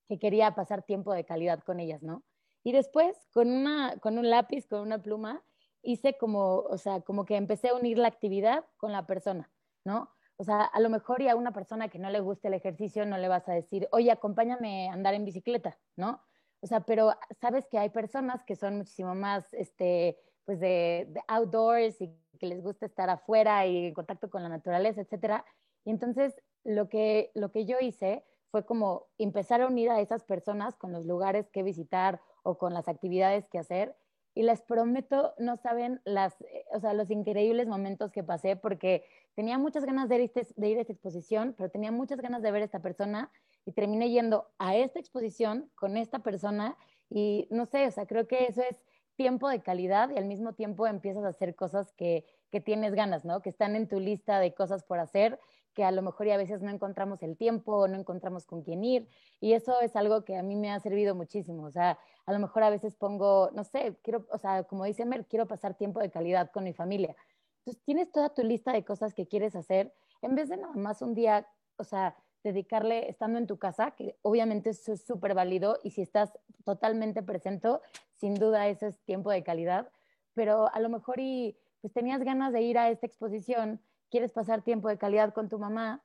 Que 0.08 0.18
quería 0.18 0.54
pasar 0.54 0.82
tiempo 0.82 1.12
de 1.12 1.24
calidad 1.24 1.62
con 1.62 1.80
ellas, 1.80 2.02
¿no? 2.02 2.22
Y 2.64 2.72
después, 2.72 3.16
con, 3.32 3.50
una, 3.50 3.96
con 4.00 4.18
un 4.18 4.28
lápiz, 4.30 4.66
con 4.66 4.80
una 4.80 5.00
pluma, 5.00 5.42
hice 5.82 6.16
como, 6.18 6.60
o 6.60 6.78
sea, 6.78 7.00
como 7.02 7.24
que 7.24 7.36
empecé 7.36 7.68
a 7.68 7.74
unir 7.74 7.98
la 7.98 8.08
actividad 8.08 8.64
con 8.76 8.92
la 8.92 9.06
persona, 9.06 9.50
¿no? 9.84 10.10
O 10.36 10.44
sea, 10.44 10.62
a 10.62 10.80
lo 10.80 10.88
mejor 10.88 11.20
y 11.22 11.28
a 11.28 11.36
una 11.36 11.52
persona 11.52 11.88
que 11.88 11.98
no 11.98 12.10
le 12.10 12.20
guste 12.20 12.48
el 12.48 12.54
ejercicio 12.54 13.04
no 13.06 13.18
le 13.18 13.28
vas 13.28 13.48
a 13.48 13.52
decir, 13.52 13.88
oye, 13.90 14.10
acompáñame 14.10 14.88
a 14.88 14.92
andar 14.92 15.14
en 15.14 15.24
bicicleta, 15.24 15.78
¿no? 15.96 16.22
O 16.60 16.66
sea, 16.66 16.80
pero 16.80 17.12
sabes 17.40 17.66
que 17.68 17.78
hay 17.78 17.90
personas 17.90 18.44
que 18.44 18.56
son 18.56 18.76
muchísimo 18.76 19.14
más, 19.14 19.52
este, 19.54 20.18
pues 20.44 20.60
de, 20.60 21.06
de 21.10 21.20
outdoors 21.28 22.00
y 22.00 22.12
que 22.38 22.46
les 22.46 22.62
gusta 22.62 22.86
estar 22.86 23.10
afuera 23.10 23.66
y 23.66 23.86
en 23.86 23.94
contacto 23.94 24.30
con 24.30 24.42
la 24.42 24.48
naturaleza, 24.48 25.00
etcétera. 25.00 25.44
Y 25.84 25.90
entonces, 25.90 26.34
lo 26.64 26.88
que, 26.88 27.30
lo 27.34 27.50
que 27.50 27.64
yo 27.64 27.78
hice 27.80 28.24
fue 28.50 28.64
como 28.64 29.06
empezar 29.18 29.60
a 29.60 29.66
unir 29.66 29.90
a 29.90 30.00
esas 30.00 30.24
personas 30.24 30.76
con 30.76 30.92
los 30.92 31.04
lugares 31.04 31.48
que 31.50 31.62
visitar 31.62 32.20
o 32.42 32.58
con 32.58 32.72
las 32.74 32.88
actividades 32.88 33.48
que 33.48 33.58
hacer. 33.58 33.96
Y 34.34 34.42
les 34.42 34.62
prometo, 34.62 35.34
no 35.38 35.56
saben 35.56 36.00
las, 36.04 36.40
eh, 36.42 36.64
o 36.72 36.80
sea, 36.80 36.94
los 36.94 37.10
increíbles 37.10 37.66
momentos 37.66 38.12
que 38.12 38.22
pasé 38.22 38.56
porque 38.56 39.04
tenía 39.34 39.58
muchas 39.58 39.84
ganas 39.84 40.08
de 40.08 40.16
ir, 40.16 40.20
este, 40.34 40.46
de 40.56 40.68
ir 40.68 40.78
a 40.78 40.82
esta 40.82 40.92
exposición, 40.92 41.54
pero 41.56 41.70
tenía 41.70 41.90
muchas 41.92 42.20
ganas 42.20 42.42
de 42.42 42.50
ver 42.50 42.62
a 42.62 42.66
esta 42.66 42.80
persona 42.80 43.30
y 43.64 43.72
terminé 43.72 44.10
yendo 44.10 44.48
a 44.58 44.76
esta 44.76 44.98
exposición 44.98 45.70
con 45.74 45.96
esta 45.96 46.20
persona 46.20 46.76
y 47.10 47.48
no 47.50 47.66
sé, 47.66 47.86
o 47.86 47.90
sea, 47.90 48.06
creo 48.06 48.28
que 48.28 48.46
eso 48.46 48.62
es 48.62 48.80
tiempo 49.16 49.48
de 49.48 49.60
calidad 49.60 50.10
y 50.10 50.18
al 50.18 50.26
mismo 50.26 50.52
tiempo 50.52 50.86
empiezas 50.86 51.24
a 51.24 51.28
hacer 51.28 51.56
cosas 51.56 51.92
que, 51.92 52.24
que 52.50 52.60
tienes 52.60 52.94
ganas, 52.94 53.24
¿no? 53.24 53.42
Que 53.42 53.50
están 53.50 53.74
en 53.76 53.88
tu 53.88 53.98
lista 53.98 54.38
de 54.38 54.54
cosas 54.54 54.84
por 54.84 55.00
hacer 55.00 55.40
que 55.78 55.84
a 55.84 55.92
lo 55.92 56.02
mejor 56.02 56.26
y 56.26 56.32
a 56.32 56.36
veces 56.36 56.60
no 56.60 56.72
encontramos 56.72 57.22
el 57.22 57.36
tiempo 57.36 57.86
no 57.86 57.96
encontramos 57.96 58.46
con 58.46 58.62
quién 58.62 58.82
ir. 58.82 59.08
Y 59.40 59.52
eso 59.52 59.80
es 59.80 59.94
algo 59.94 60.24
que 60.24 60.36
a 60.36 60.42
mí 60.42 60.56
me 60.56 60.72
ha 60.72 60.80
servido 60.80 61.14
muchísimo. 61.14 61.62
O 61.62 61.70
sea, 61.70 61.96
a 62.26 62.32
lo 62.32 62.40
mejor 62.40 62.64
a 62.64 62.70
veces 62.70 62.96
pongo, 62.96 63.50
no 63.52 63.62
sé, 63.62 63.96
quiero, 64.02 64.26
o 64.32 64.38
sea, 64.38 64.64
como 64.64 64.82
dice 64.86 65.04
Mer, 65.04 65.26
quiero 65.26 65.46
pasar 65.46 65.76
tiempo 65.76 66.00
de 66.00 66.10
calidad 66.10 66.50
con 66.50 66.64
mi 66.64 66.72
familia. 66.72 67.14
Entonces, 67.58 67.80
tienes 67.84 68.10
toda 68.10 68.34
tu 68.34 68.42
lista 68.42 68.72
de 68.72 68.84
cosas 68.84 69.14
que 69.14 69.28
quieres 69.28 69.54
hacer, 69.54 69.94
en 70.20 70.34
vez 70.34 70.48
de 70.48 70.56
nada 70.56 70.74
más 70.74 71.00
un 71.00 71.14
día, 71.14 71.46
o 71.76 71.84
sea, 71.84 72.16
dedicarle 72.42 73.08
estando 73.08 73.38
en 73.38 73.46
tu 73.46 73.56
casa, 73.56 73.92
que 73.92 74.16
obviamente 74.22 74.70
eso 74.70 74.92
es 74.92 75.06
súper 75.06 75.34
válido 75.34 75.78
y 75.84 75.92
si 75.92 76.02
estás 76.02 76.32
totalmente 76.64 77.22
presente, 77.22 77.68
sin 78.16 78.34
duda 78.34 78.66
eso 78.66 78.88
es 78.88 78.98
tiempo 79.04 79.30
de 79.30 79.44
calidad, 79.44 79.88
pero 80.34 80.74
a 80.74 80.80
lo 80.80 80.88
mejor 80.88 81.20
y 81.20 81.56
pues 81.80 81.92
tenías 81.92 82.20
ganas 82.24 82.52
de 82.52 82.62
ir 82.62 82.78
a 82.78 82.90
esta 82.90 83.06
exposición 83.06 83.80
quieres 84.10 84.32
pasar 84.32 84.62
tiempo 84.62 84.88
de 84.88 84.98
calidad 84.98 85.32
con 85.32 85.48
tu 85.48 85.58
mamá, 85.58 86.02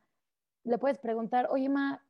le 0.63 0.77
puedes 0.77 0.99
preguntar, 0.99 1.47
oye, 1.49 1.69
ma, 1.69 2.03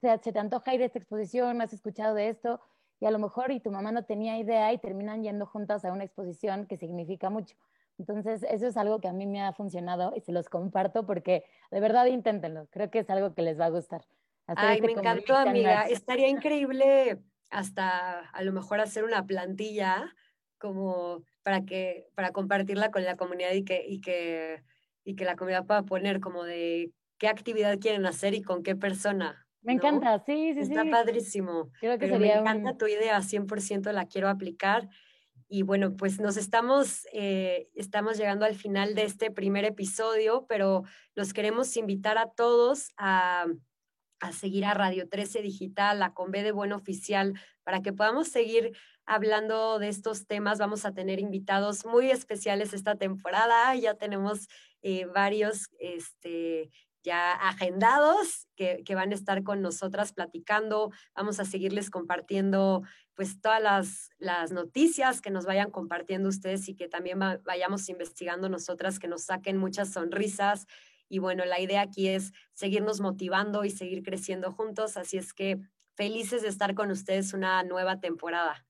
¿se 0.00 0.32
te 0.32 0.38
antoja 0.38 0.74
ir 0.74 0.82
a 0.82 0.86
esta 0.86 0.98
exposición? 0.98 1.60
¿Has 1.60 1.72
escuchado 1.72 2.14
de 2.14 2.28
esto? 2.28 2.60
Y 3.00 3.06
a 3.06 3.10
lo 3.10 3.18
mejor 3.18 3.50
y 3.52 3.60
tu 3.60 3.70
mamá 3.70 3.92
no 3.92 4.04
tenía 4.04 4.38
idea 4.38 4.72
y 4.72 4.78
terminan 4.78 5.22
yendo 5.22 5.46
juntas 5.46 5.84
a 5.84 5.92
una 5.92 6.04
exposición 6.04 6.66
que 6.66 6.76
significa 6.76 7.30
mucho. 7.30 7.56
Entonces, 7.98 8.44
eso 8.48 8.66
es 8.66 8.76
algo 8.76 9.00
que 9.00 9.08
a 9.08 9.12
mí 9.12 9.26
me 9.26 9.42
ha 9.42 9.52
funcionado 9.52 10.12
y 10.16 10.20
se 10.20 10.32
los 10.32 10.48
comparto 10.48 11.06
porque 11.06 11.44
de 11.70 11.80
verdad 11.80 12.06
inténtenlo. 12.06 12.66
Creo 12.70 12.90
que 12.90 13.00
es 13.00 13.10
algo 13.10 13.34
que 13.34 13.42
les 13.42 13.58
va 13.58 13.66
a 13.66 13.70
gustar. 13.70 14.04
Ay, 14.46 14.76
este 14.76 14.86
me 14.86 14.92
encantó, 14.92 15.36
amiga. 15.36 15.82
Estaría 15.82 16.28
increíble 16.28 17.22
hasta 17.50 18.18
a 18.18 18.42
lo 18.42 18.52
mejor 18.52 18.80
hacer 18.80 19.04
una 19.04 19.24
plantilla 19.26 20.12
como 20.58 21.22
para 21.42 21.64
que 21.64 22.08
para 22.14 22.32
compartirla 22.32 22.90
con 22.90 23.04
la 23.04 23.16
comunidad 23.16 23.52
y 23.52 23.64
que, 23.64 23.84
y 23.86 24.00
que 24.00 24.62
y 25.04 25.16
que 25.16 25.24
la 25.24 25.36
comunidad 25.36 25.66
pueda 25.66 25.82
poner 25.82 26.20
como 26.20 26.44
de 26.44 26.92
qué 27.18 27.28
actividad 27.28 27.78
quieren 27.78 28.06
hacer 28.06 28.34
y 28.34 28.42
con 28.42 28.62
qué 28.62 28.74
persona. 28.74 29.46
Me 29.62 29.72
encanta, 29.72 30.18
sí, 30.18 30.52
sí, 30.52 30.60
Está 30.60 30.82
sí. 30.82 30.88
Está 30.88 30.90
padrísimo. 30.90 31.70
Creo 31.80 31.98
que 31.98 32.08
sería 32.08 32.34
me 32.34 32.40
encanta 32.40 32.76
tu 32.76 32.86
idea, 32.86 33.18
100% 33.20 33.92
la 33.92 34.06
quiero 34.06 34.28
aplicar. 34.28 34.88
Y 35.48 35.62
bueno, 35.62 35.96
pues 35.96 36.20
nos 36.20 36.36
estamos, 36.36 37.06
eh, 37.12 37.68
estamos 37.74 38.18
llegando 38.18 38.44
al 38.44 38.54
final 38.54 38.94
de 38.94 39.04
este 39.04 39.30
primer 39.30 39.64
episodio, 39.64 40.46
pero 40.48 40.82
los 41.14 41.32
queremos 41.32 41.76
invitar 41.76 42.18
a 42.18 42.30
todos 42.30 42.92
a, 42.96 43.46
a 44.20 44.32
seguir 44.32 44.64
a 44.64 44.74
Radio 44.74 45.08
13 45.08 45.42
Digital, 45.42 46.02
a 46.02 46.12
Con 46.12 46.30
B 46.30 46.42
de 46.42 46.52
Buen 46.52 46.72
Oficial, 46.72 47.34
para 47.62 47.82
que 47.82 47.92
podamos 47.92 48.28
seguir 48.28 48.72
hablando 49.06 49.78
de 49.78 49.88
estos 49.88 50.26
temas. 50.26 50.58
Vamos 50.58 50.84
a 50.84 50.92
tener 50.92 51.20
invitados 51.20 51.84
muy 51.86 52.10
especiales 52.10 52.72
esta 52.72 52.96
temporada. 52.96 53.74
Ya 53.76 53.94
tenemos 53.94 54.48
eh, 54.86 55.06
varios 55.06 55.70
este, 55.78 56.70
ya 57.02 57.32
agendados 57.32 58.48
que, 58.54 58.84
van 58.94 59.12
a 59.12 59.14
estar 59.14 59.42
con 59.42 59.62
nosotras 59.62 60.12
platicando. 60.12 60.90
Vamos 61.14 61.40
a 61.40 61.46
seguirles 61.46 61.88
compartiendo 61.88 62.82
pues 63.14 63.40
todas 63.40 63.62
las, 63.62 64.10
las 64.18 64.52
noticias 64.52 65.22
que 65.22 65.30
nos 65.30 65.46
vayan 65.46 65.70
compartiendo 65.70 66.28
ustedes 66.28 66.68
y 66.68 66.76
que 66.76 66.86
también 66.86 67.18
vayamos 67.18 67.88
investigando 67.88 68.50
nosotras, 68.50 68.98
que 68.98 69.08
nos 69.08 69.24
saquen 69.24 69.56
muchas 69.56 69.90
sonrisas. 69.90 70.66
Y 71.08 71.18
bueno, 71.18 71.46
la 71.46 71.60
idea 71.60 71.80
aquí 71.80 72.08
es 72.08 72.32
seguirnos 72.52 73.00
motivando 73.00 73.64
y 73.64 73.70
seguir 73.70 74.02
creciendo 74.02 74.52
juntos. 74.52 74.98
Así 74.98 75.16
es 75.16 75.32
que 75.32 75.58
felices 75.94 76.42
de 76.42 76.48
estar 76.48 76.74
con 76.74 76.90
ustedes 76.90 77.32
una 77.32 77.62
nueva 77.62 78.00
temporada. 78.00 78.66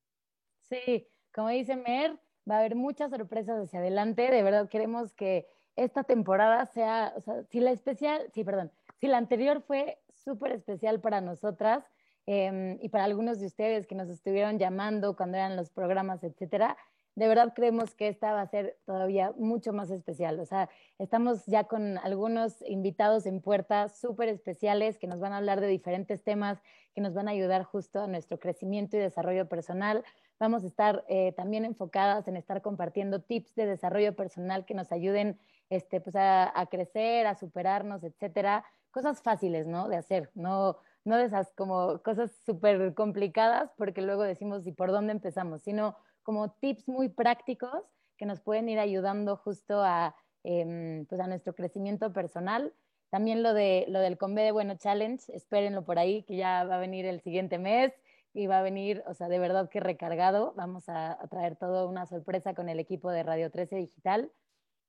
Sí, 0.61 1.09
como 1.35 1.49
dice 1.49 1.75
Mer, 1.75 2.21
va 2.49 2.55
a 2.55 2.59
haber 2.61 2.77
muchas 2.77 3.11
sorpresas 3.11 3.61
hacia 3.61 3.81
adelante. 3.81 4.31
De 4.31 4.45
verdad 4.45 4.69
queremos 4.69 5.13
que 5.13 5.49
esta 5.77 6.05
temporada 6.05 6.67
sea, 6.67 7.13
o 7.17 7.21
sea, 7.21 7.43
si 7.45 7.61
la 7.61 7.71
especial, 7.71 8.23
sí, 8.33 8.45
perdón, 8.45 8.71
si 9.01 9.07
la 9.09 9.19
anterior 9.19 9.63
fue 9.63 9.99
súper 10.13 10.53
especial 10.53 11.01
para 11.01 11.21
nosotras 11.21 11.85
em, 12.27 12.79
y 12.81 12.89
para 12.89 13.05
algunos 13.05 13.41
de 13.41 13.47
ustedes 13.47 13.87
que 13.87 13.95
nos 13.95 14.09
estuvieron 14.09 14.59
llamando 14.59 15.17
cuando 15.17 15.37
eran 15.37 15.57
los 15.57 15.71
programas, 15.71 16.23
etcétera, 16.25 16.77
de 17.17 17.29
verdad 17.29 17.53
creemos 17.55 17.95
que 17.95 18.09
esta 18.09 18.33
va 18.33 18.41
a 18.41 18.47
ser 18.47 18.77
todavía 18.87 19.33
mucho 19.37 19.73
más 19.73 19.91
especial. 19.91 20.41
O 20.41 20.47
sea, 20.47 20.69
estamos 20.99 21.47
ya 21.47 21.65
con 21.65 21.99
algunos 21.99 22.61
invitados 22.67 23.27
en 23.27 23.41
puerta 23.41 23.89
súper 23.89 24.29
especiales 24.29 24.99
que 24.99 25.07
nos 25.07 25.21
van 25.21 25.33
a 25.33 25.37
hablar 25.37 25.61
de 25.61 25.69
diferentes 25.69 26.23
temas 26.25 26.59
que 26.95 27.01
nos 27.01 27.15
van 27.15 27.29
a 27.29 27.33
ayudar 27.33 27.65
justo 27.65 28.01
a 28.01 28.07
nuestro 28.07 28.39
crecimiento 28.39 28.97
y 28.97 29.01
desarrollo 29.01 29.49
personal. 29.49 30.05
Vamos 30.41 30.65
a 30.65 30.67
estar 30.67 31.05
eh, 31.09 31.33
también 31.37 31.65
enfocadas 31.65 32.27
en 32.27 32.37
estar 32.37 32.63
compartiendo 32.63 33.21
tips 33.21 33.55
de 33.55 33.67
desarrollo 33.67 34.17
personal 34.17 34.65
que 34.65 34.75
nos 34.75 34.91
ayuden 34.91 35.39
este, 35.71 36.01
pues 36.01 36.17
a, 36.17 36.67
crecer, 36.71 37.27
a 37.27 37.35
superarnos, 37.35 38.03
etcétera. 38.05 38.65
Cosas 38.91 39.23
fáciles, 39.23 39.67
¿no? 39.67 39.89
De 39.89 39.97
hacer, 39.97 40.31
no, 40.35 40.79
no 41.05 41.17
de 41.17 41.25
esas 41.25 41.53
como 41.55 42.03
cosas 42.03 42.33
súper 42.47 42.95
complicadas 42.95 43.71
porque 43.77 44.03
luego 44.03 44.23
decimos, 44.23 44.67
¿y 44.67 44.73
por 44.73 44.91
dónde 44.93 45.13
empezamos? 45.13 45.63
Sino 45.63 45.97
como 46.23 46.51
tips 46.53 46.89
muy 46.89 47.09
prácticos 47.09 47.83
que 48.17 48.27
nos 48.27 48.41
pueden 48.41 48.69
ir 48.69 48.79
ayudando 48.79 49.37
justo 49.37 49.83
a, 49.83 50.15
em, 50.45 51.07
pues 51.07 51.21
a 51.21 51.27
nuestro 51.27 51.55
crecimiento 51.55 52.13
personal. 52.13 52.73
También 53.11 53.43
lo, 53.43 53.55
de, 53.55 53.87
lo 53.89 54.01
del 54.01 54.19
Conve 54.19 54.43
de 54.43 54.53
Bueno 54.53 54.77
Challenge, 54.77 55.23
espérenlo 55.35 55.85
por 55.85 55.99
ahí, 55.99 56.23
que 56.25 56.37
ya 56.37 56.65
va 56.65 56.77
a 56.77 56.81
venir 56.81 57.07
el 57.07 57.21
siguiente 57.21 57.59
mes 57.59 57.93
y 58.33 58.47
va 58.49 58.59
a 58.59 58.63
venir, 58.63 59.05
o 59.07 59.15
sea, 59.15 59.29
de 59.29 59.39
verdad 59.39 59.69
que 59.69 59.81
recargado. 59.81 60.53
Vamos 60.57 60.89
a, 60.89 61.13
a 61.13 61.27
traer 61.29 61.57
toda 61.57 61.87
una 61.87 62.07
sorpresa 62.07 62.55
con 62.55 62.69
el 62.69 62.81
equipo 62.81 63.11
de 63.11 63.23
Radio 63.23 63.51
13 63.51 63.77
Digital. 63.77 64.33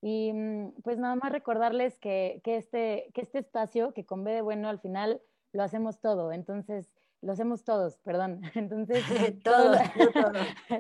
Y 0.02 0.34
mm, 0.34 0.82
pues 0.84 0.98
nada 0.98 1.16
más 1.16 1.32
recordarles 1.32 1.98
que, 2.00 2.42
que, 2.44 2.58
este, 2.58 3.12
que 3.14 3.22
este 3.22 3.40
espacio, 3.40 3.94
que 3.94 4.06
con 4.06 4.24
B 4.24 4.32
de 4.32 4.42
bueno 4.42 4.70
al 4.70 4.80
final 4.80 5.22
lo 5.52 5.64
hacemos 5.64 6.00
todo, 6.02 6.32
entonces 6.32 6.92
lo 7.26 7.32
hacemos 7.32 7.64
todos, 7.64 7.98
perdón. 7.98 8.42
Entonces, 8.56 9.04
todos, 9.44 9.78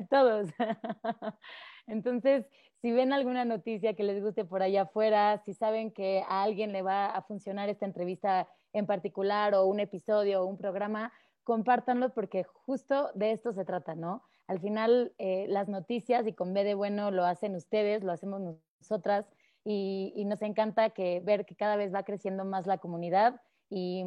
todos. 0.09 0.49
Entonces, 1.87 2.45
si 2.81 2.91
ven 2.91 3.13
alguna 3.13 3.45
noticia 3.45 3.95
que 3.95 4.03
les 4.03 4.21
guste 4.21 4.45
por 4.45 4.61
allá 4.61 4.83
afuera, 4.83 5.41
si 5.43 5.53
saben 5.53 5.91
que 5.91 6.23
a 6.27 6.43
alguien 6.43 6.71
le 6.71 6.83
va 6.83 7.07
a 7.07 7.21
funcionar 7.23 7.69
esta 7.69 7.85
entrevista 7.85 8.47
en 8.73 8.85
particular 8.85 9.55
o 9.55 9.65
un 9.65 9.79
episodio 9.79 10.41
o 10.41 10.45
un 10.45 10.57
programa, 10.57 11.11
compártanlo 11.43 12.13
porque 12.13 12.43
justo 12.43 13.11
de 13.15 13.31
esto 13.31 13.51
se 13.51 13.65
trata, 13.65 13.95
¿no? 13.95 14.23
Al 14.47 14.59
final, 14.59 15.13
eh, 15.17 15.45
las 15.49 15.67
noticias 15.67 16.27
y 16.27 16.33
con 16.33 16.53
B 16.53 16.63
de 16.63 16.75
bueno 16.75 17.09
lo 17.09 17.25
hacen 17.25 17.55
ustedes, 17.55 18.03
lo 18.03 18.11
hacemos 18.11 18.41
nosotras 18.79 19.25
y, 19.63 20.23
nos 20.25 20.41
encanta 20.41 20.91
que 20.91 21.21
ver 21.21 21.45
que 21.45 21.55
cada 21.55 21.75
vez 21.75 21.93
va 21.93 22.03
creciendo 22.03 22.45
más 22.45 22.67
la 22.67 22.77
comunidad 22.77 23.41
y, 23.69 24.03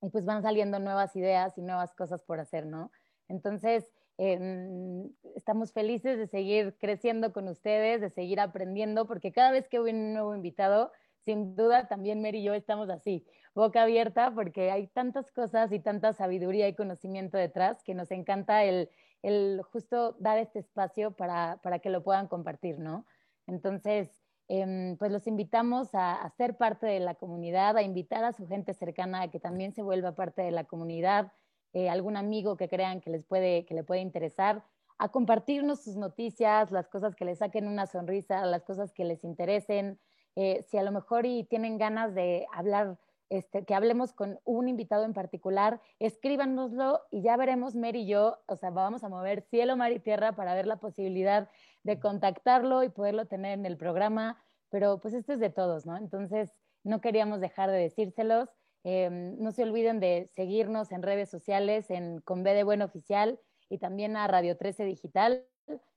y, 0.00 0.08
pues 0.10 0.24
van 0.24 0.42
saliendo 0.42 0.78
nuevas 0.78 1.14
ideas 1.16 1.56
y 1.56 1.62
nuevas 1.62 1.94
cosas 1.94 2.22
por 2.22 2.40
hacer, 2.40 2.66
¿no? 2.66 2.90
Entonces, 3.28 3.88
eh, 4.18 5.08
estamos 5.36 5.72
felices 5.72 6.18
de 6.18 6.26
seguir 6.26 6.76
creciendo 6.78 7.32
con 7.32 7.48
ustedes, 7.48 8.00
de 8.00 8.10
seguir 8.10 8.40
aprendiendo, 8.40 9.06
porque 9.06 9.32
cada 9.32 9.50
vez 9.50 9.68
que 9.68 9.80
viene 9.80 10.06
un 10.06 10.12
nuevo 10.14 10.34
invitado, 10.34 10.92
sin 11.24 11.54
duda 11.56 11.88
también 11.88 12.20
Mary 12.20 12.38
y 12.38 12.44
yo 12.44 12.54
estamos 12.54 12.90
así, 12.90 13.24
boca 13.54 13.82
abierta, 13.82 14.32
porque 14.34 14.70
hay 14.70 14.88
tantas 14.88 15.30
cosas 15.30 15.72
y 15.72 15.80
tanta 15.80 16.12
sabiduría 16.12 16.68
y 16.68 16.74
conocimiento 16.74 17.36
detrás 17.36 17.82
que 17.84 17.94
nos 17.94 18.10
encanta 18.10 18.64
el, 18.64 18.90
el 19.22 19.62
justo 19.62 20.16
dar 20.18 20.38
este 20.38 20.58
espacio 20.58 21.12
para, 21.12 21.58
para 21.62 21.78
que 21.78 21.90
lo 21.90 22.02
puedan 22.02 22.28
compartir, 22.28 22.78
¿no? 22.78 23.06
Entonces, 23.52 24.10
em, 24.48 24.96
pues 24.96 25.12
los 25.12 25.26
invitamos 25.26 25.90
a, 25.92 26.28
ser 26.36 26.56
parte 26.56 26.86
de 26.86 27.00
la 27.00 27.14
comunidad, 27.14 27.76
a 27.76 27.82
invitar 27.82 28.24
a 28.24 28.32
su 28.32 28.46
gente 28.48 28.74
cercana 28.74 29.22
a 29.22 29.30
que 29.30 29.38
también 29.38 29.74
se 29.74 29.82
vuelva 29.82 30.14
parte 30.14 30.42
de 30.42 30.50
la 30.50 30.64
comunidad, 30.64 31.32
eh, 31.74 31.90
algún 31.90 32.16
amigo 32.16 32.56
que 32.56 32.68
crean 32.68 33.00
que 33.00 33.10
les 33.10 33.24
puede, 33.24 33.64
que 33.66 33.74
le 33.74 33.84
puede 33.84 34.00
interesar, 34.00 34.64
a 34.98 35.10
compartirnos 35.10 35.82
sus 35.82 35.96
noticias, 35.96 36.70
las 36.70 36.88
cosas 36.88 37.14
que 37.14 37.24
les 37.24 37.38
saquen 37.38 37.66
una 37.68 37.86
sonrisa, 37.86 38.44
las 38.46 38.62
cosas 38.62 38.92
que 38.92 39.04
les 39.04 39.22
interesen. 39.24 39.98
Eh, 40.36 40.64
si 40.68 40.78
a 40.78 40.82
lo 40.82 40.92
mejor 40.92 41.26
y 41.26 41.44
tienen 41.44 41.76
ganas 41.76 42.14
de 42.14 42.46
hablar 42.54 42.98
este, 43.32 43.64
que 43.64 43.74
hablemos 43.74 44.12
con 44.12 44.38
un 44.44 44.68
invitado 44.68 45.04
en 45.04 45.14
particular, 45.14 45.80
escríbanoslo 45.98 47.00
y 47.10 47.22
ya 47.22 47.36
veremos, 47.38 47.74
Mary 47.74 48.00
y 48.00 48.06
yo, 48.06 48.38
o 48.46 48.56
sea, 48.56 48.68
vamos 48.68 49.04
a 49.04 49.08
mover 49.08 49.40
cielo, 49.50 49.74
mar 49.74 49.90
y 49.90 50.00
tierra 50.00 50.32
para 50.32 50.54
ver 50.54 50.66
la 50.66 50.76
posibilidad 50.76 51.48
de 51.84 51.98
contactarlo 51.98 52.82
y 52.82 52.88
poderlo 52.88 53.26
tener 53.26 53.58
en 53.58 53.66
el 53.66 53.76
programa, 53.76 54.42
pero 54.70 54.98
pues 54.98 55.14
esto 55.14 55.32
es 55.32 55.40
de 55.40 55.50
todos, 55.50 55.86
¿no? 55.86 55.96
Entonces, 55.96 56.54
no 56.84 57.00
queríamos 57.00 57.40
dejar 57.40 57.70
de 57.70 57.78
decírselos. 57.78 58.48
Em, 58.84 59.38
no 59.38 59.52
se 59.52 59.62
olviden 59.62 60.00
de 60.00 60.28
seguirnos 60.34 60.90
en 60.92 61.02
redes 61.02 61.30
sociales, 61.30 61.90
en 61.90 62.20
Con 62.20 62.42
B 62.42 62.54
de 62.54 62.64
Buen 62.64 62.82
Oficial 62.82 63.38
y 63.68 63.78
también 63.78 64.16
a 64.16 64.26
Radio 64.26 64.56
13 64.56 64.84
Digital. 64.84 65.46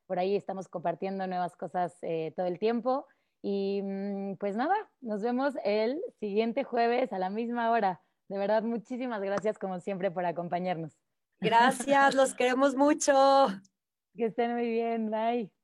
Por 0.05 0.19
ahí 0.19 0.35
estamos 0.35 0.67
compartiendo 0.67 1.25
nuevas 1.25 1.55
cosas 1.55 1.97
eh, 2.01 2.33
todo 2.35 2.45
el 2.45 2.59
tiempo. 2.59 3.07
Y 3.41 3.81
mm, 3.83 4.35
pues 4.37 4.55
nada, 4.55 4.75
nos 5.01 5.21
vemos 5.21 5.55
el 5.63 6.01
siguiente 6.19 6.63
jueves 6.63 7.13
a 7.13 7.19
la 7.19 7.29
misma 7.29 7.71
hora. 7.71 8.01
De 8.27 8.37
verdad, 8.37 8.63
muchísimas 8.63 9.21
gracias 9.21 9.57
como 9.57 9.79
siempre 9.79 10.11
por 10.11 10.25
acompañarnos. 10.25 10.97
Gracias, 11.39 12.15
los 12.15 12.33
queremos 12.33 12.75
mucho. 12.75 13.13
Que 14.15 14.27
estén 14.27 14.53
muy 14.53 14.69
bien, 14.69 15.11
bye. 15.11 15.54